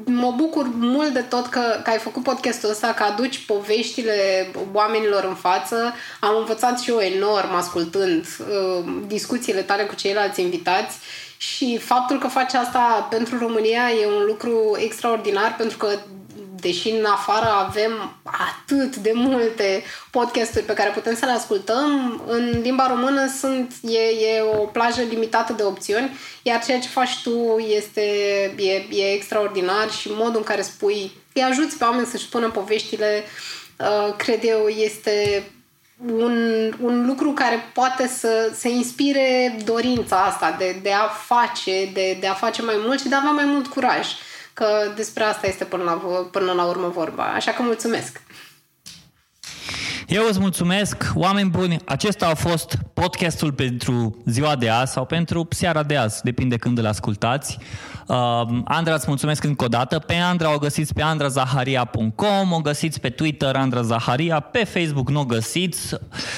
mă 0.06 0.34
bucur 0.36 0.70
mult 0.74 1.14
de 1.14 1.22
tot 1.22 1.48
că, 1.48 1.80
că 1.84 1.90
ai 1.90 1.98
făcut 1.98 2.24
podcastul 2.24 2.70
ăsta, 2.70 2.94
că 2.94 3.04
aduci 3.04 3.46
poveștile 3.46 4.52
oamenilor 4.74 5.24
în 5.24 5.36
față. 5.36 5.94
Am 6.20 6.38
învățat 6.38 6.80
și 6.80 6.90
eu 6.90 7.00
enorm 7.00 7.56
ascultând 7.56 8.26
uh, 8.40 8.94
discuțiile 9.08 9.62
tale 9.62 9.84
cu 9.84 9.96
ceilalți 9.96 10.42
invitați 10.42 10.98
și 11.38 11.78
faptul 11.78 12.20
că 12.20 12.28
faci 12.28 12.54
asta 12.54 13.08
pentru 13.10 13.38
România 13.38 13.92
e 14.02 14.08
un 14.08 14.26
lucru 14.26 14.78
extraordinar 14.78 15.56
pentru 15.58 15.78
că 15.78 15.88
deși 16.60 16.90
în 16.90 17.06
afară 17.06 17.50
avem 17.68 18.16
atât 18.24 18.96
de 18.96 19.12
multe 19.14 19.84
podcasturi 20.12 20.66
pe 20.66 20.74
care 20.74 20.90
putem 20.90 21.16
să 21.16 21.26
le 21.26 21.32
ascultăm, 21.32 22.22
în 22.28 22.60
limba 22.62 22.88
română 22.88 23.28
sunt, 23.40 23.74
e, 23.82 24.00
e 24.00 24.42
o 24.42 24.66
plajă 24.66 25.02
limitată 25.02 25.54
de 25.54 25.64
opțiuni, 25.64 26.18
iar 26.42 26.64
ceea 26.64 26.80
ce 26.80 26.88
faci 26.88 27.22
tu 27.24 27.58
este 27.58 28.02
e, 28.58 28.72
e 28.90 29.14
extraordinar 29.14 29.92
și 29.92 30.10
modul 30.12 30.38
în 30.38 30.44
care 30.44 30.62
spui, 30.62 31.12
îi 31.34 31.42
ajuți 31.42 31.78
pe 31.78 31.84
oameni 31.84 32.08
să-și 32.08 32.24
spună 32.24 32.50
poveștile, 32.50 33.24
uh, 33.78 34.14
cred 34.18 34.40
eu, 34.44 34.68
este 34.68 35.44
un, 36.08 36.74
un 36.82 37.06
lucru 37.06 37.32
care 37.32 37.70
poate 37.74 38.08
să, 38.08 38.52
să 38.54 38.68
inspire 38.68 39.58
dorința 39.66 40.24
asta 40.24 40.56
de, 40.58 40.80
de 40.82 40.92
a 40.92 41.08
face, 41.08 41.90
de, 41.94 42.18
de 42.20 42.28
a 42.28 42.34
face 42.34 42.62
mai 42.62 42.76
mult 42.86 43.00
și 43.00 43.08
de 43.08 43.16
a 43.16 43.18
avea 43.18 43.32
mai 43.32 43.46
mult 43.46 43.68
curaj 43.68 44.08
că 44.60 44.92
despre 44.96 45.24
asta 45.24 45.48
este 45.48 45.66
până 45.66 45.84
la, 45.84 45.94
până 46.32 46.52
la 46.52 46.66
urmă 46.66 46.88
vorba. 46.88 47.24
Așa 47.24 47.52
că 47.52 47.62
mulțumesc! 47.62 48.22
Eu 50.10 50.24
îți 50.30 50.40
mulțumesc, 50.40 51.12
oameni 51.16 51.50
buni, 51.50 51.78
acesta 51.86 52.28
a 52.28 52.34
fost 52.34 52.78
podcastul 52.94 53.54
pentru 53.54 54.18
ziua 54.26 54.56
de 54.56 54.70
azi 54.70 54.92
sau 54.92 55.06
pentru 55.06 55.48
seara 55.50 55.84
de 55.84 55.96
azi, 55.96 56.24
depinde 56.24 56.58
când 56.58 56.78
îl 56.78 56.86
ascultați. 56.86 57.58
Uh, 58.08 58.16
Andra, 58.64 58.94
îți 58.94 59.06
mulțumesc 59.08 59.44
încă 59.44 59.64
o 59.64 59.68
dată. 59.68 60.00
Pe 60.00 60.14
Andra 60.14 60.54
o 60.54 60.58
găsiți 60.58 60.94
pe 60.94 61.02
andrazaharia.com, 61.02 62.52
o 62.52 62.62
găsiți 62.62 63.00
pe 63.00 63.10
Twitter 63.10 63.56
Andra 63.56 63.82
Zaharia, 63.82 64.40
pe 64.40 64.64
Facebook 64.64 65.10
nu 65.10 65.20
o 65.20 65.26
găsiți. 65.26 65.96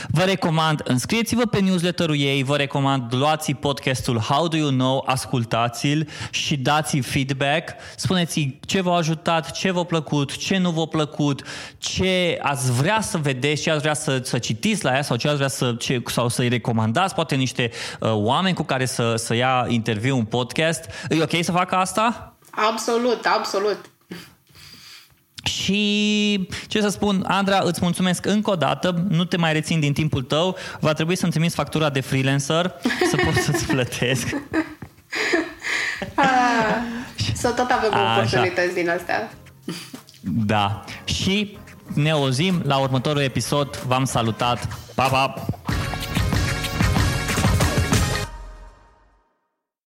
Vă 0.08 0.24
recomand, 0.24 0.82
înscrieți-vă 0.84 1.46
pe 1.46 1.60
newsletterul 1.60 2.20
ei, 2.20 2.44
vă 2.44 2.56
recomand, 2.56 3.16
luați 3.16 3.52
podcastul 3.52 4.20
How 4.20 4.48
Do 4.48 4.58
You 4.58 4.70
Know, 4.70 5.04
ascultați-l 5.08 6.08
și 6.32 6.58
dați 6.58 7.00
feedback. 7.00 7.74
Spuneți 7.96 8.58
ce 8.66 8.82
v-a 8.82 8.96
ajutat, 8.96 9.52
ce 9.52 9.72
v-a 9.72 9.84
plăcut, 9.84 10.38
ce 10.38 10.58
nu 10.58 10.70
v-a 10.70 10.86
plăcut, 10.86 11.42
ce 11.78 12.38
ați 12.42 12.72
vrea 12.72 13.02
să 13.02 13.18
vedeți, 13.18 13.61
ce 13.62 13.72
ați 13.72 13.82
vrea 13.82 13.94
să, 13.94 14.20
să 14.24 14.38
citiți 14.38 14.84
la 14.84 14.96
ea 14.96 15.02
sau 15.02 15.18
ce 15.18 15.28
ați 15.28 15.36
vrea 15.36 15.48
să, 15.48 15.76
ce, 15.80 16.02
sau 16.06 16.28
să-i 16.28 16.48
recomandați, 16.48 17.16
poate 17.16 17.36
niște 17.36 17.72
uh, 18.00 18.12
oameni 18.14 18.56
cu 18.56 18.64
care 18.64 18.86
să, 18.86 19.16
să 19.16 19.36
ia 19.36 19.66
interviu 19.68 20.18
un 20.18 20.26
podcast. 20.26 20.90
E 21.10 21.22
ok 21.22 21.44
să 21.44 21.52
facă 21.52 21.76
asta? 21.76 22.36
Absolut, 22.52 23.26
absolut. 23.26 23.90
Și 25.44 26.50
ce 26.68 26.82
să 26.82 26.90
spun, 26.90 27.24
Andra, 27.28 27.62
îți 27.64 27.80
mulțumesc 27.82 28.26
încă 28.26 28.52
o 28.52 28.56
dată, 28.56 29.06
nu 29.10 29.26
te 29.26 29.38
mai 29.38 29.54
rețin 29.54 29.80
din 29.80 29.94
timpul 29.94 30.22
tău, 30.22 30.58
va 30.80 30.94
trebui 30.94 31.16
să-mi 31.16 31.32
trimiți 31.32 31.56
factura 31.56 31.90
de 31.90 32.00
freelancer 32.00 32.74
să 33.10 33.16
pot 33.16 33.34
să-ți 33.46 33.66
plătesc. 33.66 34.28
Ah, 36.16 36.76
să 37.34 37.50
tot 37.50 37.70
avem 37.70 37.94
Așa. 37.94 38.12
oportunități 38.12 38.74
din 38.74 38.90
astea. 38.90 39.32
Da. 40.22 40.84
Și 41.04 41.58
ne 41.94 42.10
auzim 42.10 42.62
la 42.66 42.78
următorul 42.78 43.22
episod. 43.22 43.78
V-am 43.88 44.06
salutat. 44.06 44.68
Pa, 44.96 45.08
pa! 45.08 45.34